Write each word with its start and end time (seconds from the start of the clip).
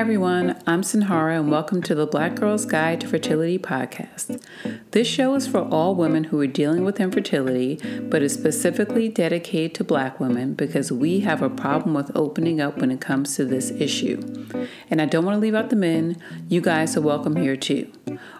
Hi, 0.00 0.02
everyone. 0.02 0.58
I'm 0.66 0.80
Sinhara, 0.80 1.38
and 1.38 1.50
welcome 1.50 1.82
to 1.82 1.94
the 1.94 2.06
Black 2.06 2.36
Girl's 2.36 2.64
Guide 2.64 3.02
to 3.02 3.06
Fertility 3.06 3.58
podcast. 3.58 4.42
This 4.92 5.06
show 5.06 5.34
is 5.34 5.46
for 5.46 5.58
all 5.58 5.94
women 5.94 6.24
who 6.24 6.40
are 6.40 6.46
dealing 6.46 6.84
with 6.84 6.98
infertility, 7.00 7.78
but 8.08 8.22
is 8.22 8.32
specifically 8.32 9.10
dedicated 9.10 9.74
to 9.74 9.84
black 9.84 10.18
women 10.18 10.54
because 10.54 10.90
we 10.90 11.20
have 11.20 11.42
a 11.42 11.50
problem 11.50 11.92
with 11.92 12.10
opening 12.14 12.62
up 12.62 12.78
when 12.78 12.90
it 12.90 13.02
comes 13.02 13.36
to 13.36 13.44
this 13.44 13.72
issue. 13.72 14.48
And 14.88 15.02
I 15.02 15.04
don't 15.04 15.26
want 15.26 15.36
to 15.36 15.38
leave 15.38 15.54
out 15.54 15.68
the 15.68 15.76
men. 15.76 16.16
You 16.48 16.62
guys 16.62 16.96
are 16.96 17.02
welcome 17.02 17.36
here 17.36 17.56
too. 17.56 17.92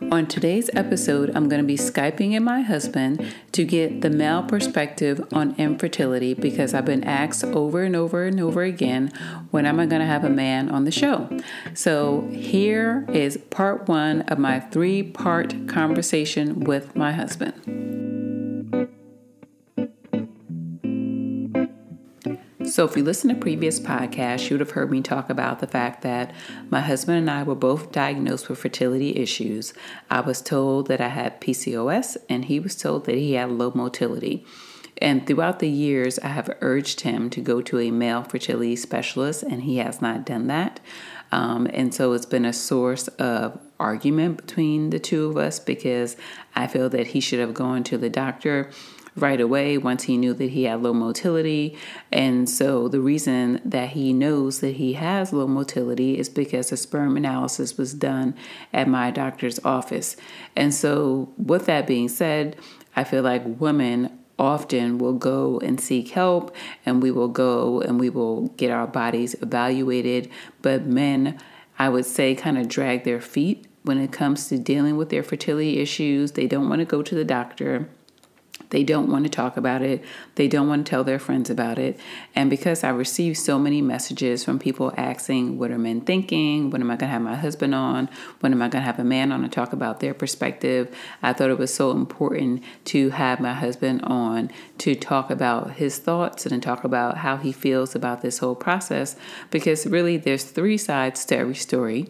On 0.08 0.26
today's 0.26 0.70
episode, 0.72 1.30
I'm 1.34 1.50
going 1.50 1.60
to 1.60 1.66
be 1.66 1.76
Skyping 1.76 2.32
in 2.32 2.42
my 2.42 2.62
husband 2.62 3.34
to 3.52 3.64
get 3.64 4.00
the 4.00 4.08
male 4.08 4.42
perspective 4.42 5.22
on 5.30 5.54
infertility 5.58 6.32
because 6.32 6.72
I've 6.72 6.86
been 6.86 7.04
asked 7.04 7.44
over 7.44 7.82
and 7.82 7.94
over 7.94 8.24
and 8.24 8.40
over 8.40 8.62
again 8.62 9.12
when 9.50 9.66
am 9.66 9.78
I 9.78 9.84
going 9.84 10.00
to 10.00 10.06
have 10.06 10.24
a 10.24 10.30
man 10.30 10.70
on 10.70 10.84
the 10.84 10.90
show. 10.90 11.28
So 11.74 12.28
here 12.32 13.04
is 13.12 13.36
part 13.50 13.88
one 13.88 14.22
of 14.22 14.38
my 14.38 14.60
three 14.60 15.02
part 15.02 15.68
conversation 15.68 16.60
with 16.60 16.96
my 16.96 17.12
husband. 17.12 18.09
So, 22.70 22.84
if 22.84 22.96
you 22.96 23.02
listen 23.02 23.30
to 23.30 23.34
previous 23.34 23.80
podcasts, 23.80 24.48
you 24.48 24.54
would 24.54 24.60
have 24.60 24.70
heard 24.70 24.92
me 24.92 25.02
talk 25.02 25.28
about 25.28 25.58
the 25.58 25.66
fact 25.66 26.02
that 26.02 26.32
my 26.70 26.78
husband 26.78 27.18
and 27.18 27.28
I 27.28 27.42
were 27.42 27.56
both 27.56 27.90
diagnosed 27.90 28.48
with 28.48 28.60
fertility 28.60 29.16
issues. 29.16 29.74
I 30.08 30.20
was 30.20 30.40
told 30.40 30.86
that 30.86 31.00
I 31.00 31.08
had 31.08 31.40
PCOS, 31.40 32.16
and 32.28 32.44
he 32.44 32.60
was 32.60 32.76
told 32.76 33.06
that 33.06 33.16
he 33.16 33.32
had 33.32 33.50
low 33.50 33.72
motility. 33.74 34.46
And 34.98 35.26
throughout 35.26 35.58
the 35.58 35.68
years, 35.68 36.20
I 36.20 36.28
have 36.28 36.56
urged 36.60 37.00
him 37.00 37.28
to 37.30 37.40
go 37.40 37.60
to 37.60 37.80
a 37.80 37.90
male 37.90 38.22
fertility 38.22 38.76
specialist, 38.76 39.42
and 39.42 39.62
he 39.62 39.78
has 39.78 40.00
not 40.00 40.24
done 40.24 40.46
that. 40.46 40.78
Um, 41.32 41.66
and 41.74 41.92
so 41.92 42.12
it's 42.12 42.26
been 42.26 42.44
a 42.44 42.52
source 42.52 43.08
of 43.08 43.58
argument 43.80 44.46
between 44.46 44.90
the 44.90 45.00
two 45.00 45.26
of 45.26 45.36
us 45.36 45.58
because 45.58 46.16
I 46.54 46.68
feel 46.68 46.88
that 46.90 47.08
he 47.08 47.20
should 47.20 47.40
have 47.40 47.54
gone 47.54 47.82
to 47.84 47.98
the 47.98 48.10
doctor 48.10 48.70
right 49.16 49.40
away 49.40 49.76
once 49.78 50.04
he 50.04 50.16
knew 50.16 50.34
that 50.34 50.50
he 50.50 50.64
had 50.64 50.82
low 50.82 50.92
motility. 50.92 51.76
And 52.12 52.48
so 52.48 52.88
the 52.88 53.00
reason 53.00 53.60
that 53.64 53.90
he 53.90 54.12
knows 54.12 54.60
that 54.60 54.76
he 54.76 54.94
has 54.94 55.32
low 55.32 55.46
motility 55.46 56.18
is 56.18 56.28
because 56.28 56.72
a 56.72 56.76
sperm 56.76 57.16
analysis 57.16 57.76
was 57.76 57.94
done 57.94 58.34
at 58.72 58.88
my 58.88 59.10
doctor's 59.10 59.58
office. 59.64 60.16
And 60.56 60.74
so, 60.74 61.32
with 61.36 61.66
that 61.66 61.86
being 61.86 62.08
said, 62.08 62.56
I 62.96 63.04
feel 63.04 63.22
like 63.22 63.42
women 63.44 64.18
often 64.38 64.98
will 64.98 65.12
go 65.12 65.60
and 65.60 65.80
seek 65.80 66.08
help 66.08 66.54
and 66.86 67.02
we 67.02 67.10
will 67.10 67.28
go 67.28 67.80
and 67.82 68.00
we 68.00 68.08
will 68.08 68.48
get 68.56 68.70
our 68.70 68.86
bodies 68.86 69.34
evaluated. 69.42 70.30
But 70.62 70.86
men, 70.86 71.38
I 71.78 71.90
would 71.90 72.06
say, 72.06 72.34
kind 72.34 72.58
of 72.58 72.66
drag 72.68 73.04
their 73.04 73.20
feet 73.20 73.66
when 73.82 73.98
it 73.98 74.12
comes 74.12 74.48
to 74.48 74.58
dealing 74.58 74.96
with 74.96 75.10
their 75.10 75.22
fertility 75.22 75.78
issues. 75.78 76.32
They 76.32 76.46
don't 76.46 76.68
want 76.68 76.80
to 76.80 76.84
go 76.86 77.02
to 77.02 77.14
the 77.14 77.24
doctor. 77.24 77.88
They 78.70 78.84
don't 78.84 79.10
want 79.10 79.24
to 79.24 79.30
talk 79.30 79.56
about 79.56 79.82
it. 79.82 80.02
They 80.36 80.48
don't 80.48 80.68
want 80.68 80.86
to 80.86 80.90
tell 80.90 81.04
their 81.04 81.18
friends 81.18 81.50
about 81.50 81.78
it. 81.78 81.98
And 82.34 82.48
because 82.48 82.82
I 82.82 82.90
received 82.90 83.36
so 83.36 83.58
many 83.58 83.82
messages 83.82 84.44
from 84.44 84.58
people 84.58 84.92
asking, 84.96 85.58
What 85.58 85.70
are 85.70 85.78
men 85.78 86.00
thinking? 86.00 86.70
When 86.70 86.80
am 86.80 86.90
I 86.90 86.94
going 86.94 87.08
to 87.08 87.12
have 87.12 87.22
my 87.22 87.36
husband 87.36 87.74
on? 87.74 88.08
When 88.40 88.52
am 88.52 88.62
I 88.62 88.68
going 88.68 88.82
to 88.82 88.86
have 88.86 88.98
a 88.98 89.04
man 89.04 89.32
on 89.32 89.42
to 89.42 89.48
talk 89.48 89.72
about 89.72 90.00
their 90.00 90.14
perspective? 90.14 90.94
I 91.22 91.32
thought 91.32 91.50
it 91.50 91.58
was 91.58 91.74
so 91.74 91.90
important 91.90 92.62
to 92.86 93.10
have 93.10 93.40
my 93.40 93.54
husband 93.54 94.02
on 94.02 94.50
to 94.78 94.94
talk 94.94 95.30
about 95.30 95.72
his 95.72 95.98
thoughts 95.98 96.46
and 96.46 96.62
to 96.62 96.66
talk 96.66 96.84
about 96.84 97.18
how 97.18 97.36
he 97.36 97.52
feels 97.52 97.94
about 97.94 98.22
this 98.22 98.38
whole 98.38 98.54
process 98.54 99.16
because 99.50 99.86
really 99.86 100.16
there's 100.16 100.44
three 100.44 100.78
sides 100.78 101.24
to 101.26 101.36
every 101.36 101.54
story. 101.54 102.08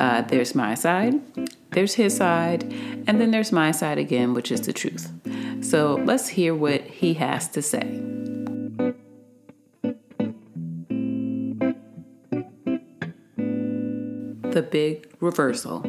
Uh, 0.00 0.22
there's 0.22 0.54
my 0.54 0.74
side, 0.74 1.20
there's 1.72 1.94
his 1.94 2.16
side, 2.16 2.62
and 3.06 3.20
then 3.20 3.30
there's 3.30 3.52
my 3.52 3.70
side 3.70 3.98
again, 3.98 4.34
which 4.34 4.50
is 4.50 4.62
the 4.62 4.72
truth. 4.72 5.12
So 5.60 5.96
let's 6.04 6.28
hear 6.28 6.54
what 6.54 6.82
he 6.82 7.14
has 7.14 7.48
to 7.48 7.62
say. 7.62 8.00
The 14.50 14.62
big 14.62 15.14
reversal. 15.20 15.84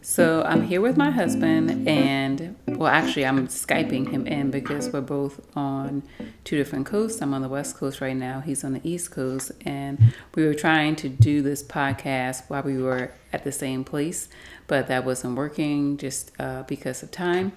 So 0.00 0.42
I'm 0.42 0.62
here 0.62 0.80
with 0.80 0.96
my 0.96 1.10
husband, 1.10 1.88
and 1.88 2.51
well, 2.82 2.92
actually, 2.92 3.24
I'm 3.24 3.46
Skyping 3.46 4.10
him 4.10 4.26
in 4.26 4.50
because 4.50 4.92
we're 4.92 5.02
both 5.02 5.40
on 5.56 6.02
two 6.42 6.56
different 6.56 6.84
coasts. 6.84 7.22
I'm 7.22 7.32
on 7.32 7.40
the 7.40 7.48
West 7.48 7.76
Coast 7.76 8.00
right 8.00 8.16
now, 8.16 8.40
he's 8.40 8.64
on 8.64 8.72
the 8.72 8.80
East 8.82 9.12
Coast, 9.12 9.52
and 9.64 10.12
we 10.34 10.44
were 10.44 10.54
trying 10.54 10.96
to 10.96 11.08
do 11.08 11.42
this 11.42 11.62
podcast 11.62 12.42
while 12.48 12.64
we 12.64 12.76
were 12.78 13.12
at 13.32 13.44
the 13.44 13.52
same 13.52 13.84
place, 13.84 14.28
but 14.66 14.88
that 14.88 15.04
wasn't 15.04 15.36
working 15.36 15.96
just 15.96 16.32
uh, 16.40 16.64
because 16.64 17.04
of 17.04 17.12
time. 17.12 17.52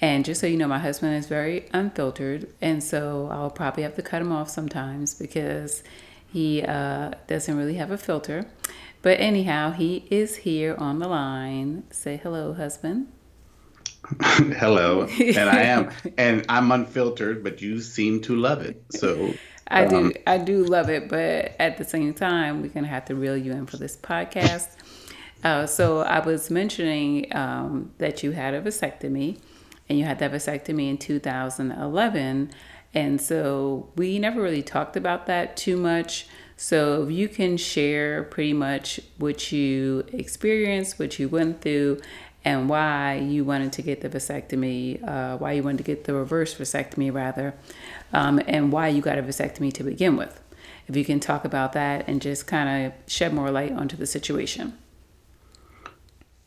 And 0.00 0.24
just 0.24 0.40
so 0.40 0.46
you 0.46 0.56
know, 0.56 0.68
my 0.68 0.78
husband 0.78 1.14
is 1.14 1.26
very 1.26 1.68
unfiltered, 1.74 2.48
and 2.62 2.82
so 2.82 3.28
I'll 3.30 3.50
probably 3.50 3.82
have 3.82 3.96
to 3.96 4.02
cut 4.02 4.22
him 4.22 4.32
off 4.32 4.48
sometimes 4.48 5.12
because 5.12 5.82
he 6.26 6.62
uh, 6.62 7.10
doesn't 7.26 7.54
really 7.54 7.74
have 7.74 7.90
a 7.90 7.98
filter. 7.98 8.46
But 9.02 9.20
anyhow, 9.20 9.72
he 9.72 10.06
is 10.10 10.36
here 10.36 10.74
on 10.78 11.00
the 11.00 11.08
line. 11.08 11.84
Say 11.90 12.16
hello, 12.16 12.54
husband. 12.54 13.08
hello. 14.22 15.06
And 15.20 15.48
I 15.48 15.62
am 15.62 15.90
and 16.18 16.44
I'm 16.48 16.72
unfiltered, 16.72 17.44
but 17.44 17.62
you 17.62 17.80
seem 17.80 18.20
to 18.22 18.36
love 18.36 18.62
it. 18.62 18.82
So 18.90 19.34
I 19.68 19.84
um, 19.84 20.10
do 20.10 20.12
I 20.26 20.38
do 20.38 20.64
love 20.64 20.88
it, 20.90 21.08
but 21.08 21.54
at 21.58 21.78
the 21.78 21.84
same 21.84 22.12
time, 22.14 22.62
we're 22.62 22.68
gonna 22.68 22.88
have 22.88 23.04
to 23.06 23.14
reel 23.14 23.36
you 23.36 23.52
in 23.52 23.66
for 23.66 23.76
this 23.76 23.96
podcast. 23.96 24.68
Uh, 25.44 25.66
so 25.66 26.00
I 26.00 26.20
was 26.20 26.50
mentioning 26.50 27.34
um, 27.34 27.92
that 27.98 28.22
you 28.22 28.32
had 28.32 28.52
a 28.52 28.60
vasectomy, 28.60 29.38
and 29.88 29.98
you 29.98 30.04
had 30.04 30.18
that 30.18 30.32
vasectomy 30.32 30.90
in 30.90 30.98
2011, 30.98 32.50
and 32.92 33.20
so 33.20 33.90
we 33.96 34.18
never 34.18 34.42
really 34.42 34.62
talked 34.62 34.96
about 34.96 35.26
that 35.26 35.56
too 35.56 35.76
much. 35.76 36.26
So 36.56 37.04
if 37.04 37.10
you 37.10 37.26
can 37.26 37.56
share 37.56 38.24
pretty 38.24 38.52
much 38.52 39.00
what 39.16 39.50
you 39.50 40.04
experienced, 40.12 40.98
what 40.98 41.18
you 41.18 41.26
went 41.26 41.62
through, 41.62 42.00
and 42.44 42.68
why 42.68 43.16
you 43.16 43.44
wanted 43.44 43.72
to 43.74 43.82
get 43.82 44.00
the 44.00 44.08
vasectomy, 44.08 45.06
uh, 45.06 45.36
why 45.36 45.52
you 45.52 45.62
wanted 45.62 45.78
to 45.78 45.84
get 45.84 46.04
the 46.04 46.14
reverse 46.14 46.54
vasectomy 46.54 47.12
rather, 47.12 47.54
um, 48.12 48.40
and 48.46 48.72
why 48.72 48.88
you 48.88 49.02
got 49.02 49.18
a 49.18 49.22
vasectomy 49.22 49.72
to 49.72 49.82
begin 49.82 50.16
with. 50.16 50.40
If 50.88 50.96
you 50.96 51.04
can 51.04 51.20
talk 51.20 51.44
about 51.44 51.74
that 51.74 52.08
and 52.08 52.20
just 52.20 52.46
kind 52.46 52.86
of 52.86 52.92
shed 53.06 53.32
more 53.34 53.50
light 53.50 53.72
onto 53.72 53.96
the 53.96 54.06
situation. 54.06 54.76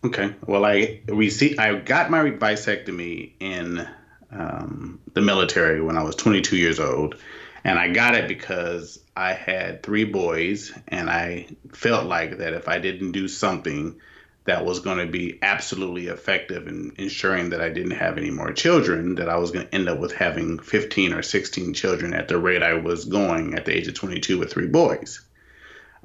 Okay. 0.03 0.33
Well, 0.45 0.65
I 0.65 0.99
received, 1.07 1.59
I 1.59 1.75
got 1.75 2.09
my 2.09 2.19
vasectomy 2.31 3.31
in 3.39 3.87
um, 4.31 4.99
the 5.13 5.21
military 5.21 5.81
when 5.81 5.97
I 5.97 6.03
was 6.03 6.15
22 6.15 6.57
years 6.57 6.79
old. 6.79 7.15
And 7.63 7.79
I 7.79 7.89
got 7.93 8.15
it 8.15 8.27
because 8.27 8.99
I 9.15 9.33
had 9.33 9.83
three 9.83 10.03
boys, 10.03 10.77
and 10.89 11.09
I 11.09 11.47
felt 11.71 12.05
like 12.05 12.39
that 12.39 12.53
if 12.53 12.67
I 12.67 12.79
didn't 12.79 13.13
do 13.13 13.29
something 13.29 14.01
that 14.45 14.65
was 14.65 14.79
going 14.79 14.97
to 14.97 15.05
be 15.05 15.39
absolutely 15.41 16.07
effective 16.07 16.67
in 16.67 16.91
ensuring 16.97 17.49
that 17.51 17.61
I 17.61 17.69
didn't 17.69 17.91
have 17.91 18.17
any 18.17 18.29
more 18.29 18.51
children, 18.51 19.15
that 19.15 19.29
I 19.29 19.37
was 19.37 19.51
going 19.51 19.67
to 19.67 19.73
end 19.73 19.87
up 19.87 19.99
with 19.99 20.13
having 20.13 20.59
15 20.59 21.13
or 21.13 21.21
16 21.21 21.73
children 21.73 22.13
at 22.13 22.27
the 22.27 22.37
rate 22.37 22.61
I 22.61 22.73
was 22.73 23.05
going 23.05 23.55
at 23.55 23.65
the 23.65 23.75
age 23.75 23.87
of 23.87 23.93
22 23.93 24.37
with 24.37 24.51
three 24.51 24.67
boys. 24.67 25.21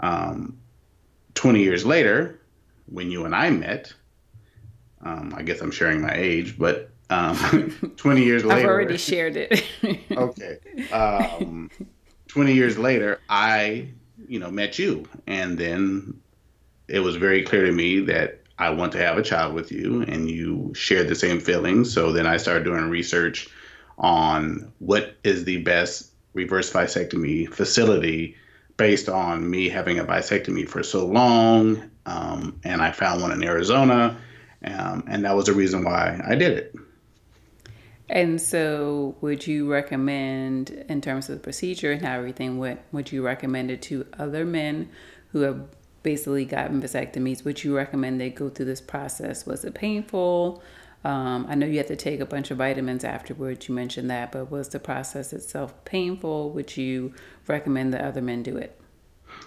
Um, 0.00 0.58
20 1.34 1.62
years 1.62 1.84
later, 1.84 2.40
when 2.86 3.10
you 3.10 3.24
and 3.24 3.34
I 3.34 3.50
met, 3.50 3.92
um, 5.02 5.34
I 5.36 5.42
guess 5.42 5.60
I'm 5.60 5.70
sharing 5.72 6.00
my 6.00 6.14
age, 6.14 6.56
but 6.58 6.90
um, 7.10 7.36
20 7.96 8.24
years 8.24 8.44
later. 8.44 8.60
I've 8.60 8.66
already 8.66 8.98
shared 8.98 9.36
it. 9.36 9.64
okay. 10.12 10.58
Um, 10.90 11.70
20 12.28 12.54
years 12.54 12.78
later, 12.78 13.20
I, 13.28 13.88
you 14.28 14.38
know, 14.38 14.50
met 14.50 14.78
you. 14.78 15.06
And 15.26 15.58
then 15.58 16.20
it 16.88 17.00
was 17.00 17.16
very 17.16 17.42
clear 17.42 17.66
to 17.66 17.72
me 17.72 18.00
that 18.00 18.40
I 18.58 18.70
want 18.70 18.92
to 18.92 18.98
have 18.98 19.18
a 19.18 19.22
child 19.22 19.54
with 19.54 19.70
you 19.70 20.02
and 20.02 20.28
you 20.28 20.72
shared 20.74 21.08
the 21.08 21.14
same 21.14 21.38
feelings. 21.38 21.92
So 21.92 22.12
then 22.12 22.26
I 22.26 22.38
started 22.38 22.64
doing 22.64 22.90
research 22.90 23.48
on 23.98 24.72
what 24.78 25.16
is 25.22 25.44
the 25.44 25.58
best 25.58 26.10
reverse 26.32 26.72
vasectomy 26.72 27.48
facility 27.52 28.36
based 28.76 29.08
on 29.08 29.48
me 29.48 29.68
having 29.68 29.98
a 29.98 30.04
vasectomy 30.04 30.68
for 30.68 30.82
so 30.82 31.06
long. 31.06 31.90
Um, 32.06 32.60
and 32.64 32.80
I 32.80 32.92
found 32.92 33.22
one 33.22 33.32
in 33.32 33.42
Arizona. 33.44 34.16
Um, 34.64 35.04
and 35.06 35.24
that 35.24 35.36
was 35.36 35.46
the 35.46 35.52
reason 35.52 35.84
why 35.84 36.20
I 36.26 36.34
did 36.34 36.56
it. 36.56 36.74
And 38.10 38.40
so, 38.40 39.16
would 39.20 39.46
you 39.46 39.70
recommend, 39.70 40.70
in 40.88 41.02
terms 41.02 41.28
of 41.28 41.36
the 41.36 41.40
procedure 41.42 41.92
and 41.92 42.00
how 42.00 42.16
everything 42.16 42.58
went, 42.58 42.80
would 42.90 43.12
you 43.12 43.22
recommend 43.22 43.70
it 43.70 43.82
to 43.82 44.06
other 44.18 44.46
men 44.46 44.88
who 45.32 45.40
have 45.40 45.60
basically 46.08 46.46
gotten 46.46 46.80
vasectomies? 46.80 47.44
Would 47.44 47.62
you 47.62 47.76
recommend 47.76 48.18
they 48.18 48.30
go 48.30 48.48
through 48.48 48.64
this 48.64 48.80
process? 48.80 49.44
Was 49.44 49.62
it 49.62 49.74
painful? 49.74 50.62
Um, 51.04 51.44
I 51.50 51.54
know 51.54 51.66
you 51.66 51.76
had 51.76 51.88
to 51.88 51.96
take 51.96 52.20
a 52.20 52.24
bunch 52.24 52.50
of 52.50 52.56
vitamins 52.56 53.04
afterwards. 53.04 53.68
You 53.68 53.74
mentioned 53.74 54.08
that, 54.08 54.32
but 54.32 54.50
was 54.50 54.70
the 54.70 54.80
process 54.80 55.34
itself 55.34 55.84
painful? 55.84 56.48
Would 56.52 56.78
you 56.78 57.12
recommend 57.46 57.92
that 57.92 58.00
other 58.00 58.22
men 58.22 58.42
do 58.42 58.56
it? 58.56 58.80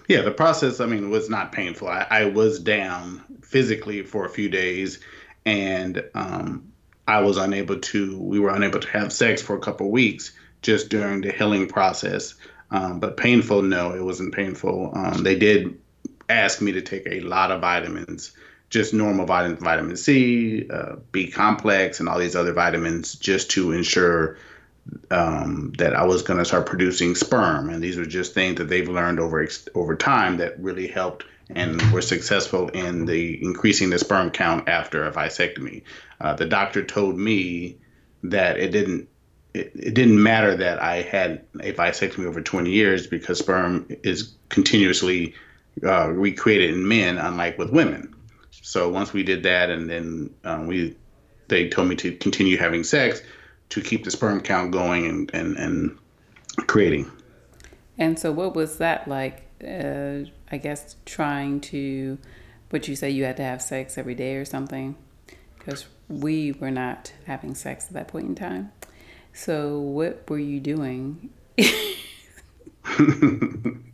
Yeah, 0.06 0.20
the 0.20 0.30
process, 0.30 0.78
I 0.78 0.86
mean, 0.86 1.10
was 1.10 1.28
not 1.28 1.50
painful. 1.50 1.88
I, 1.88 2.06
I 2.08 2.24
was 2.26 2.60
down 2.60 3.24
physically 3.42 4.04
for 4.04 4.24
a 4.24 4.30
few 4.30 4.48
days, 4.48 5.00
and 5.44 6.04
um, 6.14 6.72
I 7.08 7.22
was 7.22 7.38
unable 7.38 7.80
to, 7.80 8.18
we 8.20 8.38
were 8.38 8.54
unable 8.54 8.78
to 8.78 8.88
have 8.90 9.12
sex 9.12 9.42
for 9.42 9.56
a 9.56 9.60
couple 9.60 9.90
weeks 9.90 10.30
just 10.62 10.90
during 10.90 11.22
the 11.22 11.32
healing 11.32 11.66
process. 11.66 12.36
Um, 12.70 13.00
but 13.00 13.16
painful, 13.16 13.62
no, 13.62 13.92
it 13.94 14.04
wasn't 14.04 14.32
painful. 14.32 14.92
Um, 14.94 15.24
they 15.24 15.34
did 15.34 15.81
ask 16.32 16.60
me 16.60 16.72
to 16.72 16.82
take 16.82 17.06
a 17.06 17.20
lot 17.20 17.50
of 17.50 17.60
vitamins 17.60 18.32
just 18.72 18.94
normal 18.94 19.26
vitamins, 19.26 19.62
vitamin 19.62 19.96
C, 19.96 20.66
uh, 20.70 20.96
B 21.12 21.30
complex, 21.30 22.00
and 22.00 22.08
all 22.08 22.18
these 22.18 22.34
other 22.34 22.54
vitamins 22.54 23.14
just 23.14 23.50
to 23.50 23.70
ensure 23.70 24.38
um, 25.10 25.74
that 25.76 25.94
I 25.94 26.04
was 26.06 26.22
going 26.22 26.38
to 26.38 26.44
start 26.44 26.64
producing 26.64 27.14
sperm. 27.14 27.68
And 27.68 27.84
these 27.84 27.98
were 27.98 28.06
just 28.06 28.32
things 28.32 28.56
that 28.56 28.70
they've 28.70 28.88
learned 28.88 29.20
over 29.20 29.46
over 29.74 29.94
time 29.94 30.38
that 30.38 30.58
really 30.58 30.88
helped 30.88 31.24
and 31.50 31.82
were 31.92 32.00
successful 32.00 32.68
in 32.70 33.04
the 33.04 33.42
increasing 33.44 33.90
the 33.90 33.98
sperm 33.98 34.30
count 34.30 34.66
after 34.70 35.04
a 35.04 35.12
vasectomy. 35.12 35.82
Uh, 36.18 36.34
the 36.34 36.46
doctor 36.46 36.82
told 36.82 37.18
me 37.18 37.76
that 38.22 38.56
it 38.56 38.70
didn't 38.70 39.06
it, 39.52 39.70
it 39.74 39.92
didn't 39.92 40.22
matter 40.22 40.56
that 40.56 40.80
I 40.80 41.02
had 41.02 41.44
a 41.60 41.74
vasectomy 41.74 42.24
over 42.24 42.40
20 42.40 42.70
years 42.70 43.06
because 43.06 43.38
sperm 43.38 43.86
is 44.02 44.32
continuously 44.48 45.34
uh, 45.82 46.08
recreated 46.08 46.70
in 46.70 46.86
men, 46.86 47.18
unlike 47.18 47.58
with 47.58 47.70
women. 47.70 48.14
So 48.50 48.88
once 48.88 49.12
we 49.12 49.22
did 49.22 49.42
that, 49.42 49.70
and 49.70 49.88
then 49.88 50.34
um, 50.44 50.66
we, 50.66 50.96
they 51.48 51.68
told 51.68 51.88
me 51.88 51.96
to 51.96 52.14
continue 52.16 52.56
having 52.56 52.84
sex 52.84 53.22
to 53.70 53.80
keep 53.80 54.04
the 54.04 54.10
sperm 54.10 54.40
count 54.40 54.70
going 54.70 55.06
and 55.06 55.30
and, 55.34 55.56
and 55.56 55.98
creating. 56.66 57.10
And 57.98 58.18
so, 58.18 58.32
what 58.32 58.54
was 58.54 58.78
that 58.78 59.08
like? 59.08 59.48
Uh, 59.62 60.24
I 60.50 60.56
guess 60.56 60.96
trying 61.06 61.60
to, 61.60 62.18
but 62.68 62.88
you 62.88 62.96
say 62.96 63.10
you 63.10 63.24
had 63.24 63.36
to 63.36 63.44
have 63.44 63.62
sex 63.62 63.96
every 63.96 64.14
day 64.14 64.36
or 64.36 64.44
something, 64.44 64.96
because 65.58 65.86
we 66.08 66.52
were 66.52 66.70
not 66.70 67.12
having 67.26 67.54
sex 67.54 67.86
at 67.86 67.92
that 67.92 68.08
point 68.08 68.26
in 68.26 68.34
time. 68.34 68.72
So, 69.32 69.78
what 69.78 70.28
were 70.28 70.38
you 70.38 70.60
doing? 70.60 71.30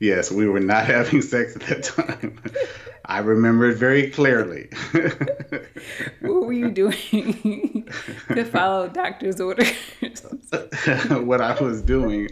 yes, 0.00 0.30
we 0.30 0.48
were 0.48 0.60
not 0.60 0.86
having 0.96 1.22
sex 1.22 1.56
at 1.56 1.62
that 1.62 1.82
time. 1.84 2.40
I 3.04 3.18
remember 3.18 3.70
it 3.70 3.76
very 3.76 4.10
clearly. 4.10 4.68
what 6.20 6.46
were 6.46 6.52
you 6.52 6.70
doing 6.70 7.88
to 8.28 8.44
follow 8.44 8.88
doctor's 8.88 9.40
orders? 9.40 9.72
what 11.10 11.40
I 11.40 11.60
was 11.62 11.82
doing 11.82 12.28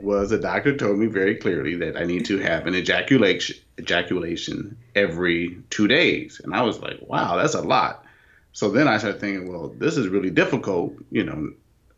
was 0.00 0.30
a 0.32 0.38
doctor 0.38 0.76
told 0.76 0.98
me 0.98 1.06
very 1.06 1.34
clearly 1.34 1.74
that 1.76 1.96
I 1.96 2.04
need 2.04 2.24
to 2.26 2.38
have 2.38 2.66
an 2.66 2.74
ejaculation 2.74 3.56
ejaculation 3.78 4.76
every 4.94 5.58
two 5.70 5.88
days. 5.88 6.40
And 6.42 6.54
I 6.54 6.62
was 6.62 6.80
like, 6.80 6.98
wow, 7.02 7.36
that's 7.36 7.54
a 7.54 7.62
lot. 7.62 8.04
So 8.52 8.70
then 8.70 8.86
I 8.86 8.98
started 8.98 9.20
thinking, 9.20 9.50
well, 9.50 9.68
this 9.68 9.96
is 9.96 10.08
really 10.08 10.30
difficult, 10.30 10.94
you 11.10 11.24
know, 11.24 11.52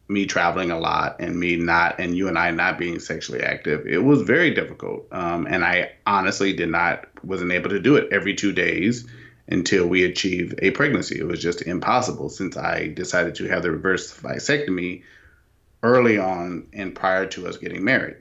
me 0.09 0.27
traveling 0.27 0.71
a 0.71 0.79
lot 0.79 1.17
and 1.19 1.39
me 1.39 1.57
not 1.57 1.99
and 1.99 2.17
you 2.17 2.29
and 2.29 2.39
I 2.39 2.51
not 2.51 2.79
being 2.79 2.99
sexually 2.99 3.43
active, 3.43 3.87
it 3.87 4.05
was 4.05 4.23
very 4.23 4.53
difficult. 4.53 5.07
Um, 5.13 5.47
and 5.47 5.65
I 5.65 5.93
honestly 6.07 6.53
did 6.53 6.69
not 6.69 7.07
wasn't 7.25 7.53
able 7.53 7.71
to 7.71 7.81
do 7.81 7.97
it 7.97 8.13
every 8.13 8.35
two 8.35 8.53
days 8.53 9.07
until 9.49 9.87
we 9.87 10.05
achieved 10.05 10.59
a 10.63 10.71
pregnancy. 10.71 11.19
It 11.19 11.27
was 11.27 11.41
just 11.41 11.63
impossible 11.63 12.29
since 12.29 12.57
I 12.57 12.89
decided 12.89 13.35
to 13.37 13.49
have 13.49 13.63
the 13.63 13.71
reverse 13.71 14.15
vasectomy 14.15 15.03
early 15.83 16.19
on 16.19 16.67
and 16.73 16.95
prior 16.95 17.27
to 17.27 17.47
us 17.47 17.57
getting 17.57 17.85
married. 17.85 18.17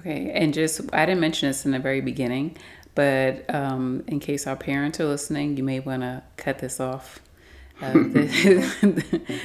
Okay, 0.00 0.30
and 0.32 0.52
just 0.52 0.82
I 0.92 1.06
didn't 1.06 1.20
mention 1.20 1.48
this 1.48 1.64
in 1.64 1.72
the 1.72 1.78
very 1.78 2.02
beginning, 2.02 2.56
but 2.94 3.52
um, 3.54 4.04
in 4.06 4.20
case 4.20 4.46
our 4.46 4.56
parents 4.56 5.00
are 5.00 5.06
listening, 5.06 5.56
you 5.56 5.64
may 5.64 5.80
want 5.80 6.02
to 6.02 6.22
cut 6.36 6.58
this 6.58 6.80
off 6.80 7.20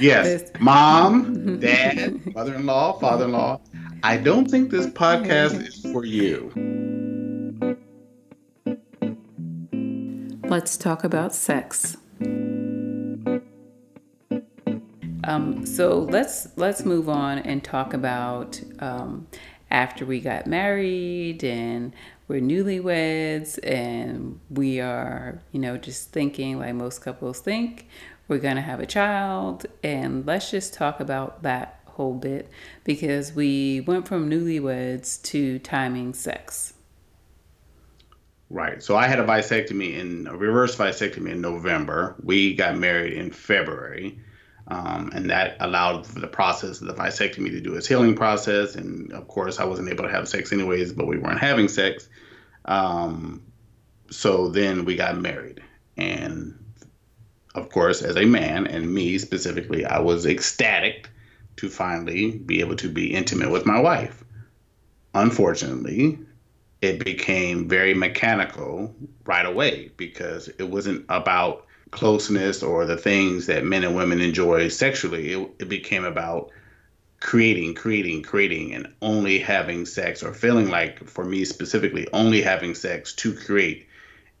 this. 0.00 0.52
mom, 0.60 1.58
dad, 1.58 2.34
mother-in-law, 2.34 2.98
father-in-law. 3.00 3.60
I 4.02 4.16
don't 4.18 4.48
think 4.48 4.70
this 4.70 4.86
podcast 5.02 5.66
is 5.66 5.80
for 5.92 6.04
you. 6.04 6.52
Let's 10.48 10.76
talk 10.76 11.04
about 11.04 11.34
sex. 11.34 11.96
Um, 15.24 15.66
so 15.66 15.98
let's 15.98 16.48
let's 16.56 16.84
move 16.84 17.08
on 17.08 17.38
and 17.40 17.62
talk 17.62 17.94
about 17.94 18.60
um, 18.78 19.26
after 19.70 20.06
we 20.06 20.20
got 20.20 20.46
married 20.46 21.44
and 21.44 21.92
we're 22.26 22.40
newlyweds 22.40 23.58
and 23.64 24.40
we 24.50 24.80
are 24.80 25.40
you 25.52 25.60
know 25.60 25.76
just 25.76 26.10
thinking 26.10 26.58
like 26.58 26.74
most 26.74 27.00
couples 27.00 27.40
think 27.40 27.86
we're 28.30 28.38
going 28.38 28.56
to 28.56 28.62
have 28.62 28.80
a 28.80 28.86
child. 28.86 29.66
And 29.82 30.24
let's 30.24 30.50
just 30.50 30.72
talk 30.72 31.00
about 31.00 31.42
that 31.42 31.80
whole 31.86 32.14
bit 32.14 32.48
because 32.84 33.34
we 33.34 33.80
went 33.80 34.08
from 34.08 34.30
newlyweds 34.30 35.20
to 35.24 35.58
timing 35.58 36.14
sex. 36.14 36.72
Right. 38.48 38.82
So 38.82 38.96
I 38.96 39.06
had 39.06 39.20
a 39.20 39.24
vasectomy 39.24 39.98
in 39.98 40.26
a 40.26 40.36
reverse 40.36 40.76
vasectomy 40.76 41.32
in 41.32 41.40
November. 41.40 42.16
We 42.22 42.54
got 42.54 42.78
married 42.78 43.12
in 43.12 43.30
February. 43.30 44.18
Um, 44.68 45.10
and 45.12 45.30
that 45.30 45.56
allowed 45.58 46.04
the 46.04 46.28
process 46.28 46.80
of 46.80 46.86
the 46.86 46.94
vasectomy 46.94 47.50
to 47.50 47.60
do 47.60 47.74
its 47.74 47.88
healing 47.88 48.14
process. 48.14 48.76
And 48.76 49.12
of 49.12 49.26
course, 49.26 49.58
I 49.58 49.64
wasn't 49.64 49.88
able 49.88 50.04
to 50.04 50.10
have 50.10 50.28
sex 50.28 50.52
anyways, 50.52 50.92
but 50.92 51.08
we 51.08 51.18
weren't 51.18 51.40
having 51.40 51.66
sex. 51.66 52.08
Um, 52.66 53.42
so 54.10 54.48
then 54.48 54.84
we 54.84 54.94
got 54.94 55.18
married. 55.18 55.60
And 55.96 56.59
of 57.54 57.70
course, 57.70 58.02
as 58.02 58.16
a 58.16 58.24
man, 58.24 58.66
and 58.66 58.92
me 58.92 59.18
specifically, 59.18 59.84
I 59.84 59.98
was 60.00 60.26
ecstatic 60.26 61.08
to 61.56 61.68
finally 61.68 62.38
be 62.38 62.60
able 62.60 62.76
to 62.76 62.88
be 62.88 63.14
intimate 63.14 63.50
with 63.50 63.66
my 63.66 63.80
wife. 63.80 64.22
Unfortunately, 65.14 66.18
it 66.80 67.04
became 67.04 67.68
very 67.68 67.92
mechanical 67.92 68.94
right 69.24 69.44
away 69.44 69.90
because 69.96 70.48
it 70.48 70.62
wasn't 70.62 71.04
about 71.08 71.66
closeness 71.90 72.62
or 72.62 72.86
the 72.86 72.96
things 72.96 73.46
that 73.46 73.64
men 73.64 73.84
and 73.84 73.96
women 73.96 74.20
enjoy 74.20 74.68
sexually. 74.68 75.32
It, 75.32 75.50
it 75.58 75.68
became 75.68 76.04
about 76.04 76.50
creating, 77.20 77.74
creating, 77.74 78.22
creating, 78.22 78.74
and 78.74 78.94
only 79.02 79.38
having 79.38 79.84
sex 79.84 80.22
or 80.22 80.32
feeling 80.32 80.70
like, 80.70 81.06
for 81.06 81.24
me 81.24 81.44
specifically, 81.44 82.06
only 82.12 82.40
having 82.40 82.74
sex 82.74 83.12
to 83.14 83.34
create. 83.34 83.88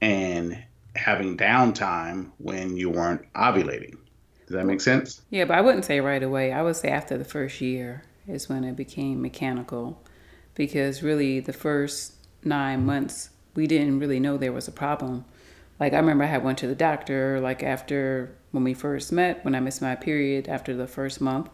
And 0.00 0.62
having 0.96 1.36
downtime 1.36 2.30
when 2.38 2.76
you 2.76 2.90
weren't 2.90 3.32
ovulating. 3.34 3.96
Does 4.46 4.56
that 4.56 4.66
make 4.66 4.80
sense? 4.80 5.22
Yeah, 5.30 5.44
but 5.44 5.56
I 5.56 5.60
wouldn't 5.60 5.84
say 5.84 6.00
right 6.00 6.22
away. 6.22 6.52
I 6.52 6.62
would 6.62 6.76
say 6.76 6.88
after 6.88 7.16
the 7.16 7.24
first 7.24 7.60
year 7.60 8.02
is 8.26 8.48
when 8.48 8.64
it 8.64 8.76
became 8.76 9.22
mechanical 9.22 10.02
because 10.54 11.02
really 11.02 11.40
the 11.40 11.52
first 11.52 12.14
nine 12.44 12.84
months 12.84 13.30
we 13.54 13.66
didn't 13.66 13.98
really 13.98 14.20
know 14.20 14.36
there 14.36 14.52
was 14.52 14.68
a 14.68 14.72
problem. 14.72 15.24
Like 15.78 15.92
I 15.92 15.96
remember 15.96 16.24
I 16.24 16.28
had 16.28 16.44
went 16.44 16.58
to 16.58 16.66
the 16.66 16.74
doctor 16.74 17.40
like 17.40 17.62
after 17.62 18.34
when 18.50 18.64
we 18.64 18.74
first 18.74 19.12
met, 19.12 19.44
when 19.44 19.54
I 19.54 19.60
missed 19.60 19.80
my 19.80 19.94
period 19.94 20.48
after 20.48 20.74
the 20.74 20.86
first 20.86 21.20
month, 21.20 21.48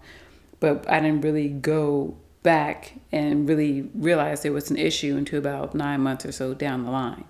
but 0.60 0.88
I 0.90 1.00
didn't 1.00 1.20
really 1.20 1.48
go 1.48 2.16
back 2.42 2.94
and 3.12 3.48
really 3.48 3.90
realize 3.94 4.42
there 4.42 4.52
was 4.52 4.70
an 4.70 4.76
issue 4.76 5.16
until 5.16 5.38
about 5.38 5.74
nine 5.74 6.00
months 6.00 6.24
or 6.24 6.32
so 6.32 6.54
down 6.54 6.84
the 6.84 6.90
line. 6.90 7.24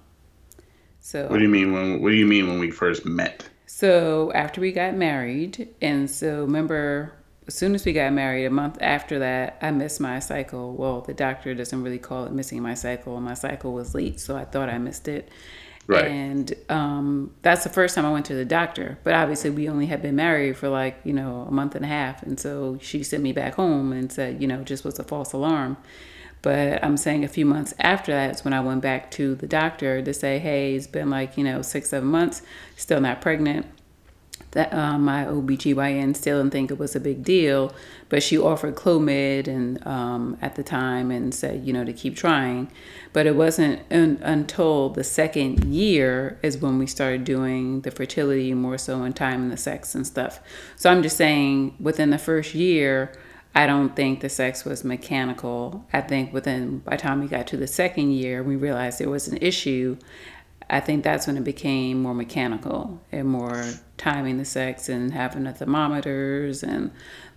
So 1.07 1.29
What 1.29 1.37
do 1.37 1.43
you 1.45 1.49
mean 1.49 1.73
when 1.73 2.03
what 2.03 2.11
do 2.11 2.17
you 2.17 2.27
mean 2.27 2.49
when 2.49 2.59
we 2.59 2.73
first 2.73 3.07
met? 3.07 3.49
So 3.67 4.33
after 4.33 4.61
we 4.61 4.73
got 4.73 4.97
married 4.97 5.69
and 5.81 6.11
so 6.11 6.41
remember 6.41 7.13
as 7.47 7.55
soon 7.55 7.77
as 7.77 7.85
we 7.85 7.93
got 7.93 8.13
married, 8.13 8.45
a 8.45 8.51
month 8.51 8.77
after 8.81 9.21
that, 9.21 9.57
I 9.63 9.71
missed 9.71 10.01
my 10.01 10.19
cycle. 10.19 10.75
Well, 10.75 11.03
the 11.03 11.15
doctor 11.15 11.55
doesn't 11.55 11.81
really 11.81 12.01
call 12.01 12.25
it 12.25 12.33
missing 12.33 12.61
my 12.61 12.75
cycle. 12.75 13.21
My 13.21 13.35
cycle 13.35 13.73
was 13.73 13.95
late, 13.95 14.19
so 14.19 14.37
I 14.37 14.45
thought 14.45 14.69
I 14.69 14.79
missed 14.79 15.07
it. 15.07 15.29
Right. 15.87 16.07
And 16.07 16.53
um, 16.69 17.37
that's 17.43 17.63
the 17.63 17.71
first 17.71 17.95
time 17.95 18.05
I 18.05 18.11
went 18.11 18.27
to 18.27 18.35
the 18.35 18.45
doctor. 18.45 18.99
But 19.05 19.15
obviously, 19.15 19.51
we 19.51 19.69
only 19.69 19.87
had 19.87 20.03
been 20.03 20.17
married 20.17 20.57
for 20.57 20.69
like, 20.69 20.99
you 21.05 21.13
know, 21.13 21.47
a 21.49 21.53
month 21.53 21.77
and 21.77 21.85
a 21.85 21.89
half. 21.89 22.25
And 22.25 22.41
so 22.41 22.81
she 22.83 23.05
sent 23.05 23.23
me 23.23 23.31
back 23.31 23.55
home 23.55 23.93
and 23.93 24.11
said, 24.11 24.43
you 24.43 24.49
know, 24.49 24.65
just 24.65 24.85
was 24.85 24.99
a 24.99 25.05
false 25.05 25.33
alarm. 25.33 25.77
But 26.43 26.83
I'm 26.85 26.97
saying 26.97 27.25
a 27.25 27.29
few 27.29 27.45
months 27.47 27.75
after 27.81 28.13
that 28.13 28.31
is 28.37 28.45
when 28.45 28.53
I 28.55 28.61
went 28.61 28.81
back 28.81 29.11
to 29.13 29.35
the 29.35 29.47
doctor 29.49 30.01
to 30.03 30.15
say, 30.15 30.39
hey, 30.39 30.75
it's 30.75 30.87
been 30.87 31.11
like, 31.11 31.37
you 31.37 31.43
know, 31.45 31.63
six, 31.63 31.91
seven 31.91 32.09
months, 32.09 32.43
still 32.77 33.01
not 33.01 33.21
pregnant. 33.21 33.67
that 34.53 34.73
uh, 34.73 34.99
my 34.99 35.25
OBGYN 35.25 36.17
still 36.17 36.39
didn't 36.39 36.53
think 36.53 36.71
it 36.71 36.79
was 36.79 36.97
a 36.97 37.01
big 37.01 37.23
deal, 37.23 37.75
but 38.09 38.23
she 38.23 38.39
offered 38.39 38.75
Clomid 38.75 39.49
and 39.49 39.85
um, 39.87 40.39
at 40.41 40.55
the 40.55 40.63
time 40.63 41.11
and 41.11 41.35
said, 41.35 41.67
you 41.67 41.73
know, 41.73 41.85
to 41.85 41.93
keep 41.93 42.17
trying. 42.17 42.71
But 43.13 43.27
it 43.27 43.35
wasn't 43.37 43.83
un- 43.91 44.19
until 44.23 44.91
the 44.91 45.05
second 45.05 45.65
year 45.65 46.39
is 46.43 46.59
when 46.59 46.79
we 46.79 46.87
started 46.87 47.25
doing 47.25 47.83
the 47.83 47.91
fertility 47.91 48.55
more 48.55 48.79
so 48.79 49.03
in 49.05 49.13
time 49.13 49.43
and 49.43 49.53
the 49.53 49.57
sex 49.57 49.95
and 49.95 50.07
stuff. 50.07 50.41
So 50.77 50.91
I'm 50.91 51.03
just 51.03 51.17
saying 51.17 51.75
within 51.81 52.11
the 52.11 52.19
first 52.19 52.55
year, 52.55 53.13
I 53.57 53.67
don't 53.67 53.97
think 53.97 54.21
the 54.21 54.29
sex 54.29 54.65
was 54.65 54.85
mechanical. 54.85 55.85
I 55.93 56.03
think 56.03 56.33
within 56.33 56.81
by 56.81 56.97
the 56.97 57.03
time 57.03 57.21
we 57.21 57.27
got 57.27 57.47
to 57.49 57.57
the 57.57 57.67
second 57.67 58.13
year, 58.13 58.43
we 58.43 58.55
realized 58.55 59.01
there 59.01 59.09
was 59.09 59.29
an 59.29 59.39
issue 59.41 59.97
I 60.69 60.81
think 60.81 61.05
that's 61.05 61.27
when 61.27 61.37
it 61.37 61.45
became 61.45 62.03
more 62.03 62.15
mechanical 62.15 63.01
and 63.13 63.29
more 63.29 63.65
timing 63.99 64.39
the 64.39 64.45
sex 64.45 64.89
and 64.89 65.13
having 65.13 65.45
the 65.45 65.53
thermometers 65.53 66.63
and 66.63 66.91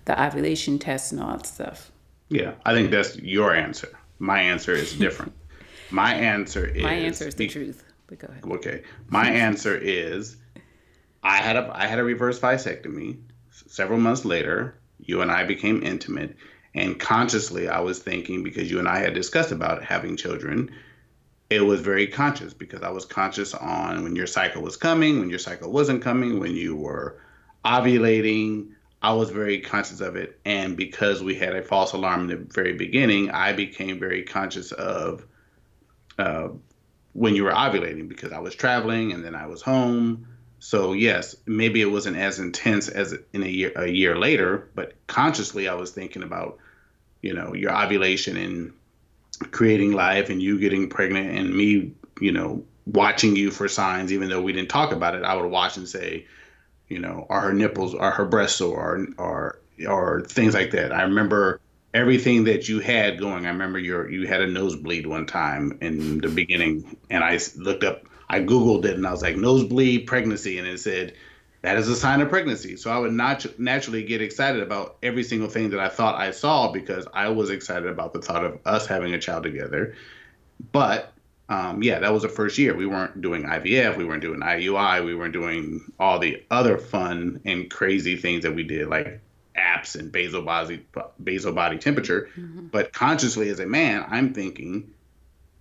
the 0.05 0.21
ovulation 0.21 0.79
tests 0.79 1.11
and 1.11 1.21
all 1.21 1.37
that 1.37 1.45
stuff. 1.45 1.91
Yeah, 2.29 2.53
I 2.65 2.73
think 2.73 2.89
that's 2.89 3.17
your 3.17 3.53
answer. 3.53 3.89
My 4.17 4.41
answer 4.41 4.73
is 4.73 4.93
different. 4.93 5.33
My 5.91 6.13
answer 6.13 6.65
is 6.75 6.83
My 6.83 6.93
answer 6.93 7.27
is 7.27 7.35
the 7.35 7.47
truth. 7.47 7.83
But 8.07 8.19
go 8.19 8.27
ahead. 8.29 8.43
Okay. 8.45 8.83
My 9.07 9.29
answer 9.29 9.77
is 9.77 10.37
I 11.21 11.37
had 11.37 11.55
a 11.55 11.71
I 11.73 11.85
had 11.85 11.99
a 11.99 12.03
reverse 12.03 12.39
vasectomy. 12.39 13.19
Several 13.67 13.99
months 13.99 14.25
later, 14.25 14.78
you 14.99 15.21
and 15.21 15.31
I 15.31 15.43
became 15.43 15.83
intimate 15.83 16.35
and 16.75 16.99
consciously 16.99 17.67
I 17.67 17.79
was 17.79 17.99
thinking 17.99 18.43
because 18.43 18.69
you 18.69 18.79
and 18.79 18.87
I 18.87 18.99
had 18.99 19.13
discussed 19.13 19.51
about 19.51 19.83
having 19.83 20.17
children 20.17 20.69
it 21.49 21.61
was 21.61 21.81
very 21.81 22.07
conscious 22.07 22.53
because 22.53 22.83
I 22.83 22.89
was 22.89 23.05
conscious 23.05 23.53
on 23.53 24.03
when 24.03 24.15
your 24.15 24.27
cycle 24.27 24.61
was 24.61 24.77
coming, 24.77 25.19
when 25.19 25.29
your 25.29 25.39
cycle 25.39 25.71
wasn't 25.71 26.03
coming, 26.03 26.39
when 26.39 26.55
you 26.55 26.75
were 26.75 27.19
ovulating. 27.65 28.69
I 29.01 29.13
was 29.13 29.29
very 29.31 29.59
conscious 29.59 30.01
of 30.01 30.15
it. 30.15 30.39
And 30.45 30.77
because 30.77 31.23
we 31.23 31.35
had 31.35 31.55
a 31.55 31.63
false 31.63 31.93
alarm 31.93 32.21
in 32.21 32.27
the 32.27 32.53
very 32.53 32.73
beginning, 32.73 33.31
I 33.31 33.53
became 33.53 33.99
very 33.99 34.23
conscious 34.23 34.71
of 34.73 35.25
uh, 36.19 36.49
when 37.13 37.35
you 37.35 37.45
were 37.45 37.51
ovulating 37.51 38.07
because 38.07 38.31
I 38.31 38.39
was 38.39 38.53
traveling 38.53 39.13
and 39.13 39.25
then 39.25 39.35
I 39.35 39.47
was 39.47 39.61
home. 39.61 40.27
So 40.59 40.93
yes, 40.93 41.35
maybe 41.45 41.81
it 41.81 41.91
wasn't 41.91 42.17
as 42.17 42.39
intense 42.39 42.89
as 42.89 43.15
in 43.33 43.43
a 43.43 43.47
year 43.47 43.71
a 43.75 43.87
year 43.87 44.17
later, 44.17 44.69
but 44.75 44.93
consciously 45.07 45.67
I 45.67 45.73
was 45.73 45.91
thinking 45.91 46.23
about, 46.23 46.57
you 47.21 47.33
know, 47.33 47.53
your 47.53 47.75
ovulation 47.75 48.37
and 48.37 48.73
creating 49.51 49.93
life 49.93 50.29
and 50.29 50.41
you 50.41 50.59
getting 50.59 50.89
pregnant 50.89 51.37
and 51.37 51.55
me, 51.55 51.93
you 52.19 52.31
know, 52.31 52.63
watching 52.85 53.35
you 53.35 53.51
for 53.51 53.67
signs, 53.67 54.11
even 54.11 54.29
though 54.29 54.41
we 54.41 54.53
didn't 54.53 54.69
talk 54.69 54.91
about 54.91 55.15
it, 55.15 55.23
I 55.23 55.35
would 55.35 55.49
watch 55.49 55.77
and 55.77 55.87
say, 55.87 56.25
you 56.87 56.99
know, 56.99 57.25
are 57.29 57.41
her 57.41 57.53
nipples, 57.53 57.95
are 57.95 58.11
her 58.11 58.25
breasts 58.25 58.57
sore, 58.57 58.77
or, 58.77 59.07
or, 59.17 59.59
or 59.87 60.21
things 60.21 60.53
like 60.53 60.71
that. 60.71 60.91
I 60.91 61.03
remember 61.03 61.61
everything 61.93 62.43
that 62.45 62.67
you 62.67 62.79
had 62.79 63.19
going. 63.19 63.45
I 63.45 63.49
remember 63.49 63.79
your 63.79 64.09
you 64.09 64.27
had 64.27 64.41
a 64.41 64.47
nosebleed 64.47 65.07
one 65.07 65.25
time 65.25 65.77
in 65.81 66.19
the 66.19 66.29
beginning, 66.29 66.97
and 67.09 67.23
I 67.23 67.39
looked 67.55 67.83
up, 67.83 68.05
I 68.29 68.41
googled 68.41 68.85
it, 68.85 68.95
and 68.95 69.07
I 69.07 69.11
was 69.11 69.21
like 69.21 69.35
nosebleed 69.35 70.07
pregnancy, 70.07 70.57
and 70.59 70.67
it 70.67 70.79
said 70.79 71.13
that 71.61 71.77
is 71.77 71.89
a 71.89 71.95
sign 71.95 72.21
of 72.21 72.29
pregnancy. 72.29 72.77
So 72.77 72.91
I 72.91 72.97
would 72.99 73.11
not 73.11 73.59
naturally 73.59 74.03
get 74.03 74.21
excited 74.21 74.61
about 74.61 74.97
every 75.03 75.23
single 75.23 75.49
thing 75.49 75.71
that 75.71 75.79
I 75.79 75.89
thought 75.89 76.15
I 76.15 76.31
saw 76.31 76.71
because 76.71 77.05
I 77.13 77.29
was 77.29 77.49
excited 77.49 77.87
about 77.87 78.13
the 78.13 78.21
thought 78.21 78.45
of 78.45 78.59
us 78.65 78.87
having 78.87 79.13
a 79.13 79.19
child 79.19 79.43
together. 79.43 79.95
But 80.71 81.13
um, 81.49 81.81
yeah, 81.81 81.99
that 81.99 82.13
was 82.13 82.21
the 82.21 82.29
first 82.29 82.57
year. 82.57 82.75
We 82.75 82.85
weren't 82.85 83.21
doing 83.21 83.43
IVF, 83.43 83.97
we 83.97 84.05
weren't 84.05 84.21
doing 84.21 84.39
IUI, 84.39 85.03
we 85.03 85.15
weren't 85.15 85.33
doing 85.33 85.91
all 85.99 86.19
the 86.19 86.43
other 86.51 86.77
fun 86.77 87.41
and 87.43 87.69
crazy 87.69 88.15
things 88.15 88.43
that 88.43 88.55
we 88.55 88.63
did, 88.63 88.87
like 88.87 89.19
apps 89.57 89.95
and 89.99 90.11
basal 90.11 90.43
body 90.43 90.85
basal 91.21 91.51
body 91.51 91.77
temperature. 91.77 92.29
Mm-hmm. 92.37 92.67
But 92.67 92.93
consciously, 92.93 93.49
as 93.49 93.59
a 93.59 93.65
man, 93.65 94.05
I'm 94.07 94.33
thinking 94.33 94.93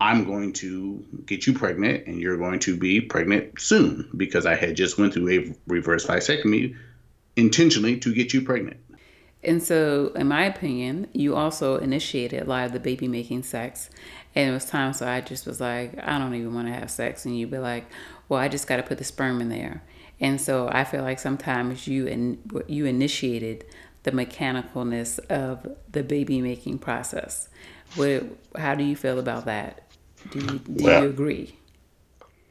I'm 0.01 0.25
going 0.25 0.53
to 0.55 1.05
get 1.27 1.47
you 1.47 1.53
pregnant 1.53 2.07
and 2.07 2.21
you're 2.21 2.37
going 2.37 2.61
to 2.61 2.77
be 2.77 3.01
pregnant 3.01 3.61
soon 3.61 4.09
because 4.17 4.47
I 4.47 4.55
had 4.55 4.77
just 4.77 4.99
went 4.99 5.15
through 5.15 5.29
a 5.31 5.55
reverse 5.67 6.07
vasectomy 6.07 6.77
intentionally 7.37 7.99
to 7.99 8.15
get 8.15 8.33
you 8.33 8.43
pregnant. 8.43 8.79
And 9.43 9.63
so, 9.63 10.13
in 10.17 10.29
my 10.29 10.45
opinion, 10.45 11.07
you 11.13 11.37
also 11.37 11.77
initiated 11.77 12.43
a 12.43 12.45
lot 12.45 12.67
of 12.67 12.73
the 12.73 12.81
baby 12.81 13.07
making 13.07 13.45
sex. 13.45 13.89
And 14.35 14.51
it 14.51 14.53
was 14.53 14.65
time, 14.65 14.93
so 14.93 15.07
I 15.07 15.21
just 15.21 15.47
was 15.47 15.61
like, 15.61 15.97
I 16.03 16.19
don't 16.19 16.35
even 16.35 16.55
want 16.55 16.67
to 16.69 16.75
have 16.75 16.91
sex. 16.91 17.25
And 17.25 17.39
you'd 17.39 17.51
be 17.51 17.59
like, 17.59 17.87
well, 18.29 18.41
I 18.41 18.49
just 18.49 18.67
got 18.67 18.77
to 18.77 18.83
put 18.83 18.99
the 18.99 19.05
sperm 19.05 19.41
in 19.41 19.49
there. 19.49 19.83
And 20.21 20.41
so 20.41 20.69
I 20.71 20.85
feel 20.85 21.03
like 21.03 21.21
sometimes 21.21 21.87
you 21.87 22.09
and 22.09 22.65
you 22.67 22.85
initiated 22.87 23.65
the 24.03 24.11
mechanicalness 24.11 25.19
of 25.29 25.67
the 25.91 26.03
baby 26.03 26.41
making 26.41 26.79
process. 26.79 27.49
What, 27.95 28.25
how 28.57 28.75
do 28.75 28.85
you 28.85 28.97
feel 28.97 29.19
about 29.19 29.45
that? 29.47 29.88
Do 30.31 30.39
you, 30.39 30.59
do 30.59 30.85
well, 30.85 31.03
you 31.03 31.09
agree? 31.09 31.55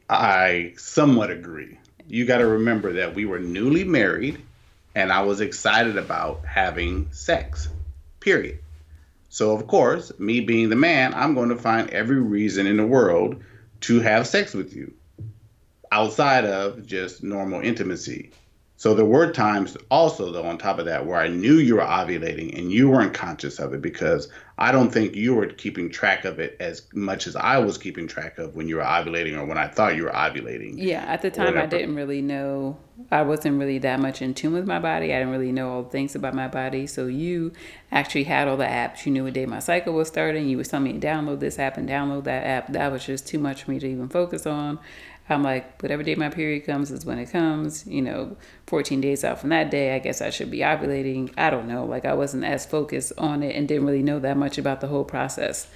I 0.08 0.74
somewhat 0.76 1.30
agree. 1.30 1.78
You 2.06 2.24
got 2.24 2.38
to 2.38 2.46
remember 2.46 2.94
that 2.94 3.14
we 3.14 3.26
were 3.26 3.38
newly 3.38 3.84
married 3.84 4.42
and 4.94 5.12
I 5.12 5.22
was 5.22 5.40
excited 5.40 5.96
about 5.96 6.44
having 6.44 7.12
sex, 7.12 7.68
period. 8.20 8.58
So, 9.28 9.52
of 9.52 9.66
course, 9.66 10.10
me 10.18 10.40
being 10.40 10.70
the 10.70 10.76
man, 10.76 11.14
I'm 11.14 11.34
going 11.34 11.50
to 11.50 11.56
find 11.56 11.90
every 11.90 12.20
reason 12.20 12.66
in 12.66 12.78
the 12.78 12.86
world 12.86 13.42
to 13.82 14.00
have 14.00 14.26
sex 14.26 14.54
with 14.54 14.74
you 14.74 14.92
outside 15.92 16.44
of 16.44 16.86
just 16.86 17.22
normal 17.22 17.60
intimacy. 17.60 18.30
So 18.78 18.94
there 18.94 19.04
were 19.04 19.32
times 19.32 19.76
also 19.90 20.30
though 20.30 20.44
on 20.44 20.56
top 20.56 20.78
of 20.78 20.84
that 20.84 21.04
where 21.04 21.18
I 21.18 21.26
knew 21.26 21.54
you 21.54 21.74
were 21.74 21.82
ovulating 21.82 22.56
and 22.56 22.70
you 22.70 22.88
weren't 22.88 23.12
conscious 23.12 23.58
of 23.58 23.74
it 23.74 23.82
because 23.82 24.28
I 24.56 24.70
don't 24.70 24.92
think 24.92 25.16
you 25.16 25.34
were 25.34 25.46
keeping 25.46 25.90
track 25.90 26.24
of 26.24 26.38
it 26.38 26.56
as 26.60 26.82
much 26.94 27.26
as 27.26 27.34
I 27.34 27.58
was 27.58 27.76
keeping 27.76 28.06
track 28.06 28.38
of 28.38 28.54
when 28.54 28.68
you 28.68 28.76
were 28.76 28.82
ovulating 28.82 29.36
or 29.36 29.44
when 29.44 29.58
I 29.58 29.66
thought 29.66 29.96
you 29.96 30.04
were 30.04 30.10
ovulating. 30.10 30.74
Yeah, 30.76 31.04
at 31.06 31.22
the 31.22 31.30
time 31.30 31.58
I 31.58 31.66
didn't 31.66 31.96
really 31.96 32.22
know 32.22 32.78
I 33.10 33.22
wasn't 33.22 33.58
really 33.58 33.78
that 33.78 33.98
much 33.98 34.22
in 34.22 34.34
tune 34.34 34.52
with 34.52 34.66
my 34.66 34.78
body. 34.78 35.14
I 35.14 35.18
didn't 35.18 35.32
really 35.32 35.52
know 35.52 35.70
all 35.70 35.82
the 35.82 35.90
things 35.90 36.14
about 36.14 36.34
my 36.34 36.46
body. 36.46 36.86
So 36.86 37.06
you 37.06 37.52
actually 37.90 38.24
had 38.24 38.46
all 38.46 38.56
the 38.56 38.64
apps. 38.64 39.06
You 39.06 39.12
knew 39.12 39.24
what 39.24 39.32
day 39.32 39.46
my 39.46 39.60
cycle 39.60 39.94
was 39.94 40.08
starting. 40.08 40.48
You 40.48 40.56
was 40.56 40.68
telling 40.68 40.84
me 40.84 40.92
to 40.92 41.04
download 41.04 41.40
this 41.40 41.58
app 41.58 41.76
and 41.78 41.88
download 41.88 42.24
that 42.24 42.44
app. 42.44 42.72
That 42.72 42.92
was 42.92 43.04
just 43.04 43.26
too 43.26 43.38
much 43.38 43.64
for 43.64 43.72
me 43.72 43.80
to 43.80 43.86
even 43.86 44.08
focus 44.08 44.46
on. 44.46 44.78
I'm 45.30 45.42
like, 45.42 45.80
whatever 45.82 46.02
day 46.02 46.14
my 46.14 46.30
period 46.30 46.64
comes 46.64 46.90
is 46.90 47.04
when 47.04 47.18
it 47.18 47.30
comes. 47.30 47.86
You 47.86 48.02
know, 48.02 48.36
14 48.66 49.00
days 49.00 49.24
out 49.24 49.40
from 49.40 49.50
that 49.50 49.70
day, 49.70 49.94
I 49.94 49.98
guess 49.98 50.20
I 50.20 50.30
should 50.30 50.50
be 50.50 50.58
ovulating. 50.58 51.32
I 51.36 51.50
don't 51.50 51.68
know. 51.68 51.84
Like, 51.84 52.04
I 52.04 52.14
wasn't 52.14 52.44
as 52.44 52.64
focused 52.64 53.12
on 53.18 53.42
it 53.42 53.54
and 53.54 53.68
didn't 53.68 53.86
really 53.86 54.02
know 54.02 54.18
that 54.20 54.36
much 54.36 54.58
about 54.58 54.80
the 54.80 54.88
whole 54.88 55.04
process. 55.04 55.68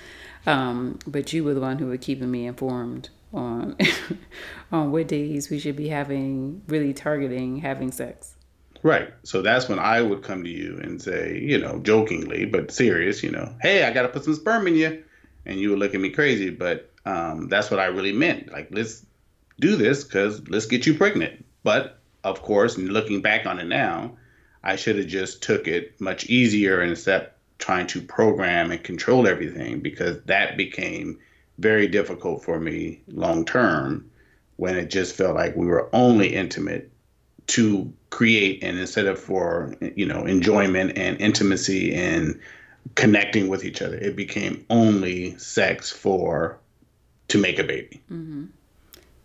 Um, 0.47 0.99
but 1.07 1.33
you 1.33 1.45
were 1.45 1.55
the 1.55 1.61
one 1.61 1.79
who 1.79 1.87
were 1.87 1.97
keeping 1.97 2.31
me 2.31 2.47
informed 2.47 3.11
on 3.33 3.77
on 4.73 4.93
what 4.93 5.09
days 5.09 5.51
we 5.51 5.59
should 5.59 5.77
be 5.77 5.89
having 5.89 6.63
really 6.67 6.93
targeting 6.93 7.59
having 7.59 7.93
sex. 7.93 8.35
Right. 8.83 9.13
So 9.23 9.43
that's 9.43 9.69
when 9.69 9.79
I 9.79 10.03
would 10.03 10.23
come 10.23 10.43
to 10.43 10.51
you 10.51 10.79
and 10.83 11.01
say, 11.01 11.39
you 11.39 11.59
know, 11.59 11.79
jokingly 11.79 12.47
but 12.47 12.73
serious, 12.73 13.23
you 13.23 13.31
know, 13.31 13.55
hey, 13.61 13.85
I 13.85 13.93
got 13.93 14.03
to 14.03 14.09
put 14.09 14.25
some 14.25 14.35
sperm 14.35 14.67
in 14.67 14.75
you, 14.75 15.05
and 15.47 15.59
you 15.59 15.71
would 15.71 15.79
look 15.79 15.95
at 15.95 16.01
me 16.01 16.11
crazy, 16.11 16.51
but 16.51 16.91
um, 17.05 17.49
that's 17.49 17.71
what 17.71 17.79
I 17.79 17.87
really 17.87 18.13
meant. 18.13 18.51
Like, 18.51 18.69
let's 18.73 19.07
do 19.63 19.77
this 19.77 20.05
because 20.05 20.47
let's 20.49 20.67
get 20.67 20.85
you 20.85 20.95
pregnant. 20.95 21.45
But 21.63 21.99
of 22.25 22.43
course, 22.43 22.77
looking 22.77 23.23
back 23.23 23.47
on 23.47 23.59
it 23.59 23.67
now, 23.67 24.17
I 24.63 24.77
should 24.77 24.99
have 24.99 25.07
just 25.07 25.43
took 25.43 25.67
it 25.67 25.99
much 26.01 26.27
easier 26.27 26.81
and 26.81 26.91
instead 26.91 27.31
trying 27.59 27.87
to 27.87 28.03
program 28.03 28.71
and 28.71 28.83
control 28.83 29.27
everything 29.27 29.81
because 29.81 30.21
that 30.25 30.57
became 30.57 31.19
very 31.59 31.87
difficult 31.87 32.45
for 32.45 32.59
me 32.59 33.01
long 33.09 33.45
term 33.45 34.11
when 34.57 34.77
it 34.77 34.91
just 34.91 35.15
felt 35.15 35.37
like 35.37 35.57
we 35.57 35.67
were 35.67 35.89
only 35.93 36.35
intimate 36.35 36.91
to 37.47 37.93
create 38.11 38.63
and 38.63 38.79
instead 38.79 39.07
of 39.07 39.19
for 39.19 39.75
you 39.95 40.07
know 40.07 40.25
enjoyment 40.25 40.97
and 40.97 41.21
intimacy 41.21 41.95
and 41.95 42.39
connecting 42.97 43.49
with 43.49 43.65
each 43.65 43.81
other 43.81 43.97
it 43.97 44.17
became 44.17 44.65
only 44.71 45.37
sex 45.39 45.91
for 45.91 46.59
to 47.29 47.39
make 47.39 47.59
a 47.59 47.65
baby 47.65 48.03
mm-hmm. 48.11 48.45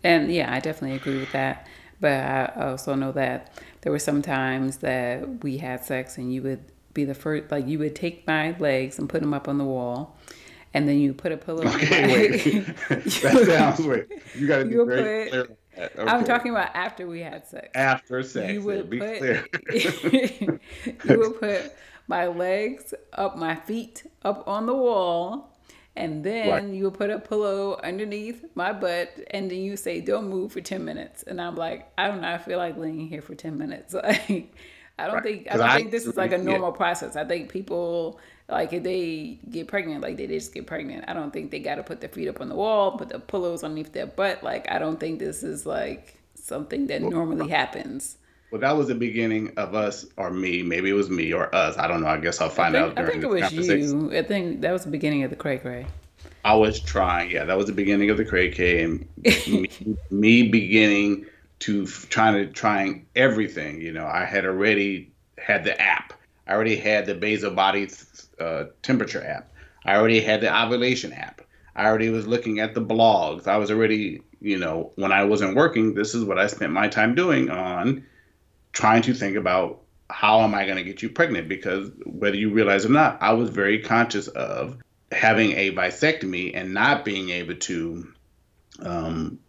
And 0.07 0.31
yeah, 0.31 0.53
I 0.53 0.61
definitely 0.61 0.95
agree 0.95 1.17
with 1.17 1.33
that. 1.33 1.67
But 1.99 2.13
I 2.13 2.69
also 2.69 2.95
know 2.95 3.11
that 3.11 3.51
there 3.81 3.91
were 3.91 3.99
some 3.99 4.21
times 4.21 4.77
that 4.77 5.43
we 5.43 5.57
had 5.57 5.83
sex 5.83 6.17
and 6.17 6.33
you 6.33 6.41
would 6.43 6.63
be 6.93 7.03
the 7.03 7.13
first, 7.13 7.51
like 7.51 7.67
you 7.67 7.77
would 7.79 7.93
take 7.93 8.25
my 8.25 8.55
legs 8.57 8.99
and 8.99 9.09
put 9.09 9.19
them 9.19 9.33
up 9.33 9.49
on 9.49 9.57
the 9.57 9.65
wall. 9.65 10.17
And 10.73 10.87
then 10.87 10.99
you 10.99 11.13
put 11.13 11.33
a 11.33 11.37
pillow. 11.37 11.65
Okay, 11.65 12.07
wait. 12.53 12.65
that 12.89 13.45
sounds 13.47 13.85
wait. 13.85 14.05
You 14.35 14.47
got 14.47 14.59
to 14.59 14.65
be 14.65 14.75
very 14.75 15.29
put, 15.29 15.31
clear. 15.31 15.57
Okay. 15.77 16.03
I'm 16.09 16.23
talking 16.23 16.51
about 16.51 16.73
after 16.73 17.05
we 17.05 17.19
had 17.19 17.45
sex. 17.45 17.69
After 17.75 18.23
sex, 18.23 18.53
you 18.53 18.61
would 18.61 18.89
be 18.89 18.99
put, 18.99 19.17
clear. 19.17 19.45
you 19.73 21.17
would 21.17 21.39
put 21.39 21.73
my 22.07 22.27
legs 22.27 22.93
up, 23.13 23.37
my 23.37 23.55
feet 23.55 24.09
up 24.23 24.47
on 24.47 24.67
the 24.67 24.73
wall, 24.73 25.56
And 25.97 26.23
then 26.23 26.49
right. 26.49 26.63
you 26.63 26.91
put 26.91 27.09
a 27.09 27.19
pillow 27.19 27.79
underneath 27.83 28.45
my 28.55 28.71
butt, 28.71 29.11
and 29.31 29.49
then 29.49 29.59
you 29.59 29.75
say, 29.75 29.99
"Don't 29.99 30.29
move 30.29 30.51
for 30.51 30.61
ten 30.61 30.85
minutes." 30.85 31.23
And 31.23 31.41
I'm 31.41 31.55
like, 31.55 31.91
I 31.97 32.07
don't 32.07 32.21
know. 32.21 32.31
I 32.31 32.37
feel 32.37 32.59
like 32.59 32.77
laying 32.77 33.07
here 33.07 33.21
for 33.21 33.35
ten 33.35 33.57
minutes. 33.57 33.95
Like, 34.03 34.53
I 34.99 35.05
don't 35.05 35.15
right. 35.15 35.23
think 35.23 35.47
I 35.51 35.57
don't 35.57 35.69
I, 35.69 35.77
think 35.77 35.91
this 35.91 36.07
is 36.07 36.17
like 36.17 36.31
a 36.31 36.37
normal 36.37 36.71
yeah. 36.71 36.77
process. 36.77 37.15
I 37.15 37.23
think 37.23 37.49
people 37.49 38.19
like 38.49 38.73
if 38.73 38.83
they 38.83 39.39
get 39.49 39.67
pregnant, 39.67 40.01
like 40.01 40.17
they 40.17 40.27
just 40.27 40.53
get 40.53 40.65
pregnant. 40.65 41.05
I 41.07 41.13
don't 41.13 41.31
think 41.31 41.51
they 41.51 41.59
got 41.59 41.75
to 41.75 41.83
put 41.83 42.01
their 42.01 42.09
feet 42.09 42.27
up 42.27 42.41
on 42.41 42.49
the 42.49 42.55
wall, 42.55 42.97
put 42.97 43.09
the 43.09 43.19
pillows 43.19 43.63
underneath 43.63 43.93
their 43.93 44.07
butt. 44.07 44.43
Like 44.43 44.71
I 44.71 44.79
don't 44.79 44.99
think 44.99 45.19
this 45.19 45.43
is 45.43 45.65
like 45.65 46.17
something 46.35 46.87
that 46.87 47.01
normally 47.01 47.49
happens. 47.49 48.17
Well, 48.51 48.61
that 48.61 48.77
was 48.77 48.87
the 48.87 48.95
beginning 48.95 49.53
of 49.57 49.75
us 49.75 50.05
or 50.15 50.31
me. 50.31 50.63
Maybe 50.63 50.89
it 50.89 50.93
was 50.93 51.09
me 51.09 51.33
or 51.33 51.53
us. 51.53 51.77
I 51.77 51.87
don't 51.87 52.01
know. 52.01 52.07
I 52.07 52.17
guess 52.17 52.39
I'll 52.39 52.49
find 52.49 52.75
think, 52.75 52.97
out. 52.97 52.99
I 52.99 53.09
think 53.09 53.23
it 53.23 53.29
was 53.29 53.51
you. 53.51 54.11
I 54.13 54.23
think 54.23 54.61
that 54.61 54.71
was 54.71 54.85
the 54.85 54.89
beginning 54.89 55.23
of 55.23 55.29
the 55.29 55.35
cray 55.35 55.57
cray. 55.57 55.85
I 56.45 56.55
was 56.55 56.79
trying. 56.79 57.29
Yeah, 57.31 57.43
that 57.43 57.57
was 57.57 57.65
the 57.65 57.73
beginning 57.73 58.09
of 58.09 58.17
the 58.17 58.23
cray 58.23 58.51
cray, 58.51 58.83
and 58.83 59.07
me, 59.17 59.97
me, 60.11 60.47
beginning 60.47 61.25
to 61.59 61.85
trying 61.85 62.33
to 62.35 62.51
trying 62.53 63.05
everything. 63.15 63.81
You 63.81 63.91
know, 63.91 64.05
I 64.05 64.23
had 64.23 64.45
already 64.45 65.11
had 65.37 65.65
the 65.65 65.79
app. 65.81 66.13
I 66.47 66.53
already 66.53 66.77
had 66.77 67.05
the 67.05 67.15
basal 67.15 67.51
body 67.51 67.89
uh, 68.39 68.65
temperature 68.81 69.25
app. 69.25 69.51
I 69.83 69.95
already 69.97 70.21
had 70.21 70.39
the 70.39 70.63
ovulation 70.63 71.11
app. 71.11 71.41
I 71.75 71.85
already 71.85 72.09
was 72.09 72.25
looking 72.27 72.59
at 72.59 72.73
the 72.73 72.81
blogs. 72.81 73.47
I 73.47 73.57
was 73.57 73.69
already, 73.69 74.21
you 74.39 74.57
know, 74.57 74.93
when 74.95 75.11
I 75.11 75.25
wasn't 75.25 75.55
working, 75.55 75.93
this 75.93 76.15
is 76.15 76.23
what 76.23 76.39
I 76.39 76.47
spent 76.47 76.71
my 76.71 76.87
time 76.87 77.13
doing 77.13 77.49
on 77.49 78.05
trying 78.77 79.01
to 79.01 79.13
think 79.15 79.35
about 79.35 79.81
how 80.07 80.41
am 80.41 80.53
I 80.53 80.65
going 80.65 80.77
to 80.77 80.83
get 80.83 81.01
you 81.01 81.09
pregnant? 81.09 81.49
Because 81.49 81.89
whether 82.05 82.37
you 82.37 82.51
realize 82.51 82.85
or 82.85 82.89
not, 82.89 83.17
I 83.23 83.33
was 83.33 83.49
very 83.49 83.79
conscious 83.79 84.27
of 84.27 84.77
having 85.11 85.53
a 85.53 85.71
vasectomy 85.71 86.51
and 86.53 86.75
not 86.75 87.03
being 87.03 87.31
able 87.31 87.55
to, 87.55 88.13
um, 88.81 89.39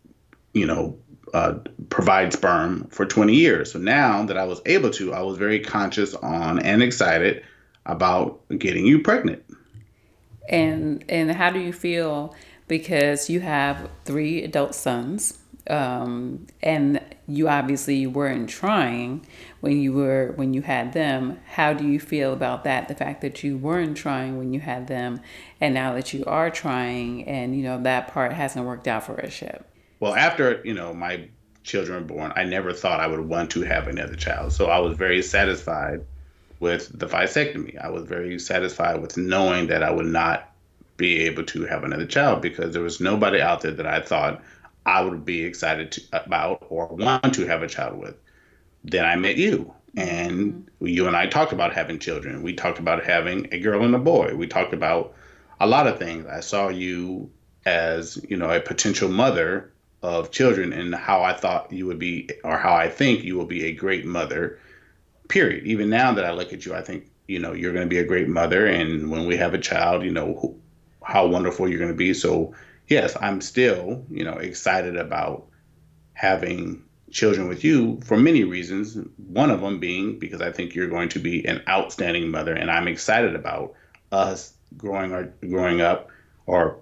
you 0.54 0.64
know, 0.64 0.98
uh, 1.34 1.58
provide 1.90 2.32
sperm 2.32 2.86
for 2.88 3.04
20 3.04 3.34
years. 3.34 3.70
So 3.70 3.78
now 3.78 4.24
that 4.24 4.38
I 4.38 4.44
was 4.44 4.62
able 4.64 4.90
to, 4.92 5.12
I 5.12 5.20
was 5.20 5.36
very 5.36 5.60
conscious 5.60 6.14
on 6.14 6.58
and 6.60 6.82
excited 6.82 7.44
about 7.84 8.40
getting 8.56 8.86
you 8.86 9.02
pregnant. 9.02 9.44
And 10.48 11.04
and 11.10 11.30
how 11.30 11.50
do 11.50 11.60
you 11.60 11.74
feel 11.74 12.34
because 12.66 13.28
you 13.28 13.40
have 13.40 13.90
three 14.06 14.42
adult 14.42 14.74
sons? 14.74 15.38
Um, 15.68 16.46
and 16.62 17.00
you 17.26 17.48
obviously 17.48 18.06
weren't 18.06 18.48
trying 18.48 19.26
when 19.60 19.80
you 19.80 19.92
were 19.92 20.32
when 20.36 20.54
you 20.54 20.62
had 20.62 20.92
them. 20.92 21.38
How 21.46 21.72
do 21.72 21.86
you 21.86 22.00
feel 22.00 22.32
about 22.32 22.64
that? 22.64 22.88
The 22.88 22.94
fact 22.94 23.20
that 23.20 23.42
you 23.42 23.56
weren't 23.56 23.96
trying 23.96 24.38
when 24.38 24.52
you 24.52 24.60
had 24.60 24.86
them 24.86 25.20
and 25.60 25.74
now 25.74 25.94
that 25.94 26.12
you 26.12 26.24
are 26.24 26.50
trying 26.50 27.24
and 27.26 27.56
you 27.56 27.62
know 27.62 27.82
that 27.82 28.08
part 28.08 28.32
hasn't 28.32 28.64
worked 28.64 28.88
out 28.88 29.04
for 29.04 29.22
us 29.24 29.40
yet 29.42 29.64
well 30.00 30.14
after 30.14 30.60
you 30.64 30.74
know 30.74 30.92
my 30.92 31.28
children 31.64 32.00
were 32.00 32.14
born 32.14 32.32
i 32.36 32.44
never 32.44 32.72
thought 32.72 33.00
i 33.00 33.06
would 33.06 33.20
want 33.20 33.50
to 33.50 33.62
have 33.62 33.88
another 33.88 34.16
child. 34.16 34.52
So 34.52 34.66
i 34.66 34.78
was 34.78 34.96
very 34.96 35.22
satisfied 35.22 36.04
with 36.60 36.98
the 36.98 37.06
vasectomy. 37.06 37.78
I 37.78 37.88
was 37.88 38.02
very 38.02 38.36
satisfied 38.38 39.00
with 39.00 39.16
knowing 39.16 39.68
that 39.68 39.82
i 39.82 39.90
would 39.90 40.06
not 40.06 40.52
be 40.96 41.20
able 41.20 41.44
to 41.44 41.64
have 41.64 41.84
another 41.84 42.06
child 42.06 42.42
because 42.42 42.74
there 42.74 42.82
was 42.82 43.00
nobody 43.00 43.40
out 43.40 43.60
there 43.60 43.72
that 43.72 43.86
i 43.86 44.00
thought 44.00 44.42
I 44.88 45.02
would 45.02 45.26
be 45.26 45.44
excited 45.44 45.92
to, 45.92 46.02
about 46.12 46.66
or 46.70 46.86
want 46.86 47.34
to 47.34 47.46
have 47.46 47.62
a 47.62 47.68
child 47.68 47.98
with. 47.98 48.16
Then 48.82 49.04
I 49.04 49.16
met 49.16 49.36
you, 49.36 49.74
and 49.96 50.54
mm-hmm. 50.54 50.86
you 50.86 51.06
and 51.06 51.14
I 51.14 51.26
talked 51.26 51.52
about 51.52 51.74
having 51.74 51.98
children. 51.98 52.42
We 52.42 52.54
talked 52.54 52.78
about 52.78 53.04
having 53.04 53.48
a 53.52 53.60
girl 53.60 53.84
and 53.84 53.94
a 53.94 53.98
boy. 53.98 54.34
We 54.34 54.46
talked 54.46 54.72
about 54.72 55.14
a 55.60 55.66
lot 55.66 55.86
of 55.86 55.98
things. 55.98 56.26
I 56.26 56.40
saw 56.40 56.68
you 56.68 57.30
as 57.66 58.18
you 58.30 58.36
know 58.38 58.50
a 58.50 58.60
potential 58.60 59.10
mother 59.10 59.70
of 60.02 60.30
children 60.30 60.72
and 60.72 60.94
how 60.94 61.22
I 61.22 61.34
thought 61.34 61.70
you 61.70 61.84
would 61.86 61.98
be 61.98 62.30
or 62.42 62.56
how 62.56 62.74
I 62.74 62.88
think 62.88 63.24
you 63.24 63.36
will 63.36 63.44
be 63.44 63.66
a 63.66 63.72
great 63.72 64.06
mother. 64.06 64.58
Period. 65.28 65.66
Even 65.66 65.90
now 65.90 66.12
that 66.12 66.24
I 66.24 66.30
look 66.32 66.54
at 66.54 66.64
you, 66.64 66.74
I 66.74 66.80
think 66.80 67.10
you 67.26 67.38
know 67.38 67.52
you're 67.52 67.74
going 67.74 67.84
to 67.84 67.94
be 67.94 67.98
a 67.98 68.06
great 68.12 68.28
mother, 68.28 68.64
and 68.64 69.10
when 69.10 69.26
we 69.26 69.36
have 69.36 69.52
a 69.52 69.58
child, 69.58 70.02
you 70.02 70.12
know 70.12 70.56
how 71.02 71.26
wonderful 71.26 71.68
you're 71.68 71.78
going 71.78 71.90
to 71.90 72.04
be. 72.06 72.14
So 72.14 72.54
yes, 72.88 73.16
I'm 73.20 73.40
still, 73.40 74.04
you 74.10 74.24
know, 74.24 74.34
excited 74.34 74.96
about 74.96 75.46
having 76.14 76.82
children 77.10 77.48
with 77.48 77.64
you 77.64 78.00
for 78.02 78.16
many 78.16 78.44
reasons. 78.44 78.98
One 79.28 79.50
of 79.50 79.60
them 79.60 79.78
being 79.78 80.18
because 80.18 80.40
I 80.40 80.50
think 80.50 80.74
you're 80.74 80.88
going 80.88 81.08
to 81.10 81.18
be 81.18 81.46
an 81.46 81.62
outstanding 81.68 82.30
mother, 82.30 82.54
and 82.54 82.70
I'm 82.70 82.88
excited 82.88 83.34
about 83.34 83.74
us 84.10 84.54
growing 84.76 85.12
our 85.12 85.24
growing 85.48 85.80
up 85.80 86.08
or 86.46 86.78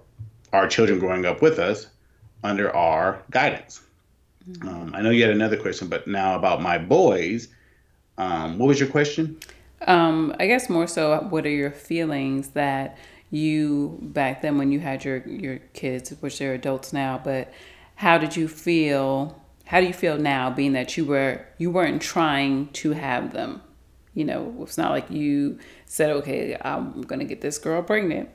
our 0.53 0.67
children 0.67 0.99
growing 0.99 1.25
up 1.25 1.41
with 1.41 1.59
us 1.59 1.87
under 2.43 2.73
our 2.75 3.21
guidance. 3.31 3.81
Mm-hmm. 4.49 4.67
Um, 4.67 4.95
I 4.95 5.01
know 5.01 5.09
you 5.09 5.23
had 5.23 5.31
another 5.31 5.57
question, 5.57 5.87
but 5.89 6.07
now 6.07 6.35
about 6.35 6.61
my 6.61 6.77
boys. 6.77 7.49
Um, 8.17 8.57
what 8.57 8.67
was 8.67 8.79
your 8.79 8.89
question? 8.89 9.37
Um, 9.85 10.35
I 10.39 10.47
guess 10.47 10.69
more 10.69 10.87
so, 10.87 11.19
what 11.29 11.45
are 11.45 11.51
your 11.51 11.71
feelings 11.71 12.49
that 12.49 12.97
you 13.29 13.99
back 14.01 14.41
then 14.41 14.57
when 14.57 14.71
you 14.71 14.79
had 14.79 15.03
your 15.03 15.17
your 15.27 15.57
kids, 15.73 16.11
which 16.19 16.39
they're 16.39 16.53
adults 16.53 16.93
now, 16.93 17.19
but 17.23 17.51
how 17.95 18.17
did 18.17 18.35
you 18.35 18.47
feel? 18.47 19.41
How 19.65 19.81
do 19.81 19.87
you 19.87 19.93
feel 19.93 20.17
now, 20.17 20.49
being 20.49 20.73
that 20.73 20.95
you 20.97 21.05
were 21.05 21.45
you 21.57 21.71
weren't 21.71 22.01
trying 22.01 22.67
to 22.73 22.91
have 22.91 23.33
them? 23.33 23.61
You 24.13 24.25
know, 24.25 24.55
it's 24.61 24.77
not 24.77 24.91
like 24.91 25.11
you 25.11 25.59
said, 25.85 26.09
"Okay, 26.09 26.57
I'm 26.61 27.01
gonna 27.01 27.25
get 27.25 27.41
this 27.41 27.57
girl 27.57 27.81
pregnant," 27.83 28.29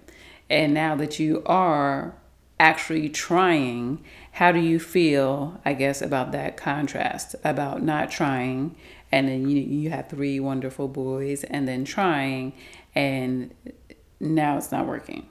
and 0.50 0.74
now 0.74 0.94
that 0.96 1.18
you 1.18 1.42
are 1.46 2.14
actually 2.60 3.08
trying, 3.08 3.98
how 4.32 4.52
do 4.52 4.60
you 4.60 4.78
feel? 4.78 5.60
I 5.64 5.72
guess 5.72 6.00
about 6.00 6.30
that 6.32 6.56
contrast 6.56 7.34
about 7.42 7.82
not 7.82 8.10
trying, 8.10 8.76
and 9.10 9.26
then 9.26 9.48
you 9.48 9.60
you 9.60 9.90
have 9.90 10.08
three 10.08 10.38
wonderful 10.38 10.86
boys, 10.86 11.44
and 11.44 11.66
then 11.66 11.84
trying, 11.84 12.52
and 12.94 13.52
now 14.22 14.56
it's 14.56 14.72
not 14.72 14.86
working. 14.86 15.28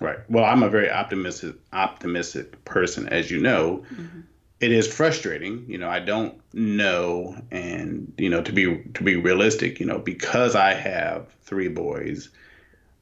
Right. 0.00 0.18
Well, 0.28 0.44
I'm 0.44 0.62
a 0.62 0.68
very 0.68 0.90
optimistic 0.90 1.54
optimistic 1.72 2.64
person, 2.64 3.08
as 3.08 3.30
you 3.30 3.40
know. 3.40 3.84
Mm-hmm. 3.92 4.20
It 4.58 4.72
is 4.72 4.92
frustrating, 4.92 5.64
you 5.68 5.78
know. 5.78 5.88
I 5.88 6.00
don't 6.00 6.40
know, 6.52 7.36
and 7.50 8.12
you 8.18 8.28
know, 8.28 8.42
to 8.42 8.52
be 8.52 8.82
to 8.94 9.04
be 9.04 9.16
realistic, 9.16 9.78
you 9.78 9.86
know, 9.86 9.98
because 9.98 10.56
I 10.56 10.74
have 10.74 11.28
three 11.42 11.68
boys 11.68 12.30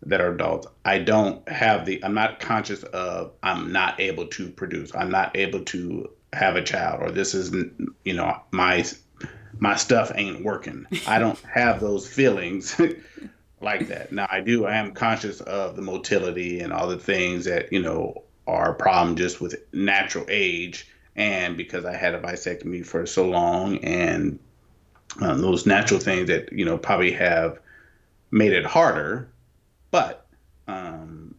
that 0.03 0.21
are 0.21 0.33
adults, 0.33 0.67
I 0.85 0.99
don't 0.99 1.47
have 1.49 1.87
the. 1.87 2.03
I'm 2.05 2.15
not 2.15 2.41
conscious 2.41 2.83
of. 2.83 3.33
I'm 3.43 3.73
not 3.73 4.01
able 4.01 4.27
to 4.29 4.51
produce. 4.51 4.95
I'm 4.95 5.11
not 5.11 5.37
able 5.37 5.65
to 5.67 6.11
have 6.33 6.57
a 6.57 6.63
child, 6.63 7.03
or 7.03 7.11
this 7.11 7.35
is, 7.35 7.55
you 8.05 8.15
know, 8.15 8.41
my 8.51 8.85
my 9.59 9.77
stuff 9.77 10.13
ain't 10.15 10.45
working. 10.45 10.87
I 11.07 11.19
don't 11.19 11.39
have 11.41 11.81
those 11.81 12.09
feelings 12.09 12.81
like 13.61 13.89
that. 13.89 14.13
Now 14.13 14.27
I 14.31 14.41
do 14.41 14.65
I 14.65 14.77
am 14.77 14.93
conscious 14.93 15.41
of 15.43 15.77
the 15.77 15.83
motility 15.83 16.61
and 16.61 16.73
all 16.73 16.89
the 16.89 16.99
things 16.99 17.45
that, 17.45 17.73
you 17.73 17.81
know, 17.81 18.25
are 18.47 18.73
a 18.73 18.75
problem 18.75 19.17
just 19.17 19.41
with 19.41 19.57
natural 19.73 20.25
age 20.29 20.89
and 21.17 21.57
because 21.57 21.85
I 21.85 21.95
had 21.95 22.15
a 22.15 22.21
vasectomy 22.21 22.85
for 22.85 23.07
so 23.07 23.29
long 23.29 23.79
and 23.79 24.39
um, 25.21 25.43
those 25.43 25.67
natural 25.67 26.01
things 26.01 26.29
that, 26.29 26.53
you 26.53 26.65
know, 26.65 26.79
probably 26.79 27.13
have 27.13 27.59
made 28.31 28.53
it 28.53 28.65
harder, 28.65 29.31
but 29.91 30.27
um, 30.69 31.35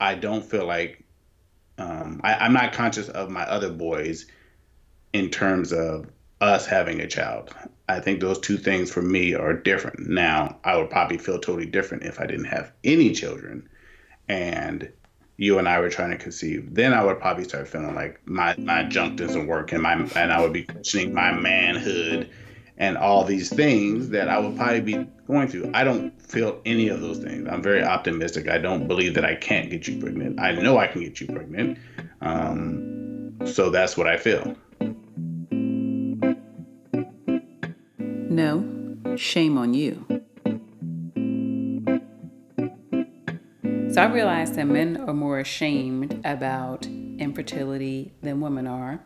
I 0.00 0.14
don't 0.14 0.44
feel 0.44 0.66
like 0.66 1.04
um, 1.78 2.20
I, 2.24 2.34
I'm 2.34 2.52
not 2.52 2.72
conscious 2.72 3.08
of 3.08 3.30
my 3.30 3.42
other 3.42 3.70
boys 3.70 4.26
in 5.12 5.30
terms 5.30 5.72
of 5.72 6.06
us 6.40 6.66
having 6.66 7.00
a 7.00 7.06
child. 7.06 7.54
I 7.88 8.00
think 8.00 8.20
those 8.20 8.40
two 8.40 8.56
things 8.56 8.90
for 8.90 9.02
me 9.02 9.34
are 9.34 9.52
different. 9.52 10.08
Now, 10.08 10.58
I 10.64 10.76
would 10.76 10.90
probably 10.90 11.18
feel 11.18 11.38
totally 11.38 11.66
different 11.66 12.02
if 12.02 12.20
I 12.20 12.26
didn't 12.26 12.46
have 12.46 12.72
any 12.82 13.12
children 13.12 13.68
and 14.28 14.90
you 15.36 15.58
and 15.58 15.68
I 15.68 15.80
were 15.80 15.90
trying 15.90 16.10
to 16.10 16.16
conceive. 16.16 16.74
Then 16.74 16.92
I 16.92 17.04
would 17.04 17.20
probably 17.20 17.44
start 17.44 17.68
feeling 17.68 17.94
like 17.94 18.20
my, 18.26 18.56
my 18.58 18.82
junk 18.84 19.18
doesn't 19.18 19.46
work 19.46 19.72
and 19.72 19.82
my 19.82 19.92
and 20.16 20.32
I 20.32 20.40
would 20.40 20.52
be 20.52 20.64
questioning 20.64 21.14
my 21.14 21.32
manhood 21.32 22.30
and 22.78 22.96
all 22.96 23.24
these 23.24 23.50
things 23.50 24.10
that 24.10 24.28
I 24.28 24.38
would 24.38 24.56
probably 24.56 24.80
be 24.80 25.06
going 25.26 25.48
through. 25.48 25.70
I 25.72 25.84
don't 25.84 26.20
feel 26.20 26.60
any 26.64 26.88
of 26.88 27.00
those 27.00 27.18
things. 27.18 27.48
I'm 27.50 27.62
very 27.62 27.82
optimistic. 27.82 28.48
I 28.48 28.58
don't 28.58 28.86
believe 28.88 29.14
that 29.14 29.24
I 29.24 29.34
can't 29.34 29.70
get 29.70 29.86
you 29.86 30.00
pregnant. 30.00 30.40
I 30.40 30.52
know 30.52 30.78
I 30.78 30.86
can 30.86 31.02
get 31.02 31.20
you 31.20 31.26
pregnant. 31.26 31.78
Um, 32.20 33.38
so 33.46 33.70
that's 33.70 33.96
what 33.96 34.06
I 34.06 34.16
feel. 34.16 34.56
No, 38.36 39.16
shame 39.16 39.56
on 39.56 39.72
you. 39.72 40.04
So 43.90 44.02
I 44.02 44.12
realized 44.12 44.56
that 44.56 44.66
men 44.66 44.98
are 44.98 45.14
more 45.14 45.40
ashamed 45.40 46.20
about 46.22 46.84
infertility 46.84 48.12
than 48.20 48.42
women 48.42 48.66
are. 48.66 49.00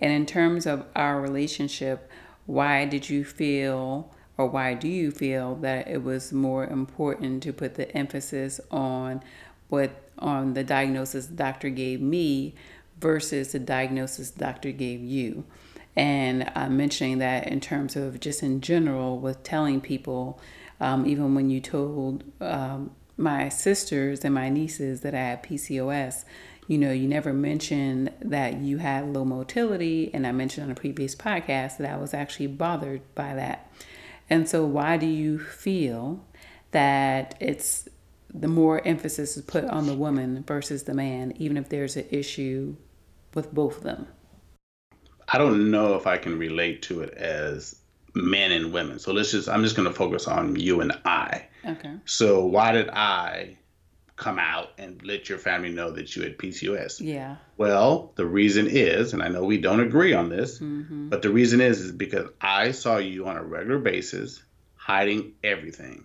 And 0.00 0.12
in 0.12 0.26
terms 0.26 0.66
of 0.66 0.84
our 0.96 1.20
relationship, 1.20 2.10
why 2.46 2.84
did 2.84 3.08
you 3.08 3.24
feel 3.24 4.12
or 4.36 4.48
why 4.48 4.74
do 4.74 4.88
you 4.88 5.12
feel 5.12 5.54
that 5.60 5.86
it 5.86 6.02
was 6.02 6.32
more 6.32 6.66
important 6.66 7.44
to 7.44 7.52
put 7.52 7.76
the 7.76 7.96
emphasis 7.96 8.60
on 8.72 9.22
what 9.68 10.10
on 10.18 10.54
the 10.54 10.64
diagnosis 10.64 11.26
the 11.26 11.34
doctor 11.34 11.68
gave 11.68 12.00
me 12.00 12.56
versus 12.98 13.52
the 13.52 13.60
diagnosis 13.60 14.30
the 14.30 14.40
doctor 14.40 14.72
gave 14.72 15.00
you. 15.00 15.44
And 15.94 16.50
I'm 16.54 16.76
mentioning 16.76 17.18
that 17.18 17.48
in 17.48 17.60
terms 17.60 17.96
of 17.96 18.20
just 18.20 18.42
in 18.42 18.60
general 18.60 19.18
with 19.18 19.42
telling 19.42 19.80
people, 19.80 20.40
um, 20.80 21.06
even 21.06 21.34
when 21.34 21.50
you 21.50 21.60
told 21.60 22.24
um, 22.40 22.92
my 23.16 23.48
sisters 23.48 24.24
and 24.24 24.34
my 24.34 24.48
nieces 24.48 25.02
that 25.02 25.14
I 25.14 25.18
had 25.18 25.42
PCOS, 25.42 26.24
you 26.66 26.78
know, 26.78 26.92
you 26.92 27.08
never 27.08 27.32
mentioned 27.32 28.12
that 28.20 28.58
you 28.58 28.78
had 28.78 29.12
low 29.12 29.24
motility. 29.24 30.10
And 30.14 30.26
I 30.26 30.32
mentioned 30.32 30.64
on 30.64 30.72
a 30.72 30.74
previous 30.74 31.14
podcast 31.14 31.78
that 31.78 31.90
I 31.90 31.96
was 31.96 32.14
actually 32.14 32.46
bothered 32.46 33.02
by 33.14 33.34
that. 33.34 33.70
And 34.30 34.48
so, 34.48 34.64
why 34.64 34.96
do 34.96 35.06
you 35.06 35.38
feel 35.38 36.24
that 36.70 37.34
it's 37.38 37.88
the 38.32 38.48
more 38.48 38.80
emphasis 38.86 39.36
is 39.36 39.42
put 39.42 39.64
on 39.64 39.86
the 39.86 39.94
woman 39.94 40.42
versus 40.46 40.84
the 40.84 40.94
man, 40.94 41.34
even 41.36 41.58
if 41.58 41.68
there's 41.68 41.96
an 41.96 42.06
issue 42.10 42.76
with 43.34 43.52
both 43.52 43.78
of 43.78 43.82
them? 43.82 44.06
I 45.32 45.38
don't 45.38 45.70
know 45.70 45.94
if 45.94 46.06
I 46.06 46.18
can 46.18 46.38
relate 46.38 46.82
to 46.82 47.00
it 47.00 47.14
as 47.14 47.76
men 48.14 48.52
and 48.52 48.72
women. 48.72 48.98
So 48.98 49.12
let's 49.12 49.30
just, 49.30 49.48
I'm 49.48 49.62
just 49.62 49.76
going 49.76 49.88
to 49.88 49.94
focus 49.94 50.28
on 50.28 50.56
you 50.56 50.80
and 50.80 50.92
I. 51.04 51.46
Okay. 51.64 51.94
So 52.04 52.44
why 52.44 52.72
did 52.72 52.90
I 52.90 53.56
come 54.16 54.38
out 54.38 54.72
and 54.76 55.02
let 55.02 55.28
your 55.28 55.38
family 55.38 55.70
know 55.70 55.90
that 55.92 56.14
you 56.14 56.22
had 56.22 56.36
PCOS? 56.36 57.00
Yeah. 57.00 57.36
Well, 57.56 58.12
the 58.16 58.26
reason 58.26 58.66
is, 58.68 59.14
and 59.14 59.22
I 59.22 59.28
know 59.28 59.44
we 59.44 59.58
don't 59.58 59.80
agree 59.80 60.12
on 60.12 60.28
this, 60.28 60.58
mm-hmm. 60.58 61.08
but 61.08 61.22
the 61.22 61.30
reason 61.30 61.60
is, 61.60 61.80
is 61.80 61.92
because 61.92 62.28
I 62.40 62.72
saw 62.72 62.98
you 62.98 63.26
on 63.26 63.36
a 63.36 63.42
regular 63.42 63.78
basis 63.78 64.42
hiding 64.76 65.32
everything 65.42 66.04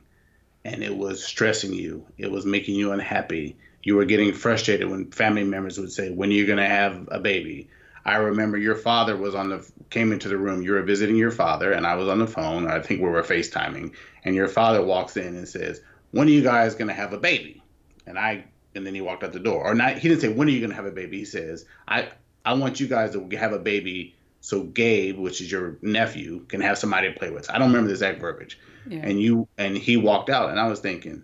and 0.68 0.84
it 0.84 0.96
was 0.96 1.24
stressing 1.24 1.74
you. 1.74 2.06
It 2.18 2.30
was 2.30 2.46
making 2.46 2.76
you 2.76 2.92
unhappy. 2.92 3.58
You 3.84 3.96
were 3.96 4.06
getting 4.06 4.34
frustrated 4.34 4.90
when 4.90 5.12
family 5.12 5.46
members 5.46 5.80
would 5.80 5.92
say, 5.92 6.10
"When 6.10 6.30
are 6.30 6.34
you 6.34 6.46
going 6.46 6.58
to 6.58 6.66
have 6.66 7.08
a 7.10 7.20
baby?" 7.20 7.70
I 8.08 8.16
remember 8.16 8.58
your 8.58 8.76
father 8.76 9.18
was 9.18 9.36
on 9.36 9.50
the 9.50 9.70
came 9.90 10.14
into 10.14 10.30
the 10.30 10.38
room. 10.38 10.62
You 10.62 10.72
were 10.72 10.82
visiting 10.82 11.18
your 11.18 11.32
father, 11.32 11.74
and 11.74 11.86
I 11.86 11.96
was 11.96 12.08
on 12.08 12.20
the 12.20 12.28
phone. 12.28 12.66
I 12.66 12.80
think 12.80 13.02
we 13.02 13.10
were 13.10 13.22
FaceTiming, 13.22 13.92
and 14.24 14.34
your 14.34 14.48
father 14.48 14.82
walks 14.82 15.18
in 15.18 15.36
and 15.36 15.48
says, 15.48 15.82
"When 16.12 16.28
are 16.28 16.32
you 16.32 16.42
guys 16.42 16.74
going 16.74 16.88
to 16.88 16.94
have 16.94 17.12
a 17.12 17.18
baby?" 17.18 17.62
And 18.06 18.18
I 18.18 18.46
and 18.74 18.86
then 18.86 18.96
he 18.96 19.02
walked 19.02 19.24
out 19.24 19.34
the 19.34 19.40
door. 19.40 19.64
Or 19.64 19.76
not. 19.76 19.98
He 19.98 20.08
didn't 20.08 20.22
say, 20.22 20.30
"When 20.30 20.48
are 20.48 20.52
you 20.52 20.62
going 20.62 20.70
to 20.70 20.76
have 20.76 20.86
a 20.86 20.92
baby?" 20.92 21.20
He 21.20 21.26
says, 21.26 21.66
"I 21.86 22.08
I 22.46 22.54
want 22.54 22.80
you 22.80 22.88
guys 22.88 23.12
to 23.12 23.28
have 23.36 23.52
a 23.52 23.60
baby." 23.60 24.16
So 24.40 24.64
Gabe, 24.64 25.18
which 25.18 25.42
is 25.42 25.52
your 25.52 25.78
nephew, 25.82 26.46
can 26.48 26.62
have 26.62 26.78
somebody 26.78 27.12
to 27.12 27.20
play 27.20 27.30
with. 27.30 27.50
I 27.50 27.58
don't 27.60 27.68
remember 27.68 27.88
the 27.88 27.96
exact 27.96 28.22
verbiage. 28.22 28.58
Yeah. 28.88 29.00
And 29.04 29.20
you 29.20 29.50
and 29.58 29.78
he 29.78 29.98
walked 29.98 30.30
out, 30.30 30.50
and 30.50 30.60
I 30.60 30.68
was 30.68 30.80
thinking, 30.80 31.24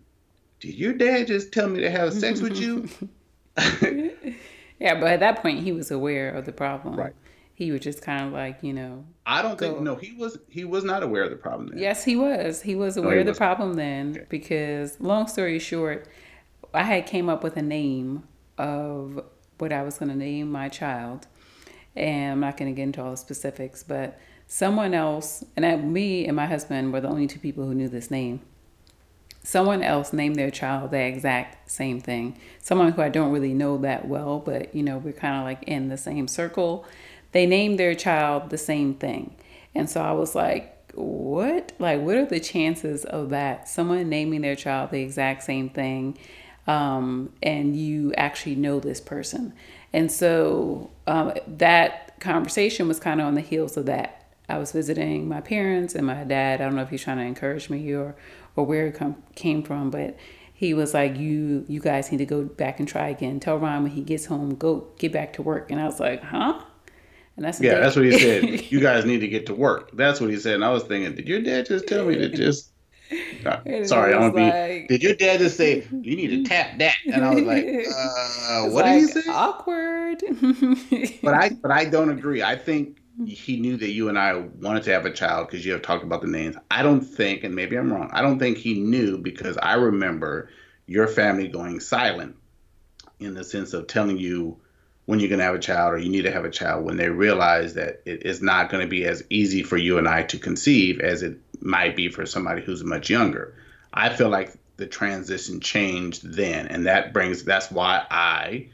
did 0.59 0.75
your 0.75 0.93
dad 0.93 1.27
just 1.27 1.53
tell 1.53 1.69
me 1.69 1.79
to 1.81 1.89
have 1.89 2.13
sex 2.13 2.41
with 2.41 2.57
you? 2.57 2.89
yeah, 4.83 4.99
but 4.99 5.09
at 5.11 5.19
that 5.21 5.41
point, 5.41 5.59
he 5.63 5.71
was 5.71 5.89
aware 5.91 6.29
of 6.29 6.45
the 6.45 6.51
problem. 6.51 6.95
Right. 6.97 7.13
He 7.55 7.71
was 7.71 7.81
just 7.81 8.01
kind 8.01 8.25
of 8.25 8.33
like, 8.33 8.57
you 8.61 8.73
know. 8.73 9.05
I 9.25 9.41
don't 9.41 9.57
go. 9.57 9.71
think 9.73 9.81
no, 9.81 9.95
he 9.95 10.11
was 10.13 10.37
he 10.49 10.65
was 10.65 10.83
not 10.83 11.01
aware 11.03 11.23
of 11.23 11.29
the 11.29 11.35
problem 11.37 11.69
then. 11.69 11.79
Yes, 11.79 12.03
he 12.03 12.15
was. 12.15 12.61
He 12.63 12.75
was 12.75 12.97
No, 12.97 13.03
aware 13.03 13.15
he 13.15 13.21
of 13.21 13.27
the 13.27 13.33
problem 13.35 13.75
then 13.75 14.11
Okay. 14.17 14.25
because, 14.29 14.99
long 14.99 15.27
story 15.27 15.59
short, 15.59 16.07
I 16.73 16.83
had 16.83 17.05
came 17.05 17.29
up 17.29 17.43
with 17.43 17.55
a 17.57 17.61
name 17.61 18.23
of 18.57 19.23
what 19.59 19.71
I 19.71 19.83
was 19.83 19.97
going 19.99 20.09
to 20.09 20.17
name 20.17 20.51
my 20.51 20.67
child, 20.67 21.27
and 21.95 22.33
I'm 22.33 22.39
not 22.39 22.57
going 22.57 22.71
to 22.73 22.75
get 22.75 22.83
into 22.83 23.03
all 23.03 23.11
the 23.11 23.17
specifics, 23.17 23.83
but 23.83 24.19
someone 24.47 24.93
else, 24.93 25.43
and 25.55 25.65
I, 25.65 25.75
me 25.77 26.25
and 26.27 26.35
my 26.35 26.47
husband 26.47 26.91
were 26.91 27.01
the 27.01 27.07
only 27.07 27.27
two 27.27 27.39
people 27.39 27.65
who 27.65 27.73
knew 27.75 27.87
this 27.87 28.09
name. 28.11 28.41
Someone 29.43 29.83
else 29.83 30.13
named 30.13 30.37
their 30.37 30.51
child 30.51 30.91
the 30.91 31.01
exact 31.01 31.69
same 31.69 31.99
thing. 31.99 32.37
Someone 32.59 32.93
who 32.93 33.01
I 33.01 33.09
don't 33.09 33.31
really 33.31 33.53
know 33.53 33.77
that 33.79 34.07
well, 34.07 34.39
but 34.39 34.73
you 34.73 34.83
know, 34.83 34.97
we're 34.97 35.13
kind 35.13 35.37
of 35.37 35.43
like 35.43 35.63
in 35.63 35.89
the 35.89 35.97
same 35.97 36.27
circle. 36.27 36.85
They 37.33 37.45
named 37.45 37.77
their 37.77 37.93
child 37.93 38.49
the 38.49 38.57
same 38.57 38.93
thing. 38.93 39.35
And 39.75 39.89
so 39.89 40.01
I 40.01 40.13
was 40.13 40.35
like, 40.35 40.69
what? 40.95 41.73
Like, 41.79 42.01
what 42.01 42.15
are 42.15 42.25
the 42.25 42.39
chances 42.39 43.03
of 43.05 43.31
that? 43.31 43.67
Someone 43.67 44.09
naming 44.09 44.41
their 44.41 44.55
child 44.55 44.91
the 44.91 45.01
exact 45.01 45.43
same 45.43 45.69
thing, 45.69 46.17
um, 46.67 47.33
and 47.41 47.75
you 47.75 48.13
actually 48.13 48.55
know 48.55 48.79
this 48.79 49.01
person. 49.01 49.53
And 49.91 50.11
so 50.11 50.91
um, 51.07 51.33
that 51.47 52.19
conversation 52.19 52.87
was 52.87 52.99
kind 52.99 53.19
of 53.19 53.27
on 53.27 53.35
the 53.35 53.41
heels 53.41 53.75
of 53.75 53.87
that. 53.87 54.22
I 54.53 54.57
was 54.57 54.71
visiting 54.71 55.27
my 55.27 55.41
parents 55.41 55.95
and 55.95 56.05
my 56.05 56.23
dad. 56.23 56.61
I 56.61 56.65
don't 56.65 56.75
know 56.75 56.83
if 56.83 56.89
he's 56.89 57.01
trying 57.03 57.17
to 57.17 57.23
encourage 57.23 57.69
me 57.69 57.91
or 57.93 58.15
or 58.55 58.65
where 58.65 58.87
it 58.87 58.93
come, 58.95 59.21
came 59.35 59.63
from, 59.63 59.89
but 59.89 60.15
he 60.53 60.73
was 60.73 60.93
like, 60.93 61.17
"You 61.17 61.65
you 61.67 61.79
guys 61.79 62.11
need 62.11 62.19
to 62.19 62.25
go 62.25 62.43
back 62.43 62.79
and 62.79 62.87
try 62.87 63.07
again. 63.09 63.39
Tell 63.39 63.57
Ron 63.57 63.83
when 63.83 63.91
he 63.91 64.01
gets 64.01 64.25
home, 64.25 64.55
go 64.55 64.87
get 64.99 65.11
back 65.11 65.33
to 65.33 65.41
work." 65.41 65.71
And 65.71 65.79
I 65.81 65.85
was 65.85 65.99
like, 65.99 66.21
"Huh?" 66.23 66.61
And 67.35 67.43
that's 67.45 67.59
Yeah, 67.59 67.75
day- 67.75 67.79
that's 67.81 67.95
what 67.95 68.05
he 68.05 68.11
said. 68.19 68.43
you 68.71 68.79
guys 68.79 69.05
need 69.05 69.19
to 69.21 69.27
get 69.27 69.47
to 69.47 69.55
work. 69.55 69.89
That's 69.93 70.21
what 70.21 70.29
he 70.29 70.37
said. 70.37 70.53
And 70.55 70.63
I 70.63 70.69
was 70.69 70.83
thinking, 70.83 71.15
did 71.15 71.27
your 71.27 71.41
dad 71.41 71.65
just 71.65 71.87
tell 71.87 72.05
me 72.05 72.15
to 72.15 72.29
just 72.43 72.69
sorry, 73.85 74.13
I'm 74.13 74.31
gonna 74.31 74.49
like- 74.49 74.87
be. 74.87 74.97
Did 74.97 75.03
your 75.03 75.15
dad 75.15 75.39
just 75.39 75.57
say 75.57 75.87
you 75.91 76.15
need 76.15 76.27
to 76.27 76.43
tap 76.43 76.77
that? 76.77 76.95
And 77.11 77.25
I 77.25 77.33
was 77.33 77.43
like, 77.43 77.65
uh, 78.49 78.69
what 78.69 78.83
did 78.85 79.01
he 79.01 79.07
say? 79.07 79.23
Awkward. 79.31 80.21
But 81.23 81.33
I, 81.33 81.49
but 81.61 81.71
I 81.71 81.85
don't 81.85 82.09
agree. 82.11 82.43
I 82.43 82.55
think 82.55 82.97
Mm-hmm. 83.13 83.25
he 83.25 83.59
knew 83.59 83.77
that 83.77 83.91
you 83.91 84.09
and 84.09 84.17
I 84.17 84.35
wanted 84.37 84.83
to 84.83 84.93
have 84.93 85.05
a 85.05 85.13
child 85.13 85.47
because 85.47 85.63
you 85.63 85.73
have 85.73 85.83
talked 85.83 86.03
about 86.03 86.21
the 86.21 86.27
names. 86.27 86.55
I 86.71 86.81
don't 86.81 87.01
think, 87.01 87.43
and 87.43 87.53
maybe 87.53 87.75
I'm 87.75 87.93
wrong. 87.93 88.09
I 88.11 88.23
don't 88.23 88.39
think 88.39 88.57
he 88.57 88.73
knew 88.79 89.19
because 89.19 89.55
I 89.57 89.75
remember 89.75 90.49
your 90.87 91.07
family 91.07 91.47
going 91.47 91.79
silent 91.79 92.35
in 93.19 93.35
the 93.35 93.43
sense 93.43 93.73
of 93.73 93.85
telling 93.85 94.17
you 94.17 94.57
when 95.05 95.19
you're 95.19 95.29
going 95.29 95.39
to 95.39 95.45
have 95.45 95.53
a 95.53 95.59
child 95.59 95.93
or 95.93 95.97
you 95.97 96.09
need 96.09 96.23
to 96.23 96.31
have 96.31 96.45
a 96.45 96.49
child 96.49 96.85
when 96.85 96.97
they 96.97 97.09
realize 97.09 97.75
that 97.75 98.01
it 98.05 98.25
is 98.25 98.41
not 98.41 98.69
going 98.69 98.83
to 98.83 98.89
be 98.89 99.05
as 99.05 99.23
easy 99.29 99.61
for 99.61 99.77
you 99.77 99.97
and 99.97 100.07
I 100.07 100.23
to 100.23 100.39
conceive 100.39 100.99
as 100.99 101.21
it 101.21 101.37
might 101.61 101.95
be 101.95 102.09
for 102.09 102.25
somebody 102.25 102.61
who's 102.63 102.83
much 102.83 103.09
younger. 103.09 103.55
I 103.93 104.09
feel 104.09 104.29
like 104.29 104.55
the 104.77 104.87
transition 104.87 105.59
changed 105.59 106.33
then, 106.33 106.67
and 106.67 106.87
that 106.87 107.13
brings 107.13 107.43
that's 107.43 107.69
why 107.69 108.05
I 108.09 108.69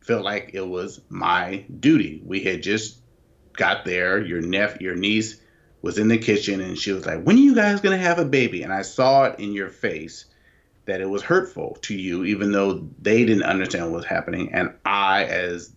felt 0.00 0.24
like 0.24 0.52
it 0.54 0.66
was 0.66 1.00
my 1.10 1.64
duty. 1.78 2.22
We 2.24 2.40
had 2.40 2.62
just 2.62 2.98
got 3.56 3.84
there. 3.84 4.24
Your 4.24 4.40
nephew, 4.40 4.88
your 4.88 4.96
niece 4.96 5.40
was 5.82 5.98
in 5.98 6.08
the 6.08 6.18
kitchen, 6.18 6.60
and 6.60 6.78
she 6.78 6.92
was 6.92 7.06
like, 7.06 7.22
"When 7.22 7.36
are 7.36 7.40
you 7.40 7.54
guys 7.54 7.80
gonna 7.80 7.98
have 7.98 8.18
a 8.18 8.24
baby?" 8.24 8.62
And 8.62 8.72
I 8.72 8.82
saw 8.82 9.24
it 9.24 9.40
in 9.40 9.52
your 9.52 9.68
face 9.68 10.26
that 10.86 11.00
it 11.00 11.10
was 11.10 11.22
hurtful 11.22 11.78
to 11.82 11.94
you, 11.94 12.24
even 12.24 12.52
though 12.52 12.88
they 13.02 13.24
didn't 13.24 13.42
understand 13.42 13.86
what 13.86 13.98
was 13.98 14.06
happening. 14.06 14.52
And 14.52 14.72
I, 14.84 15.24
as 15.24 15.72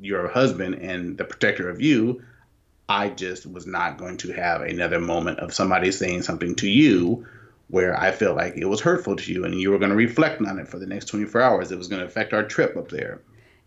your 0.00 0.28
husband 0.28 0.76
and 0.76 1.18
the 1.18 1.24
protector 1.24 1.68
of 1.68 1.80
you, 1.80 2.22
I 2.88 3.08
just 3.08 3.46
was 3.46 3.66
not 3.66 3.98
going 3.98 4.18
to 4.18 4.32
have 4.32 4.62
another 4.62 5.00
moment 5.00 5.38
of 5.40 5.54
somebody 5.54 5.90
saying 5.90 6.22
something 6.22 6.54
to 6.56 6.68
you 6.68 7.26
where 7.68 7.98
I 7.98 8.12
felt 8.12 8.36
like 8.36 8.56
it 8.56 8.66
was 8.66 8.80
hurtful 8.80 9.16
to 9.16 9.32
you 9.32 9.44
and 9.44 9.54
you 9.54 9.70
were 9.70 9.78
going 9.78 9.90
to 9.90 9.96
reflect 9.96 10.42
on 10.42 10.58
it 10.58 10.68
for 10.68 10.78
the 10.78 10.86
next 10.86 11.06
24 11.06 11.40
hours. 11.40 11.72
It 11.72 11.78
was 11.78 11.88
going 11.88 12.00
to 12.00 12.06
affect 12.06 12.32
our 12.32 12.42
trip 12.42 12.76
up 12.76 12.90
there. 12.90 13.20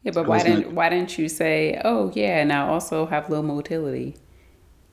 Yeah, 0.05 0.11
but 0.13 0.27
why 0.27 0.43
didn't 0.43 0.73
why 0.73 0.89
didn't 0.89 1.17
you 1.17 1.27
say, 1.27 1.81
"Oh 1.83 2.11
yeah, 2.13 2.39
and 2.39 2.53
I 2.53 2.59
also 2.59 3.07
have 3.07 3.29
low 3.29 3.41
motility"? 3.41 4.15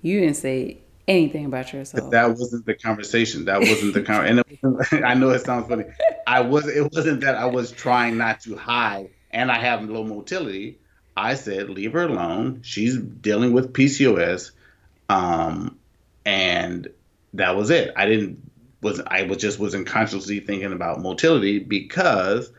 You 0.01 0.21
didn't 0.21 0.37
say 0.37 0.79
anything 1.07 1.45
about 1.45 1.73
yourself. 1.73 2.11
That 2.11 2.31
wasn't 2.31 2.65
the 2.65 2.75
conversation. 2.75 3.45
That 3.45 3.61
wasn't 3.61 3.93
the 3.93 4.03
con- 4.03 4.27
and 4.27 4.43
wasn't, 4.63 5.05
I 5.05 5.15
know 5.15 5.29
it 5.31 5.41
sounds 5.41 5.69
funny. 5.69 5.85
I 6.27 6.41
was 6.41 6.67
it 6.67 6.93
wasn't 6.93 7.21
that 7.21 7.35
I 7.35 7.45
was 7.45 7.73
trying 7.73 8.17
not 8.17 8.41
to 8.41 8.57
hide 8.57 9.11
and 9.31 9.53
I 9.53 9.59
have 9.59 9.83
low 9.89 10.03
motility. 10.03 10.79
I 11.15 11.35
said 11.35 11.69
leave 11.69 11.93
her 11.93 12.05
alone. 12.05 12.63
She's 12.63 12.97
dealing 12.97 13.53
with 13.53 13.75
PCOS. 13.75 14.53
Um 15.11 15.79
and 16.25 16.89
that 17.35 17.55
was 17.55 17.69
it. 17.69 17.93
I 17.97 18.07
didn't 18.07 18.51
was 18.81 19.01
I 19.07 19.25
was 19.25 19.37
just 19.37 19.59
wasn't 19.59 19.87
consciously 19.87 20.41
thinking 20.41 20.73
about 20.73 21.01
motility 21.01 21.59
because 21.59 22.51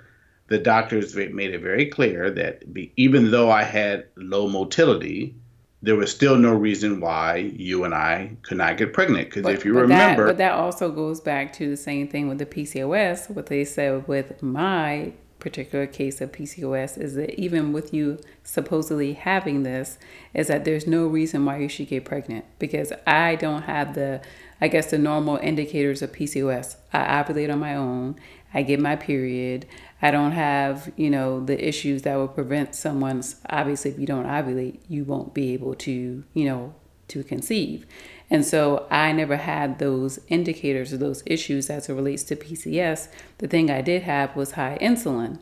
the 0.53 0.59
doctors 0.59 1.15
made 1.15 1.51
it 1.51 1.61
very 1.61 1.87
clear 1.87 2.29
that 2.29 2.71
be, 2.71 2.93
even 2.95 3.31
though 3.31 3.49
I 3.49 3.63
had 3.63 4.05
low 4.15 4.47
motility, 4.47 5.33
there 5.81 5.95
was 5.95 6.11
still 6.11 6.37
no 6.37 6.53
reason 6.53 6.99
why 6.99 7.37
you 7.37 7.85
and 7.85 7.93
I 7.95 8.37
could 8.43 8.57
not 8.57 8.77
get 8.77 8.93
pregnant. 8.93 9.31
Because 9.31 9.51
if 9.51 9.65
you 9.65 9.73
but 9.73 9.81
remember, 9.81 10.27
that, 10.27 10.29
but 10.33 10.37
that 10.37 10.53
also 10.53 10.91
goes 10.91 11.19
back 11.19 11.53
to 11.53 11.71
the 11.71 11.75
same 11.75 12.07
thing 12.07 12.27
with 12.27 12.37
the 12.37 12.45
PCOS. 12.45 13.31
What 13.31 13.47
they 13.47 13.65
said 13.65 14.07
with 14.07 14.43
my 14.43 15.13
particular 15.39 15.87
case 15.87 16.21
of 16.21 16.31
PCOS 16.31 16.99
is 16.99 17.15
that 17.15 17.33
even 17.41 17.73
with 17.73 17.95
you 17.95 18.19
supposedly 18.43 19.13
having 19.13 19.63
this, 19.63 19.97
is 20.35 20.49
that 20.49 20.65
there's 20.65 20.85
no 20.85 21.07
reason 21.07 21.45
why 21.45 21.57
you 21.57 21.67
should 21.67 21.87
get 21.87 22.05
pregnant 22.05 22.45
because 22.59 22.93
I 23.07 23.37
don't 23.37 23.63
have 23.63 23.95
the, 23.95 24.21
I 24.61 24.67
guess 24.67 24.91
the 24.91 24.99
normal 24.99 25.37
indicators 25.37 26.03
of 26.03 26.11
PCOS. 26.11 26.75
I 26.93 27.23
ovulate 27.23 27.51
on 27.51 27.59
my 27.59 27.75
own. 27.75 28.17
I 28.53 28.61
get 28.63 28.79
my 28.79 28.95
period. 28.95 29.65
I 30.01 30.11
don't 30.11 30.31
have, 30.31 30.91
you 30.95 31.09
know, 31.09 31.43
the 31.43 31.65
issues 31.65 32.03
that 32.03 32.17
would 32.17 32.35
prevent 32.35 32.75
someone's. 32.75 33.37
Obviously, 33.49 33.91
if 33.91 33.99
you 33.99 34.05
don't 34.05 34.25
ovulate, 34.25 34.79
you 34.87 35.03
won't 35.03 35.33
be 35.33 35.53
able 35.53 35.75
to, 35.75 36.23
you 36.33 36.45
know, 36.45 36.75
to 37.09 37.23
conceive. 37.23 37.85
And 38.29 38.45
so 38.45 38.87
I 38.89 39.11
never 39.11 39.37
had 39.37 39.79
those 39.79 40.19
indicators 40.27 40.93
or 40.93 40.97
those 40.97 41.23
issues 41.25 41.69
as 41.69 41.89
it 41.89 41.93
relates 41.93 42.23
to 42.23 42.35
PCS. 42.35 43.07
The 43.37 43.47
thing 43.47 43.69
I 43.69 43.81
did 43.81 44.03
have 44.03 44.35
was 44.35 44.51
high 44.51 44.77
insulin. 44.81 45.39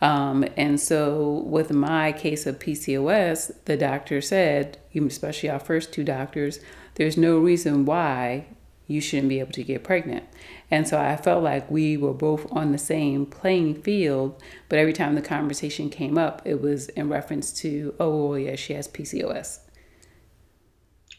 Um, 0.00 0.44
and 0.56 0.78
so, 0.78 1.44
with 1.46 1.72
my 1.72 2.12
case 2.12 2.46
of 2.46 2.58
PCOS, 2.58 3.52
the 3.64 3.76
doctor 3.76 4.20
said, 4.20 4.76
especially 4.94 5.48
our 5.48 5.58
first 5.58 5.92
two 5.92 6.04
doctors, 6.04 6.60
there's 6.96 7.16
no 7.16 7.38
reason 7.38 7.86
why 7.86 8.46
you 8.86 9.00
shouldn't 9.00 9.30
be 9.30 9.40
able 9.40 9.52
to 9.52 9.64
get 9.64 9.82
pregnant. 9.82 10.24
And 10.74 10.88
so 10.88 10.98
I 10.98 11.14
felt 11.14 11.44
like 11.44 11.70
we 11.70 11.96
were 11.96 12.12
both 12.12 12.50
on 12.50 12.72
the 12.72 12.78
same 12.78 13.26
playing 13.26 13.80
field, 13.82 14.42
but 14.68 14.76
every 14.76 14.92
time 14.92 15.14
the 15.14 15.22
conversation 15.22 15.88
came 15.88 16.18
up, 16.18 16.42
it 16.44 16.60
was 16.60 16.88
in 16.88 17.08
reference 17.08 17.52
to, 17.60 17.94
oh, 18.00 18.30
well, 18.30 18.38
yeah, 18.40 18.56
she 18.56 18.72
has 18.72 18.88
PCOS. 18.88 19.60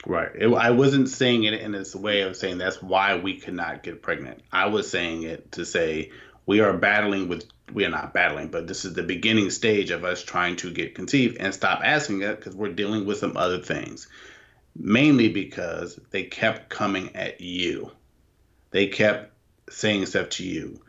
Right. 0.06 0.30
It, 0.36 0.54
I 0.54 0.72
wasn't 0.72 1.08
saying 1.08 1.46
it 1.46 1.54
in 1.54 1.72
this 1.72 1.96
way 1.96 2.24
of 2.24 2.36
saying 2.36 2.58
that's 2.58 2.82
why 2.84 3.16
we 3.16 3.38
could 3.38 3.54
not 3.54 3.82
get 3.82 4.02
pregnant. 4.02 4.42
I 4.52 4.66
was 4.66 4.90
saying 4.90 5.24
it 5.24 5.54
to 5.54 5.66
say 5.66 6.12
we 6.46 6.60
are 6.60 6.74
battling 6.74 7.30
with, 7.30 7.46
we 7.72 7.86
are 7.86 7.90
not 7.90 8.14
battling, 8.14 8.50
but 8.50 8.68
this 8.68 8.84
is 8.84 8.94
the 8.94 9.04
beginning 9.04 9.52
stage 9.52 9.90
of 9.90 10.04
us 10.04 10.22
trying 10.22 10.58
to 10.58 10.70
get 10.70 10.96
conceived 10.96 11.38
and 11.40 11.54
stop 11.54 11.80
asking 11.82 12.24
it 12.24 12.36
because 12.36 12.58
we're 12.58 12.74
dealing 12.74 13.06
with 13.06 13.20
some 13.20 13.38
other 13.38 13.60
things 13.60 14.10
mainly 14.78 15.30
because 15.30 15.98
they 16.12 16.24
kept 16.24 16.68
coming 16.68 17.16
at 17.16 17.40
you. 17.40 17.90
They 18.72 18.88
kept 18.88 19.32
saying 19.70 20.06
stuff 20.06 20.30
to 20.30 20.44
you. 20.44 20.82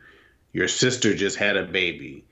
Your 0.53 0.67
sister 0.67 1.13
just 1.15 1.37
had 1.37 1.57
a 1.57 1.65
baby. 1.65 2.25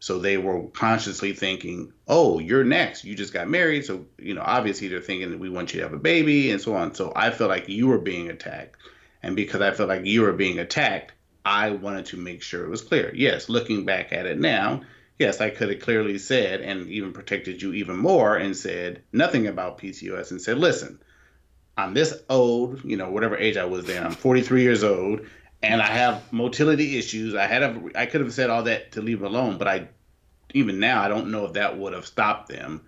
So 0.00 0.18
they 0.18 0.38
were 0.38 0.62
consciously 0.68 1.34
thinking, 1.34 1.92
oh, 2.08 2.38
you're 2.38 2.64
next. 2.64 3.04
You 3.04 3.14
just 3.14 3.34
got 3.34 3.48
married. 3.48 3.84
So, 3.84 4.06
you 4.18 4.34
know, 4.34 4.42
obviously 4.44 4.88
they're 4.88 5.00
thinking 5.00 5.30
that 5.30 5.38
we 5.38 5.50
want 5.50 5.74
you 5.74 5.80
to 5.80 5.86
have 5.86 5.92
a 5.92 5.98
baby 5.98 6.50
and 6.50 6.60
so 6.60 6.74
on. 6.74 6.94
So 6.94 7.12
I 7.14 7.30
felt 7.30 7.50
like 7.50 7.68
you 7.68 7.88
were 7.88 7.98
being 7.98 8.30
attacked. 8.30 8.76
And 9.22 9.36
because 9.36 9.60
I 9.60 9.72
felt 9.72 9.90
like 9.90 10.06
you 10.06 10.22
were 10.22 10.32
being 10.32 10.58
attacked, 10.58 11.12
I 11.44 11.70
wanted 11.70 12.06
to 12.06 12.16
make 12.16 12.42
sure 12.42 12.64
it 12.64 12.70
was 12.70 12.80
clear. 12.80 13.12
Yes, 13.14 13.50
looking 13.50 13.84
back 13.84 14.12
at 14.12 14.24
it 14.24 14.38
now, 14.38 14.82
yes, 15.18 15.42
I 15.42 15.50
could 15.50 15.68
have 15.68 15.80
clearly 15.80 16.16
said 16.16 16.62
and 16.62 16.88
even 16.88 17.12
protected 17.12 17.60
you 17.60 17.74
even 17.74 17.98
more 17.98 18.36
and 18.36 18.56
said 18.56 19.02
nothing 19.12 19.46
about 19.46 19.78
PCOS 19.78 20.30
and 20.30 20.40
said, 20.40 20.56
listen, 20.56 20.98
I'm 21.76 21.92
this 21.92 22.14
old, 22.30 22.84
you 22.84 22.96
know, 22.96 23.10
whatever 23.10 23.36
age 23.36 23.58
I 23.58 23.66
was 23.66 23.84
then, 23.84 24.04
I'm 24.04 24.12
43 24.12 24.62
years 24.62 24.82
old 24.82 25.26
and 25.62 25.82
I 25.82 25.86
have 25.86 26.32
motility 26.32 26.98
issues. 26.98 27.34
I 27.34 27.46
had 27.46 27.62
a, 27.62 27.80
I 27.94 28.06
could 28.06 28.20
have 28.20 28.32
said 28.32 28.50
all 28.50 28.62
that 28.64 28.92
to 28.92 29.02
leave 29.02 29.22
alone, 29.22 29.58
but 29.58 29.68
I, 29.68 29.88
even 30.54 30.80
now, 30.80 31.02
I 31.02 31.08
don't 31.08 31.30
know 31.30 31.44
if 31.46 31.54
that 31.54 31.78
would 31.78 31.92
have 31.92 32.06
stopped 32.06 32.48
them 32.48 32.82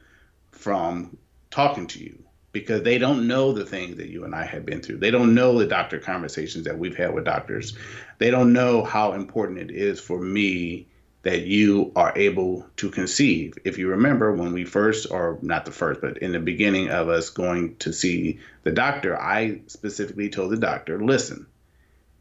from 0.51 1.17
talking 1.51 1.87
to 1.89 2.03
you 2.03 2.23
because 2.53 2.83
they 2.83 2.99
don't 2.99 3.27
know 3.27 3.53
the 3.53 3.65
things 3.65 3.97
that 3.97 4.09
you 4.09 4.25
and 4.25 4.35
I 4.35 4.45
have 4.45 4.67
been 4.67 4.81
through. 4.81 4.99
They 4.99 5.11
don't 5.11 5.35
know 5.35 5.59
the 5.59 5.67
doctor 5.67 5.99
conversations 5.99 6.65
that 6.65 6.79
we've 6.79 6.97
had 6.97 7.15
with 7.15 7.25
doctors. 7.25 7.77
They 8.19 8.31
don't 8.31 8.53
know 8.53 8.85
how 8.85 9.13
important 9.13 9.59
it 9.59 9.71
is 9.71 10.01
for 10.01 10.21
me 10.21 10.87
that 11.23 11.43
you 11.43 11.93
are 11.95 12.13
able 12.17 12.67
to 12.77 12.91
conceive. 12.91 13.55
If 13.65 13.79
you 13.79 13.89
remember 13.89 14.33
when 14.33 14.53
we 14.53 14.65
first, 14.65 15.07
or 15.11 15.39
not 15.41 15.65
the 15.65 15.71
first, 15.71 16.01
but 16.01 16.19
in 16.19 16.33
the 16.33 16.41
beginning 16.41 16.89
of 16.89 17.09
us 17.09 17.31
going 17.31 17.77
to 17.77 17.93
see 17.93 18.41
the 18.65 18.73
doctor, 18.73 19.19
I 19.19 19.61
specifically 19.69 20.29
told 20.29 20.51
the 20.51 20.57
doctor, 20.57 21.03
listen, 21.03 21.47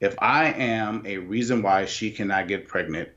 if 0.02 0.16
I 0.20 0.48
am 0.48 1.04
a 1.06 1.18
reason 1.20 1.62
why 1.62 1.86
she 1.86 2.12
cannot 2.12 2.48
get 2.48 2.68
pregnant, 2.68 3.10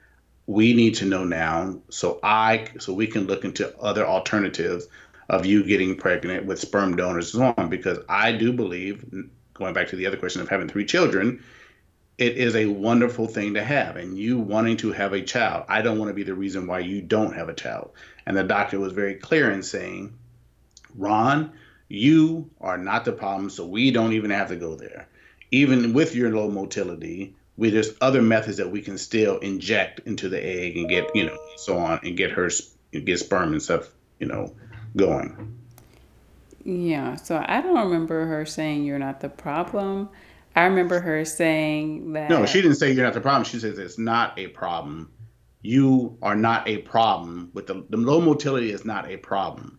we 0.46 0.74
need 0.74 0.94
to 0.96 1.06
know 1.06 1.24
now 1.24 1.80
so 1.88 2.20
I 2.22 2.68
so 2.78 2.92
we 2.92 3.06
can 3.06 3.26
look 3.26 3.44
into 3.44 3.76
other 3.78 4.06
alternatives 4.06 4.86
of 5.30 5.46
you 5.46 5.64
getting 5.64 5.96
pregnant 5.96 6.44
with 6.44 6.60
sperm 6.60 6.96
donors 6.96 7.34
and 7.34 7.40
so 7.40 7.54
on 7.56 7.70
because 7.70 7.98
I 8.10 8.32
do 8.32 8.52
believe 8.52 9.04
going 9.54 9.72
back 9.72 9.88
to 9.88 9.96
the 9.96 10.06
other 10.06 10.18
question 10.18 10.42
of 10.42 10.50
having 10.50 10.68
three 10.68 10.84
children 10.84 11.42
it 12.18 12.36
is 12.36 12.54
a 12.54 12.66
wonderful 12.66 13.26
thing 13.26 13.54
to 13.54 13.64
have 13.64 13.96
and 13.96 14.18
you 14.18 14.38
wanting 14.38 14.76
to 14.76 14.92
have 14.92 15.12
a 15.14 15.22
child. 15.22 15.64
I 15.68 15.82
don't 15.82 15.98
want 15.98 16.10
to 16.10 16.14
be 16.14 16.22
the 16.22 16.34
reason 16.34 16.66
why 16.66 16.78
you 16.80 17.02
don't 17.02 17.34
have 17.34 17.48
a 17.48 17.54
child. 17.54 17.90
And 18.24 18.36
the 18.36 18.44
doctor 18.44 18.78
was 18.78 18.92
very 18.92 19.14
clear 19.14 19.50
in 19.50 19.62
saying 19.62 20.16
ron 20.94 21.52
you 21.88 22.50
are 22.60 22.78
not 22.78 23.04
the 23.04 23.12
problem 23.12 23.50
so 23.50 23.66
we 23.66 23.90
don't 23.90 24.12
even 24.12 24.30
have 24.30 24.48
to 24.48 24.56
go 24.56 24.76
there 24.76 25.08
even 25.54 25.92
with 25.92 26.14
your 26.14 26.34
low 26.34 26.50
motility 26.50 27.34
we 27.56 27.70
there's 27.70 27.90
other 28.00 28.22
methods 28.22 28.56
that 28.56 28.70
we 28.70 28.80
can 28.80 28.98
still 28.98 29.38
inject 29.38 30.00
into 30.00 30.28
the 30.28 30.44
egg 30.44 30.76
and 30.76 30.88
get 30.88 31.08
you 31.14 31.26
know 31.26 31.38
so 31.56 31.78
on 31.78 32.00
and 32.02 32.16
get 32.16 32.30
her 32.30 32.50
get 33.04 33.18
sperm 33.18 33.52
and 33.52 33.62
stuff 33.62 33.88
you 34.18 34.26
know 34.26 34.54
going 34.96 35.56
yeah 36.64 37.14
so 37.16 37.44
i 37.46 37.60
don't 37.60 37.76
remember 37.76 38.26
her 38.26 38.44
saying 38.44 38.84
you're 38.84 38.98
not 38.98 39.20
the 39.20 39.28
problem 39.28 40.08
I 40.56 40.64
remember 40.64 41.00
her 41.00 41.24
saying 41.24 42.12
that. 42.12 42.30
No, 42.30 42.46
she 42.46 42.62
didn't 42.62 42.76
say 42.76 42.92
you're 42.92 43.04
not 43.04 43.14
the 43.14 43.20
problem. 43.20 43.44
She 43.44 43.58
says 43.58 43.78
it's 43.78 43.98
not 43.98 44.38
a 44.38 44.48
problem. 44.48 45.10
You 45.62 46.16
are 46.22 46.36
not 46.36 46.68
a 46.68 46.78
problem. 46.78 47.50
With 47.54 47.66
the, 47.66 47.84
the 47.90 47.96
low 47.96 48.20
motility 48.20 48.70
is 48.70 48.84
not 48.84 49.10
a 49.10 49.16
problem 49.16 49.78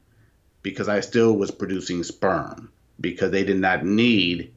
because 0.64 0.90
I 0.90 1.00
still 1.00 1.34
was 1.34 1.52
producing 1.52 2.04
sperm 2.04 2.72
because 3.00 3.32
they 3.32 3.44
did 3.44 3.58
not 3.58 3.86
need. 3.86 4.54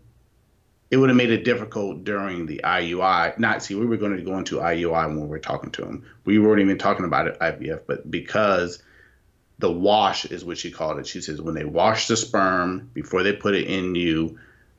It 0.90 0.96
would 0.96 1.10
have 1.10 1.16
made 1.16 1.30
it 1.30 1.44
difficult 1.44 2.04
during 2.04 2.46
the 2.46 2.62
IUI. 2.64 3.38
Not 3.38 3.62
see, 3.62 3.74
we 3.74 3.86
were 3.86 3.98
going 3.98 4.16
to 4.16 4.22
go 4.22 4.38
into 4.38 4.56
IUI 4.56 5.08
when 5.08 5.20
we 5.20 5.26
were 5.26 5.38
talking 5.38 5.70
to 5.72 5.82
him. 5.84 6.06
We 6.24 6.38
weren't 6.38 6.62
even 6.62 6.78
talking 6.78 7.04
about 7.04 7.28
it 7.28 7.38
IVF, 7.40 7.82
but 7.86 8.10
because 8.10 8.82
the 9.58 9.70
wash 9.70 10.24
is 10.24 10.44
what 10.44 10.56
she 10.56 10.70
called 10.70 10.98
it. 10.98 11.06
She 11.06 11.20
says 11.20 11.42
when 11.42 11.54
they 11.54 11.64
wash 11.64 12.06
the 12.06 12.16
sperm 12.16 12.90
before 12.94 13.22
they 13.22 13.34
put 13.34 13.54
it 13.54 13.66
in 13.66 13.94
you, 13.94 14.38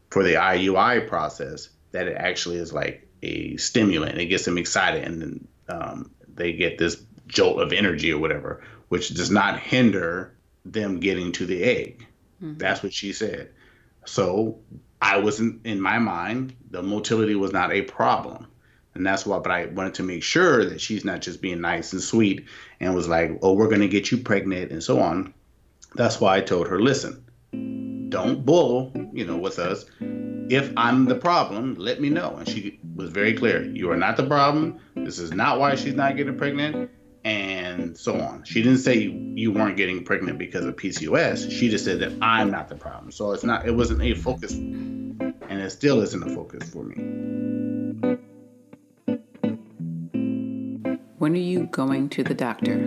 for 0.09 0.23
the 0.23 0.33
IUI 0.33 1.07
process 1.07 1.69
that 1.91 2.07
it 2.07 2.17
actually 2.17 2.57
is 2.57 2.73
like 2.73 3.07
a 3.21 3.57
stimulant. 3.57 4.17
It 4.17 4.27
gets 4.27 4.45
them 4.45 4.57
excited 4.57 5.03
and 5.03 5.21
then 5.21 5.47
um, 5.69 6.11
they 6.33 6.53
get 6.53 6.77
this 6.77 7.01
jolt 7.27 7.61
of 7.61 7.73
energy 7.73 8.11
or 8.11 8.19
whatever, 8.19 8.63
which 8.89 9.09
does 9.09 9.29
not 9.29 9.59
hinder 9.59 10.35
them 10.65 10.99
getting 10.99 11.31
to 11.33 11.45
the 11.45 11.63
egg. 11.63 12.05
Mm-hmm. 12.41 12.57
That's 12.57 12.81
what 12.81 12.93
she 12.93 13.13
said. 13.13 13.51
So 14.05 14.59
I 15.01 15.17
wasn't 15.17 15.65
in 15.65 15.79
my 15.79 15.99
mind, 15.99 16.55
the 16.71 16.83
motility 16.83 17.35
was 17.35 17.53
not 17.53 17.71
a 17.71 17.81
problem. 17.83 18.47
And 18.95 19.05
that's 19.05 19.25
why, 19.25 19.39
but 19.39 19.51
I 19.51 19.65
wanted 19.67 19.93
to 19.95 20.03
make 20.03 20.23
sure 20.23 20.65
that 20.65 20.81
she's 20.81 21.05
not 21.05 21.21
just 21.21 21.41
being 21.41 21.61
nice 21.61 21.93
and 21.93 22.01
sweet 22.01 22.45
and 22.79 22.95
was 22.95 23.07
like, 23.07 23.37
oh, 23.41 23.53
we're 23.53 23.67
going 23.67 23.81
to 23.81 23.87
get 23.87 24.11
you 24.11 24.17
pregnant 24.17 24.71
and 24.71 24.83
so 24.83 24.99
on. 24.99 25.33
That's 25.95 26.19
why 26.19 26.37
I 26.37 26.41
told 26.41 26.67
her, 26.67 26.81
listen, 26.81 27.23
don't 28.09 28.45
bull, 28.45 28.91
you 29.13 29.25
know, 29.25 29.37
with 29.37 29.59
us. 29.59 29.85
If 30.49 30.73
I'm 30.75 31.05
the 31.05 31.15
problem, 31.15 31.75
let 31.75 32.01
me 32.01 32.09
know. 32.09 32.35
And 32.37 32.47
she 32.47 32.79
was 32.95 33.11
very 33.11 33.33
clear. 33.33 33.63
You 33.63 33.91
are 33.91 33.97
not 33.97 34.17
the 34.17 34.25
problem. 34.25 34.79
This 34.95 35.19
is 35.19 35.31
not 35.31 35.59
why 35.59 35.75
she's 35.75 35.93
not 35.93 36.17
getting 36.17 36.37
pregnant, 36.37 36.89
and 37.23 37.97
so 37.97 38.19
on. 38.19 38.43
She 38.43 38.61
didn't 38.61 38.79
say 38.79 38.95
you 38.97 39.51
weren't 39.51 39.77
getting 39.77 40.03
pregnant 40.03 40.37
because 40.37 40.65
of 40.65 40.75
PCOS. 40.75 41.51
She 41.51 41.69
just 41.69 41.85
said 41.85 41.99
that 41.99 42.13
I'm 42.21 42.49
not 42.51 42.69
the 42.69 42.75
problem. 42.75 43.11
So 43.11 43.31
it's 43.31 43.43
not. 43.43 43.67
It 43.67 43.75
wasn't 43.75 44.01
a 44.01 44.13
focus, 44.13 44.53
and 44.53 45.33
it 45.49 45.69
still 45.71 46.01
isn't 46.01 46.23
a 46.23 46.33
focus 46.33 46.69
for 46.69 46.83
me. 46.83 46.95
When 51.17 51.33
are 51.33 51.37
you 51.37 51.65
going 51.65 52.09
to 52.09 52.23
the 52.23 52.33
doctor? 52.33 52.77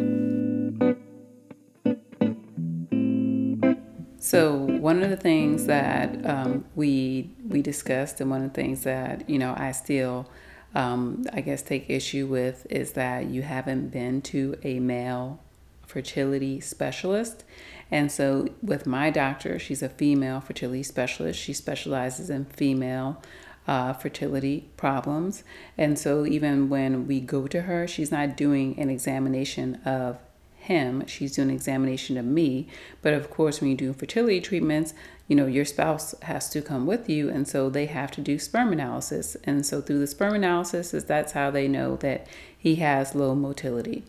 So 4.18 4.54
one 4.56 5.02
of 5.02 5.10
the 5.10 5.16
things 5.16 5.66
that 5.66 6.24
um, 6.24 6.64
we 6.74 7.30
we 7.46 7.60
discussed, 7.60 8.20
and 8.20 8.30
one 8.30 8.42
of 8.42 8.52
the 8.52 8.54
things 8.54 8.84
that 8.84 9.28
you 9.28 9.38
know 9.38 9.54
I 9.58 9.72
still, 9.72 10.30
um, 10.74 11.24
I 11.32 11.40
guess, 11.40 11.62
take 11.62 11.90
issue 11.90 12.26
with 12.26 12.66
is 12.70 12.92
that 12.92 13.26
you 13.26 13.42
haven't 13.42 13.88
been 13.88 14.22
to 14.22 14.56
a 14.62 14.80
male 14.80 15.40
fertility 15.86 16.60
specialist. 16.60 17.44
And 17.90 18.10
so, 18.10 18.48
with 18.62 18.86
my 18.86 19.10
doctor, 19.10 19.58
she's 19.58 19.82
a 19.82 19.88
female 19.88 20.40
fertility 20.40 20.82
specialist. 20.82 21.38
She 21.38 21.52
specializes 21.52 22.30
in 22.30 22.46
female 22.46 23.22
uh, 23.68 23.92
fertility 23.92 24.70
problems. 24.78 25.44
And 25.76 25.98
so, 25.98 26.24
even 26.24 26.70
when 26.70 27.06
we 27.06 27.20
go 27.20 27.46
to 27.46 27.62
her, 27.62 27.86
she's 27.86 28.10
not 28.10 28.36
doing 28.36 28.78
an 28.78 28.88
examination 28.88 29.76
of 29.84 30.18
him. 30.62 31.06
She's 31.06 31.34
doing 31.34 31.48
an 31.48 31.54
examination 31.54 32.16
of 32.16 32.24
me. 32.24 32.68
But 33.02 33.14
of 33.14 33.28
course, 33.30 33.60
when 33.60 33.70
you 33.70 33.76
do 33.76 33.92
fertility 33.92 34.40
treatments, 34.40 34.94
you 35.28 35.36
know, 35.36 35.46
your 35.46 35.64
spouse 35.64 36.14
has 36.22 36.50
to 36.50 36.60
come 36.60 36.86
with 36.86 37.08
you. 37.08 37.30
And 37.30 37.46
so 37.46 37.70
they 37.70 37.86
have 37.86 38.10
to 38.12 38.20
do 38.20 38.38
sperm 38.38 38.72
analysis. 38.72 39.36
And 39.44 39.64
so 39.64 39.80
through 39.80 40.00
the 40.00 40.06
sperm 40.06 40.34
analysis, 40.34 40.92
is 40.92 41.04
that's 41.04 41.32
how 41.32 41.50
they 41.50 41.68
know 41.68 41.96
that 41.96 42.26
he 42.56 42.76
has 42.76 43.14
low 43.14 43.34
motility. 43.34 44.04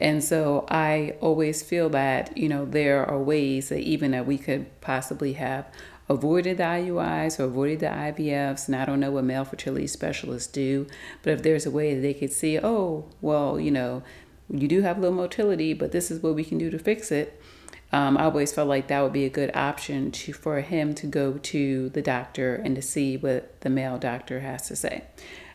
And 0.00 0.22
so 0.22 0.66
I 0.68 1.14
always 1.20 1.62
feel 1.62 1.88
that, 1.90 2.36
you 2.36 2.48
know, 2.48 2.64
there 2.64 3.04
are 3.04 3.18
ways 3.18 3.70
that 3.70 3.80
even 3.80 4.10
that 4.10 4.26
we 4.26 4.38
could 4.38 4.80
possibly 4.80 5.34
have 5.34 5.66
avoided 6.08 6.58
the 6.58 6.64
IUIs 6.64 7.40
or 7.40 7.44
avoided 7.44 7.80
the 7.80 7.86
IVFs, 7.86 8.66
and 8.66 8.76
I 8.76 8.84
don't 8.84 9.00
know 9.00 9.10
what 9.10 9.24
male 9.24 9.44
fertility 9.44 9.86
specialists 9.86 10.52
do, 10.52 10.86
but 11.22 11.32
if 11.32 11.42
there's 11.42 11.66
a 11.66 11.70
way 11.70 11.94
that 11.94 12.00
they 12.00 12.14
could 12.14 12.32
see, 12.32 12.58
oh, 12.62 13.06
well, 13.20 13.58
you 13.58 13.70
know, 13.70 14.02
you 14.48 14.68
do 14.68 14.82
have 14.82 14.98
low 14.98 15.10
motility, 15.10 15.72
but 15.72 15.92
this 15.92 16.10
is 16.10 16.22
what 16.22 16.34
we 16.34 16.44
can 16.44 16.58
do 16.58 16.70
to 16.70 16.78
fix 16.78 17.10
it. 17.10 17.40
Um, 17.92 18.16
I 18.16 18.24
always 18.24 18.52
felt 18.52 18.68
like 18.68 18.88
that 18.88 19.02
would 19.02 19.12
be 19.12 19.24
a 19.24 19.30
good 19.30 19.54
option 19.54 20.10
to 20.10 20.32
for 20.32 20.60
him 20.60 20.94
to 20.96 21.06
go 21.06 21.38
to 21.38 21.88
the 21.90 22.02
doctor 22.02 22.54
and 22.56 22.74
to 22.76 22.82
see 22.82 23.16
what 23.16 23.60
the 23.60 23.70
male 23.70 23.98
doctor 23.98 24.40
has 24.40 24.66
to 24.68 24.76
say. 24.76 25.04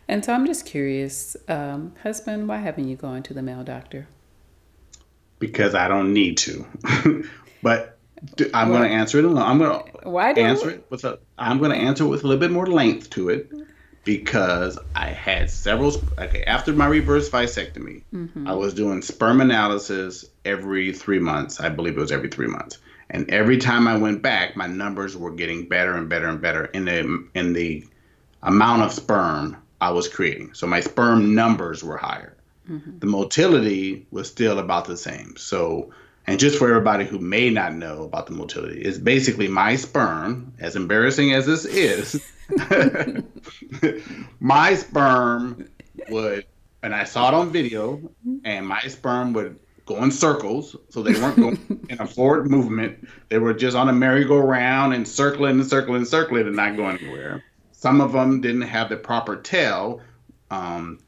And 0.08 0.24
so 0.26 0.34
I'm 0.34 0.46
just 0.46 0.66
curious, 0.66 1.38
um, 1.48 1.94
husband, 2.04 2.48
why 2.48 2.58
haven't 2.58 2.88
you 2.88 2.96
gone 2.96 3.24
to 3.24 3.34
the 3.34 3.42
male 3.42 3.64
doctor? 3.64 4.08
Because 5.40 5.76
I 5.76 5.88
don't 5.88 6.14
need 6.14 6.38
to. 6.40 6.66
but 7.64 7.98
I'm 8.54 8.70
going 8.70 8.84
to 8.84 8.90
answer 8.90 9.20
it. 9.20 9.26
I'm 9.26 9.58
going 9.58 10.36
to 10.36 10.42
answer 10.42 10.70
it 10.70 10.86
with 10.90 11.04
a. 11.06 11.20
I'm 11.38 11.60
going 11.60 11.72
to 11.72 11.78
answer 11.78 12.04
it 12.04 12.08
with 12.08 12.24
a 12.24 12.28
little 12.28 12.40
bit 12.40 12.52
more 12.52 12.68
length 12.68 13.10
to 13.12 13.30
it 13.30 13.52
because 14.04 14.78
I 14.96 15.08
had 15.08 15.50
several. 15.50 15.94
Okay, 16.18 16.44
after 16.44 16.74
my 16.74 16.88
reverse 16.88 17.30
vasectomy, 17.30 18.04
mm-hmm. 18.14 18.48
I 18.48 18.54
was 18.54 18.74
doing 18.74 19.02
sperm 19.02 19.42
analysis 19.42 20.26
every 20.46 20.94
three 20.94 21.20
months. 21.20 21.60
I 21.60 21.70
believe 21.70 21.98
it 21.98 22.02
was 22.02 22.12
every 22.12 22.30
three 22.30 22.48
months, 22.48 22.78
and 23.10 23.30
every 23.30 23.58
time 23.58 23.88
I 23.88 23.98
went 23.98 24.22
back, 24.22 24.56
my 24.56 24.68
numbers 24.68 25.18
were 25.18 25.32
getting 25.32 25.68
better 25.68 25.94
and 25.94 26.10
better 26.10 26.28
and 26.28 26.42
better 26.42 26.66
in 26.66 26.86
the 26.86 27.28
in 27.34 27.54
the 27.54 27.86
amount 28.44 28.84
of 28.84 28.92
sperm 28.92 29.58
I 29.80 29.92
was 29.92 30.08
creating. 30.08 30.54
So 30.54 30.68
my 30.68 30.80
sperm 30.80 31.36
numbers 31.36 31.84
were 31.84 31.98
higher. 31.98 32.36
Mm-hmm. 32.70 33.00
The 33.00 33.06
motility 33.08 34.06
was 34.12 34.28
still 34.28 34.60
about 34.60 34.86
the 34.86 34.98
same. 34.98 35.36
So 35.38 35.92
and 36.28 36.40
just 36.40 36.58
for 36.58 36.70
everybody 36.70 37.06
who 37.06 37.20
may 37.20 37.50
not 37.50 37.74
know 37.74 38.04
about 38.04 38.28
the 38.28 38.34
motility, 38.34 38.82
it's 38.82 38.98
basically 38.98 39.48
my 39.48 39.76
sperm, 39.76 40.54
as 40.60 40.76
embarrassing 40.76 41.34
as 41.34 41.46
this 41.46 41.66
is, 41.66 42.22
my 44.40 44.76
sperm 44.76 45.68
would, 46.10 46.46
and 46.84 46.94
I 46.94 47.06
saw 47.06 47.30
it 47.30 47.34
on 47.34 47.52
video, 47.52 48.02
and 48.44 48.68
my 48.68 48.82
sperm 48.82 49.34
would 49.34 49.60
go 49.86 50.04
in 50.04 50.12
circles. 50.12 50.76
So 50.90 51.02
they 51.02 51.14
weren't 51.14 51.38
going 51.38 51.86
in 51.90 52.00
a 52.00 52.08
forward 52.08 52.50
movement. 52.50 53.08
They 53.30 53.40
were 53.40 53.54
just 53.54 53.76
on 53.76 53.90
a 53.90 53.94
merry-go-round 53.94 54.94
and 54.94 55.08
circling 55.08 55.60
and 55.60 55.68
circling 55.68 55.98
and 55.98 56.08
circling 56.08 56.48
and 56.48 56.56
not 56.56 56.76
going 56.76 56.98
anywhere. 56.98 57.44
Some 57.72 58.02
of 58.02 58.14
them 58.14 58.42
didn't 58.42 58.62
have 58.62 58.90
the 58.90 58.98
proper 58.98 59.38
tail 59.38 60.02
um, 60.50 61.00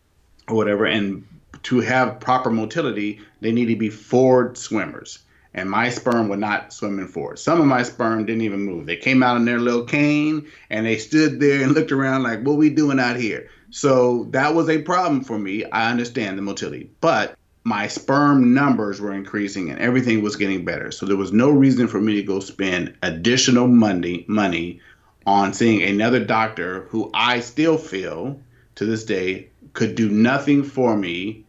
or 0.47 0.55
whatever. 0.55 0.85
And 0.85 1.25
to 1.63 1.79
have 1.81 2.19
proper 2.19 2.49
motility, 2.49 3.21
they 3.41 3.51
need 3.51 3.65
to 3.65 3.75
be 3.75 3.89
forward 3.89 4.57
swimmers 4.57 5.19
and 5.53 5.69
my 5.69 5.89
sperm 5.89 6.29
would 6.29 6.39
not 6.39 6.73
swim 6.73 6.99
in 6.99 7.07
forward. 7.07 7.37
Some 7.37 7.61
of 7.61 7.67
my 7.67 7.83
sperm 7.83 8.25
didn't 8.25 8.41
even 8.41 8.61
move. 8.61 8.85
They 8.85 8.95
came 8.95 9.21
out 9.21 9.37
in 9.37 9.45
their 9.45 9.59
little 9.59 9.85
cane 9.85 10.47
and 10.69 10.85
they 10.85 10.97
stood 10.97 11.39
there 11.39 11.61
and 11.61 11.73
looked 11.73 11.91
around 11.91 12.23
like, 12.23 12.41
what 12.41 12.57
we 12.57 12.69
doing 12.69 12.99
out 12.99 13.17
here? 13.17 13.49
So 13.69 14.25
that 14.31 14.53
was 14.53 14.69
a 14.69 14.81
problem 14.81 15.23
for 15.23 15.37
me. 15.37 15.65
I 15.65 15.91
understand 15.91 16.37
the 16.37 16.41
motility, 16.41 16.89
but 17.01 17.35
my 17.63 17.87
sperm 17.87 18.53
numbers 18.53 18.99
were 18.99 19.13
increasing 19.13 19.69
and 19.69 19.79
everything 19.79 20.21
was 20.21 20.35
getting 20.35 20.65
better. 20.65 20.91
So 20.91 21.05
there 21.05 21.15
was 21.15 21.31
no 21.31 21.49
reason 21.49 21.87
for 21.87 22.01
me 22.01 22.15
to 22.15 22.23
go 22.23 22.39
spend 22.39 22.95
additional 23.01 23.67
money 23.67 24.25
money 24.27 24.81
on 25.25 25.53
seeing 25.53 25.81
another 25.81 26.23
doctor 26.23 26.81
who 26.89 27.09
I 27.13 27.39
still 27.39 27.77
feel 27.77 28.39
to 28.75 28.85
this 28.85 29.05
day 29.05 29.49
could 29.71 29.95
do 29.95 30.09
nothing 30.09 30.63
for 30.63 30.97
me 30.97 31.45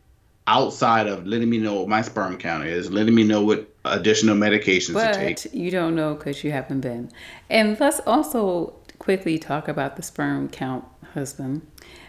outside 0.47 1.07
of 1.07 1.27
letting 1.27 1.51
me 1.51 1.59
know 1.59 1.81
what 1.81 1.89
my 1.89 2.03
sperm 2.03 2.37
count 2.37 2.67
is, 2.67 2.93
letting 2.93 3.15
me 3.15 3.25
know 3.25 3.43
what 3.43 3.69
additional 3.85 4.37
medications 4.37 4.95
but 4.95 5.15
to 5.15 5.19
take. 5.19 5.55
You 5.55 5.71
don't 5.71 5.97
know 5.97 6.15
because 6.15 6.45
you 6.45 6.53
haven't 6.53 6.81
been. 6.81 7.11
And 7.51 7.79
let's 7.81 8.01
also 8.07 8.75
quickly 8.99 9.39
talk 9.39 9.69
about 9.69 9.97
the 9.97 10.03
sperm 10.03 10.49
count, 10.49 10.85
husband, 11.15 11.67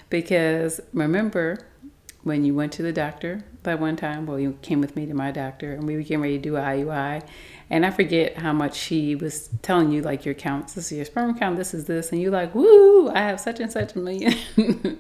because 0.10 0.80
remember 0.94 1.65
when 2.26 2.44
you 2.44 2.56
went 2.56 2.74
to 2.74 2.82
the 2.82 2.92
doctor 2.92 3.44
that 3.64 3.80
one 3.80 3.96
time? 3.96 4.26
Well, 4.26 4.40
you 4.40 4.58
came 4.64 4.82
with 4.82 4.96
me 4.96 5.06
to 5.06 5.14
my 5.14 5.32
doctor, 5.32 5.74
and 5.74 5.88
we 5.88 5.96
were 5.96 6.02
getting 6.02 6.22
ready 6.22 6.38
to 6.38 6.44
do 6.44 6.56
an 6.56 6.64
IUI, 6.64 7.22
and 7.70 7.86
I 7.86 7.92
forget 7.92 8.38
how 8.38 8.52
much 8.52 8.76
she 8.76 9.16
was 9.16 9.50
telling 9.62 9.92
you, 9.92 10.02
like 10.02 10.26
your 10.26 10.34
counts. 10.34 10.74
This 10.74 10.92
is 10.92 10.98
your 10.98 11.06
sperm 11.06 11.38
count. 11.38 11.56
This 11.56 11.74
is 11.76 11.86
this, 11.86 12.12
and 12.12 12.20
you're 12.20 12.32
like, 12.32 12.54
"Woo! 12.56 13.10
I 13.10 13.20
have 13.20 13.40
such 13.40 13.60
and 13.60 13.72
such 13.72 13.96
a 13.96 14.00
million. 14.00 14.34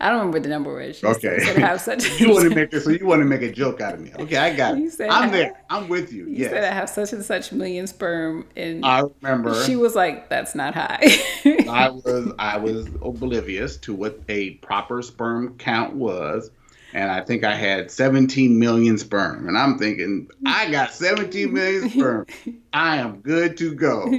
I 0.00 0.08
don't 0.08 0.18
remember 0.18 0.36
what 0.36 0.42
the 0.44 0.48
number 0.48 0.74
was. 0.74 1.04
Okay. 1.04 1.38
Said, 1.40 1.58
have 1.58 1.80
such 1.82 2.18
you 2.18 2.30
want 2.30 2.48
to 2.48 2.54
make 2.54 2.72
so 2.72 2.90
you 2.90 3.06
want 3.06 3.20
to 3.20 3.26
make 3.26 3.42
a 3.42 3.52
joke 3.52 3.80
out 3.80 3.94
of 3.94 4.00
me. 4.00 4.10
Okay, 4.18 4.36
I 4.36 4.56
got 4.56 4.78
it. 4.78 4.92
I'm 5.10 5.30
there. 5.30 5.62
I'm 5.68 5.88
with 5.88 6.12
you. 6.12 6.26
You 6.26 6.36
yes. 6.36 6.50
said 6.50 6.64
I 6.64 6.74
have 6.74 6.88
such 6.88 7.12
and 7.12 7.24
such 7.24 7.52
million 7.52 7.86
sperm, 7.86 8.46
and 8.56 8.84
I 8.84 9.02
remember 9.20 9.62
she 9.64 9.76
was 9.76 9.94
like, 9.94 10.30
"That's 10.30 10.54
not 10.54 10.74
high." 10.74 11.06
I 11.68 11.90
was 11.90 12.32
I 12.38 12.56
was 12.56 12.86
oblivious 13.02 13.76
to 13.78 13.94
what 13.94 14.18
a 14.28 14.52
proper 14.54 15.02
sperm 15.02 15.56
count 15.58 15.94
was. 15.94 16.50
And 16.92 17.08
I 17.08 17.20
think 17.20 17.44
I 17.44 17.54
had 17.54 17.88
17 17.88 18.58
million 18.58 18.98
sperm. 18.98 19.46
And 19.46 19.56
I'm 19.56 19.78
thinking, 19.78 20.26
I 20.44 20.68
got 20.72 20.92
17 20.92 21.52
million 21.52 21.88
sperm. 21.88 22.26
I 22.72 22.96
am 22.96 23.20
good 23.20 23.56
to 23.58 23.76
go. 23.76 24.12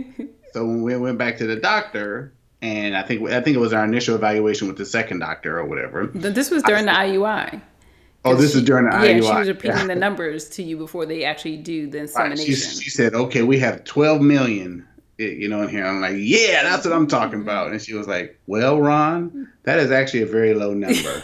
So 0.53 0.65
when 0.65 0.81
we 0.81 0.95
went 0.95 1.17
back 1.17 1.37
to 1.39 1.47
the 1.47 1.57
doctor, 1.57 2.33
and 2.61 2.95
I 2.95 3.03
think 3.03 3.27
I 3.29 3.41
think 3.41 3.55
it 3.55 3.59
was 3.59 3.73
our 3.73 3.83
initial 3.83 4.15
evaluation 4.15 4.67
with 4.67 4.77
the 4.77 4.85
second 4.85 5.19
doctor 5.19 5.59
or 5.59 5.65
whatever. 5.65 6.07
This 6.07 6.51
was 6.51 6.63
during 6.63 6.87
I, 6.87 7.07
the 7.07 7.17
IUI. 7.17 7.61
Oh, 8.23 8.35
this 8.35 8.53
is 8.53 8.63
during 8.63 8.85
the 8.85 8.91
IUI. 8.91 9.21
yeah, 9.21 9.31
she 9.31 9.39
was 9.39 9.47
repeating 9.47 9.77
yeah. 9.77 9.87
the 9.87 9.95
numbers 10.07 10.47
to 10.49 10.63
you 10.63 10.77
before 10.77 11.05
they 11.05 11.23
actually 11.23 11.57
do 11.57 11.89
the 11.89 11.99
insemination. 11.99 12.45
Right. 12.45 12.57
She, 12.57 12.83
she, 12.83 12.89
said, 12.89 13.15
"Okay, 13.15 13.41
we 13.41 13.57
have 13.59 13.83
12 13.83 14.21
million, 14.21 14.87
you 15.17 15.49
know, 15.49 15.63
in 15.63 15.69
here." 15.69 15.85
I'm 15.85 16.01
like, 16.01 16.17
"Yeah, 16.17 16.63
that's 16.63 16.85
what 16.85 16.93
I'm 16.93 17.07
talking 17.07 17.41
about." 17.41 17.71
And 17.71 17.81
she 17.81 17.95
was 17.95 18.07
like, 18.07 18.39
"Well, 18.45 18.79
Ron, 18.79 19.51
that 19.63 19.79
is 19.79 19.89
actually 19.89 20.21
a 20.21 20.27
very 20.27 20.53
low 20.53 20.73
number." 20.73 21.19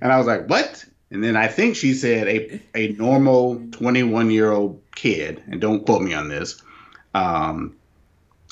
and 0.00 0.12
I 0.12 0.16
was 0.16 0.26
like, 0.26 0.48
"What?" 0.48 0.86
And 1.10 1.22
then 1.22 1.36
I 1.36 1.48
think 1.48 1.76
she 1.76 1.92
said 1.92 2.26
a 2.26 2.60
a 2.74 2.92
normal 2.92 3.62
21 3.72 4.30
year 4.30 4.50
old 4.50 4.80
kid, 4.94 5.42
and 5.48 5.60
don't 5.60 5.84
quote 5.84 6.00
me 6.00 6.14
on 6.14 6.28
this, 6.28 6.62
um, 7.14 7.75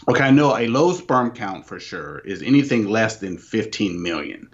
Okay, 0.07 0.23
I 0.25 0.31
know 0.31 0.57
a 0.57 0.67
low 0.67 0.93
sperm 0.93 1.31
count 1.31 1.67
for 1.67 1.81
sure 1.81 2.19
is 2.21 2.43
anything 2.43 2.89
less 2.89 3.17
than 3.17 3.39
15 3.39 4.03
million 4.03 4.51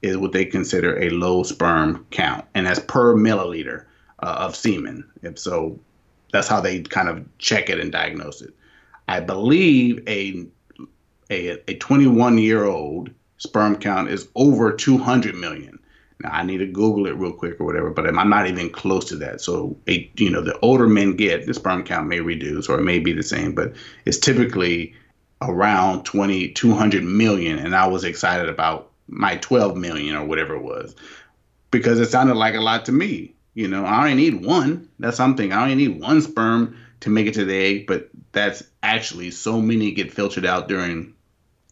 is 0.00 0.16
what 0.16 0.32
they 0.32 0.44
consider 0.44 1.00
a 1.00 1.10
low 1.10 1.42
sperm 1.42 2.06
count, 2.10 2.44
and 2.54 2.66
that's 2.66 2.80
per 2.80 3.14
milliliter 3.14 3.84
uh, 4.22 4.36
of 4.38 4.54
semen. 4.54 5.04
If 5.22 5.38
so, 5.38 5.78
that's 6.32 6.46
how 6.46 6.60
they 6.60 6.82
kind 6.82 7.08
of 7.08 7.24
check 7.38 7.68
it 7.68 7.80
and 7.80 7.90
diagnose 7.90 8.42
it. 8.42 8.54
I 9.08 9.20
believe 9.20 10.02
a 10.08 10.46
a, 11.30 11.70
a 11.70 11.76
21 11.76 12.38
year 12.38 12.64
old 12.64 13.10
sperm 13.38 13.76
count 13.76 14.08
is 14.08 14.28
over 14.36 14.72
200 14.72 15.34
million. 15.34 15.78
I 16.24 16.42
need 16.42 16.58
to 16.58 16.66
Google 16.66 17.06
it 17.06 17.16
real 17.16 17.32
quick 17.32 17.60
or 17.60 17.64
whatever, 17.64 17.90
but 17.90 18.06
I'm 18.06 18.28
not 18.28 18.46
even 18.46 18.70
close 18.70 19.06
to 19.06 19.16
that. 19.16 19.40
So 19.40 19.76
a 19.88 20.10
you 20.16 20.30
know 20.30 20.40
the 20.40 20.58
older 20.60 20.86
men 20.86 21.16
get, 21.16 21.46
the 21.46 21.54
sperm 21.54 21.84
count 21.84 22.08
may 22.08 22.20
reduce 22.20 22.68
or 22.68 22.78
it 22.78 22.84
may 22.84 22.98
be 22.98 23.12
the 23.12 23.22
same, 23.22 23.54
but 23.54 23.72
it's 24.04 24.18
typically 24.18 24.94
around 25.40 26.04
20 26.04 26.48
200 26.50 27.04
million, 27.04 27.58
and 27.58 27.74
I 27.74 27.86
was 27.86 28.04
excited 28.04 28.48
about 28.48 28.90
my 29.08 29.36
12 29.36 29.76
million 29.76 30.16
or 30.16 30.24
whatever 30.24 30.54
it 30.54 30.62
was 30.62 30.94
because 31.70 31.98
it 31.98 32.10
sounded 32.10 32.36
like 32.36 32.54
a 32.54 32.60
lot 32.60 32.86
to 32.86 32.92
me. 32.92 33.34
You 33.54 33.68
know, 33.68 33.84
I 33.84 33.98
only 34.00 34.14
need 34.14 34.44
one. 34.44 34.88
That's 34.98 35.16
something. 35.16 35.52
I 35.52 35.62
only 35.62 35.74
need 35.74 36.00
one 36.00 36.22
sperm 36.22 36.76
to 37.00 37.10
make 37.10 37.26
it 37.26 37.34
to 37.34 37.44
the 37.44 37.54
egg, 37.54 37.86
but 37.86 38.08
that's 38.32 38.62
actually 38.82 39.30
so 39.30 39.60
many 39.60 39.90
get 39.92 40.12
filtered 40.12 40.46
out 40.46 40.68
during 40.68 41.14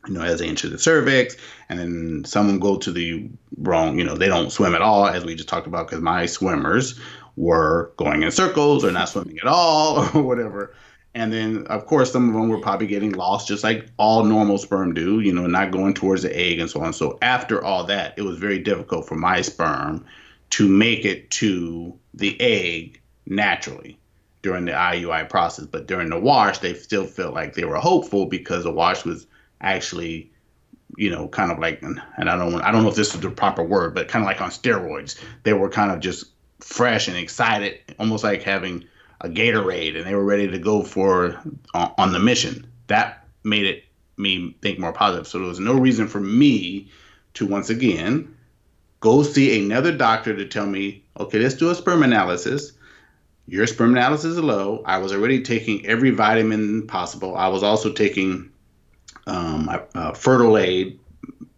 you 0.07 0.15
know, 0.15 0.23
as 0.23 0.41
they 0.41 0.49
enter 0.49 0.69
the 0.69 0.79
cervix, 0.79 1.37
and 1.69 1.79
then 1.79 2.25
some 2.25 2.59
go 2.59 2.77
to 2.79 2.91
the 2.91 3.29
wrong, 3.59 3.99
you 3.99 4.05
know, 4.05 4.17
they 4.17 4.29
don't 4.29 4.51
swim 4.51 4.75
at 4.75 4.83
all, 4.83 5.07
as 5.07 5.25
we 5.25 5.35
just 5.35 5.49
talked 5.49 5.67
about, 5.67 5.89
because 5.89 6.03
my 6.03 6.27
swimmers 6.27 6.99
were 7.37 7.93
going 7.97 8.23
in 8.23 8.31
circles 8.31 8.85
or 8.85 8.91
not 8.91 9.09
swimming 9.09 9.39
at 9.39 9.47
all 9.47 10.09
or 10.15 10.23
whatever. 10.23 10.75
And 11.15 11.33
then, 11.33 11.67
of 11.67 11.87
course, 11.87 12.13
some 12.13 12.29
of 12.29 12.35
them 12.35 12.49
were 12.49 12.61
probably 12.61 12.87
getting 12.87 13.13
lost, 13.13 13.49
just 13.49 13.65
like 13.65 13.89
all 13.99 14.25
normal 14.25 14.59
sperm 14.59 14.95
do, 14.95 15.21
you 15.21 15.33
know, 15.33 15.47
not 15.47 15.73
going 15.73 15.93
towards 15.93 16.23
the 16.23 16.37
egg 16.37 16.61
and 16.61 16.71
so 16.71 16.81
on. 16.83 16.93
So 16.93 17.19
after 17.21 17.63
all 17.63 17.85
that, 17.85 18.15
it 18.17 18.23
was 18.23 18.39
very 18.39 18.61
difficult 18.61 19.09
for 19.09 19.17
my 19.17 19.41
sperm 19.41 20.05
to 20.51 20.69
make 20.69 21.05
it 21.05 21.31
to 21.31 21.99
the 22.15 22.41
egg 22.41 23.01
naturally 23.27 23.99
during 24.43 24.67
the 24.67 24.73
IUI 24.73 25.29
process. 25.29 25.67
But 25.67 25.89
during 25.89 26.11
the 26.11 26.21
wash, 26.21 26.59
they 26.59 26.75
still 26.75 27.07
felt 27.07 27.35
like 27.35 27.55
they 27.55 27.65
were 27.65 27.77
hopeful 27.77 28.27
because 28.27 28.63
the 28.63 28.73
wash 28.73 29.05
was 29.05 29.27
actually 29.61 30.31
you 30.97 31.09
know 31.09 31.29
kind 31.29 31.53
of 31.53 31.59
like 31.59 31.81
and 31.83 32.01
i 32.19 32.37
don't 32.37 32.61
i 32.63 32.73
don't 32.73 32.83
know 32.83 32.89
if 32.89 32.97
this 32.97 33.15
is 33.15 33.21
the 33.21 33.31
proper 33.31 33.63
word 33.63 33.95
but 33.95 34.09
kind 34.09 34.25
of 34.25 34.27
like 34.27 34.41
on 34.41 34.51
steroids 34.51 35.21
they 35.45 35.53
were 35.53 35.69
kind 35.69 35.93
of 35.93 36.01
just 36.01 36.27
fresh 36.59 37.09
and 37.09 37.17
excited 37.17 37.79
almost 37.99 38.25
like 38.25 38.43
having 38.43 38.85
a 39.23 39.29
gatorade 39.29 39.97
and 39.97 40.07
they 40.07 40.15
were 40.15 40.25
ready 40.25 40.49
to 40.49 40.59
go 40.59 40.83
for 40.83 41.41
on, 41.75 41.93
on 41.99 42.13
the 42.13 42.19
mission. 42.19 42.67
That 42.87 43.27
made 43.45 43.67
it 43.67 43.85
me 44.17 44.57
think 44.61 44.79
more 44.79 44.93
positive. 44.93 45.27
So 45.27 45.39
there 45.39 45.49
was 45.49 45.61
no 45.61 45.75
reason 45.75 46.07
for 46.07 46.21
me 46.21 46.91
to 47.35 47.47
once 47.47 47.71
again 47.71 48.35
go 49.01 49.23
see 49.23 49.63
another 49.65 49.97
doctor 49.97 50.37
to 50.37 50.45
tell 50.47 50.67
me 50.67 51.03
okay 51.19 51.39
let's 51.39 51.55
do 51.55 51.71
a 51.71 51.75
sperm 51.75 52.03
analysis. 52.03 52.73
Your 53.47 53.67
sperm 53.67 53.93
analysis 53.93 54.33
is 54.33 54.39
low. 54.39 54.83
I 54.87 54.99
was 54.99 55.13
already 55.13 55.43
taking 55.43 55.85
every 55.87 56.11
vitamin 56.11 56.87
possible. 56.87 57.37
I 57.37 57.49
was 57.49 57.63
also 57.63 57.93
taking 57.93 58.51
um, 59.27 59.69
uh, 59.69 60.13
FertilAid 60.13 60.99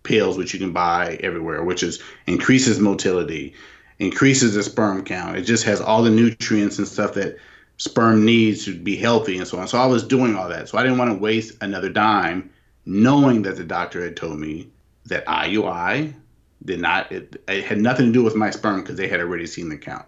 pills, 0.02 0.36
which 0.36 0.52
you 0.52 0.60
can 0.60 0.72
buy 0.72 1.18
everywhere, 1.20 1.62
which 1.62 1.82
is 1.82 2.02
increases 2.26 2.78
motility. 2.80 3.54
increases 3.98 4.54
the 4.54 4.62
sperm 4.62 5.04
count. 5.04 5.36
It 5.36 5.42
just 5.42 5.64
has 5.64 5.80
all 5.80 6.02
the 6.02 6.10
nutrients 6.10 6.78
and 6.78 6.88
stuff 6.88 7.14
that 7.14 7.36
sperm 7.76 8.24
needs 8.24 8.64
to 8.64 8.78
be 8.78 8.96
healthy 8.96 9.38
and 9.38 9.46
so 9.46 9.58
on. 9.58 9.68
So 9.68 9.78
I 9.78 9.86
was 9.86 10.04
doing 10.04 10.34
all 10.36 10.48
that. 10.48 10.68
So 10.68 10.78
I 10.78 10.82
didn't 10.82 10.98
want 10.98 11.10
to 11.10 11.18
waste 11.18 11.56
another 11.60 11.88
dime 11.88 12.50
knowing 12.84 13.42
that 13.42 13.56
the 13.56 13.64
doctor 13.64 14.02
had 14.02 14.16
told 14.16 14.38
me 14.38 14.68
that 15.06 15.26
IUI 15.26 16.14
did 16.64 16.80
not, 16.80 17.10
it, 17.10 17.42
it 17.48 17.64
had 17.64 17.78
nothing 17.78 18.06
to 18.06 18.12
do 18.12 18.22
with 18.22 18.34
my 18.34 18.50
sperm 18.50 18.80
because 18.80 18.96
they 18.96 19.08
had 19.08 19.20
already 19.20 19.46
seen 19.46 19.68
the 19.68 19.76
count. 19.76 20.06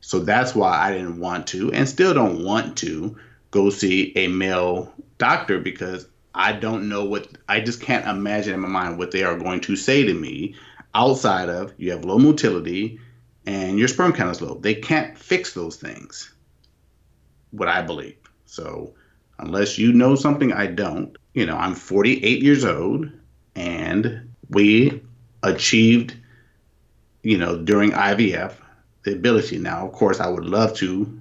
So 0.00 0.20
that's 0.20 0.54
why 0.54 0.78
I 0.78 0.92
didn't 0.92 1.18
want 1.18 1.46
to 1.48 1.72
and 1.72 1.88
still 1.88 2.14
don't 2.14 2.44
want 2.44 2.78
to 2.78 3.16
go 3.50 3.70
see 3.70 4.12
a 4.16 4.28
male 4.28 4.92
doctor 5.18 5.58
because 5.58 6.06
I 6.38 6.52
don't 6.52 6.88
know 6.88 7.04
what, 7.04 7.28
I 7.48 7.60
just 7.60 7.82
can't 7.82 8.06
imagine 8.06 8.54
in 8.54 8.60
my 8.60 8.68
mind 8.68 8.96
what 8.96 9.10
they 9.10 9.24
are 9.24 9.36
going 9.36 9.60
to 9.62 9.74
say 9.74 10.04
to 10.04 10.14
me 10.14 10.54
outside 10.94 11.48
of 11.48 11.74
you 11.76 11.90
have 11.90 12.04
low 12.04 12.16
motility 12.18 13.00
and 13.44 13.76
your 13.76 13.88
sperm 13.88 14.12
count 14.12 14.30
is 14.30 14.40
low. 14.40 14.54
They 14.54 14.74
can't 14.74 15.18
fix 15.18 15.52
those 15.52 15.76
things, 15.76 16.32
what 17.50 17.68
I 17.68 17.82
believe. 17.82 18.16
So 18.46 18.94
unless 19.40 19.78
you 19.78 19.92
know 19.92 20.14
something 20.14 20.52
I 20.52 20.68
don't, 20.68 21.16
you 21.34 21.44
know, 21.44 21.56
I'm 21.56 21.74
48 21.74 22.40
years 22.40 22.64
old 22.64 23.10
and 23.56 24.30
we 24.50 25.02
achieved, 25.42 26.14
you 27.22 27.36
know, 27.36 27.58
during 27.58 27.90
IVF 27.90 28.54
the 29.02 29.12
ability. 29.12 29.58
Now, 29.58 29.86
of 29.86 29.92
course, 29.92 30.20
I 30.20 30.28
would 30.28 30.44
love 30.44 30.74
to, 30.76 31.20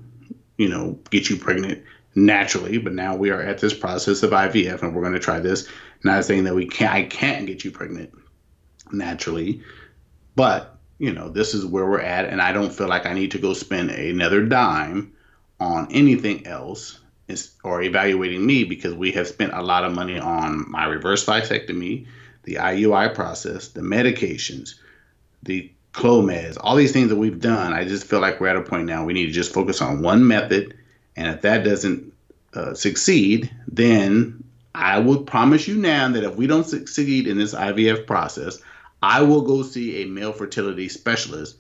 you 0.58 0.70
know, 0.70 1.00
get 1.10 1.30
you 1.30 1.38
pregnant 1.38 1.84
naturally, 2.18 2.80
but 2.80 2.94
now 2.94 3.16
we 3.16 3.30
are 3.30 3.42
at 3.42 3.60
this 3.60 3.76
process 3.76 4.24
of 4.24 4.32
IVF 4.32 4.82
and 4.82 4.94
we're 4.94 5.02
going 5.04 5.14
to 5.14 5.20
try 5.20 5.40
this. 5.40 5.70
Not 6.04 6.26
saying 6.26 6.46
that 6.46 6.56
we 6.56 6.66
can't, 6.66 6.94
I 6.94 7.04
can't 7.04 7.46
get 7.46 7.64
you 7.64 7.72
pregnant 7.72 8.12
naturally, 8.92 9.62
but 10.36 10.78
you 10.98 11.14
know, 11.14 11.30
this 11.30 11.54
is 11.54 11.64
where 11.64 11.86
we're 11.86 12.02
at, 12.02 12.26
and 12.26 12.42
I 12.42 12.52
don't 12.52 12.74
feel 12.74 12.88
like 12.88 13.06
I 13.06 13.14
need 13.14 13.30
to 13.32 13.38
go 13.38 13.54
spend 13.54 13.92
another 13.92 14.44
dime 14.44 15.14
on 15.60 15.88
anything 15.92 16.48
else 16.48 17.00
or 17.64 17.84
evaluating 17.84 18.44
me 18.44 18.64
because 18.64 18.96
we 18.96 19.12
have 19.12 19.28
spent 19.28 19.54
a 19.54 19.62
lot 19.62 19.84
of 19.84 19.94
money 19.94 20.18
on 20.18 20.66
my 20.72 20.86
reverse 20.86 21.24
vasectomy, 21.24 22.08
the 22.44 22.56
IUI 22.56 23.14
process, 23.14 23.68
the 23.68 23.82
medications, 23.82 24.76
the 25.44 25.72
Clomids, 25.94 26.58
all 26.60 26.76
these 26.76 26.94
things 26.94 27.10
that 27.10 27.16
we've 27.16 27.40
done. 27.40 27.74
I 27.74 27.84
just 27.84 28.08
feel 28.08 28.20
like 28.20 28.40
we're 28.40 28.48
at 28.48 28.56
a 28.56 28.62
point 28.62 28.86
now 28.86 29.06
we 29.06 29.14
need 29.14 29.28
to 29.28 29.32
just 29.32 29.54
focus 29.54 29.82
on 29.82 30.02
one 30.02 30.26
method, 30.28 30.76
and 31.18 31.28
if 31.28 31.42
that 31.42 31.64
doesn't 31.64 32.14
uh, 32.54 32.74
succeed, 32.74 33.52
then 33.68 34.44
I 34.76 35.00
will 35.00 35.24
promise 35.24 35.68
you 35.68 35.76
now 35.76 36.08
that 36.10 36.24
if 36.24 36.36
we 36.36 36.46
don't 36.46 36.66
succeed 36.66 37.28
in 37.28 37.38
this 37.38 37.56
IVF 37.56 38.06
process, 38.06 38.60
I 39.02 39.24
will 39.24 39.42
go 39.42 39.64
see 39.64 40.04
a 40.04 40.06
male 40.06 40.32
fertility 40.32 40.88
specialist. 40.88 41.58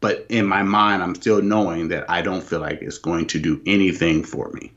But 0.00 0.26
in 0.28 0.46
my 0.46 0.62
mind, 0.62 1.02
I'm 1.02 1.14
still 1.14 1.40
knowing 1.42 1.88
that 1.88 2.08
I 2.10 2.22
don't 2.22 2.42
feel 2.42 2.60
like 2.60 2.80
it's 2.82 2.98
going 2.98 3.26
to 3.28 3.38
do 3.38 3.62
anything 3.66 4.22
for 4.22 4.50
me. 4.52 4.72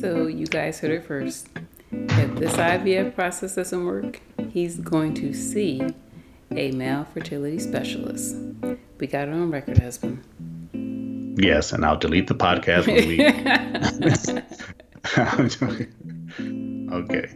So, 0.00 0.26
you 0.26 0.46
guys 0.46 0.80
heard 0.80 0.92
it 0.92 1.04
first. 1.04 1.48
If 1.90 2.36
this 2.36 2.52
IVF 2.54 3.14
process 3.14 3.56
doesn't 3.56 3.84
work, 3.84 4.20
he's 4.50 4.78
going 4.78 5.14
to 5.14 5.32
see 5.32 5.82
a 6.52 6.70
male 6.72 7.06
fertility 7.12 7.58
specialist. 7.58 8.36
We 8.98 9.06
got 9.06 9.28
it 9.28 9.34
on 9.34 9.50
record, 9.50 9.78
husband. 9.78 10.22
Yes, 11.36 11.72
and 11.72 11.84
I'll 11.84 11.98
delete 11.98 12.26
the 12.26 12.34
podcast 12.34 12.86
when 12.86 13.08
we. 13.08 13.22
okay. 16.92 17.28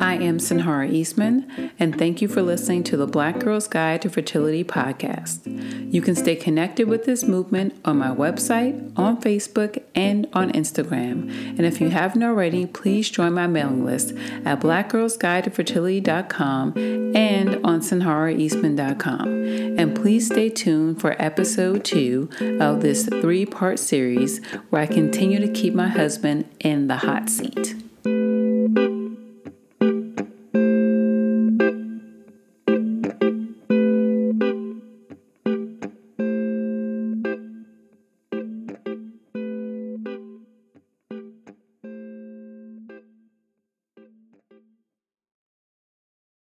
I 0.00 0.14
am 0.14 0.38
Sinhara 0.38 0.90
Eastman, 0.90 1.72
and 1.78 1.98
thank 1.98 2.22
you 2.22 2.28
for 2.28 2.40
listening 2.40 2.84
to 2.84 2.96
the 2.96 3.06
Black 3.06 3.38
Girl's 3.38 3.68
Guide 3.68 4.00
to 4.02 4.08
Fertility 4.08 4.64
podcast. 4.64 5.44
You 5.90 6.00
can 6.00 6.14
stay 6.14 6.36
connected 6.36 6.88
with 6.88 7.04
this 7.04 7.24
movement 7.24 7.74
on 7.84 7.98
my 7.98 8.10
website, 8.10 8.96
on 8.96 9.20
Facebook, 9.20 9.82
and 9.94 10.26
on 10.32 10.50
Instagram. 10.52 11.28
And 11.58 11.66
if 11.66 11.80
you 11.80 11.90
haven't 11.90 12.22
already, 12.22 12.64
please 12.66 13.10
join 13.10 13.32
my 13.32 13.48
mailing 13.48 13.84
list 13.84 14.12
at 14.44 14.60
blackgirlsguidetofertility.com 14.60 16.76
and 17.16 17.66
on 17.66 17.80
sinharaeastman.com. 17.80 19.28
And 19.78 19.96
please 19.96 20.26
stay 20.26 20.48
tuned 20.48 21.00
for 21.00 21.20
episode 21.20 21.84
two 21.84 22.30
of 22.60 22.82
this 22.82 23.06
three 23.06 23.44
part 23.44 23.80
series 23.80 24.40
where 24.70 24.82
I 24.82 24.86
continue 24.86 25.40
to 25.40 25.48
keep 25.48 25.74
my 25.74 25.88
husband 25.88 26.48
in 26.60 26.86
the 26.86 26.98
hot 26.98 27.28
seat. 27.28 27.74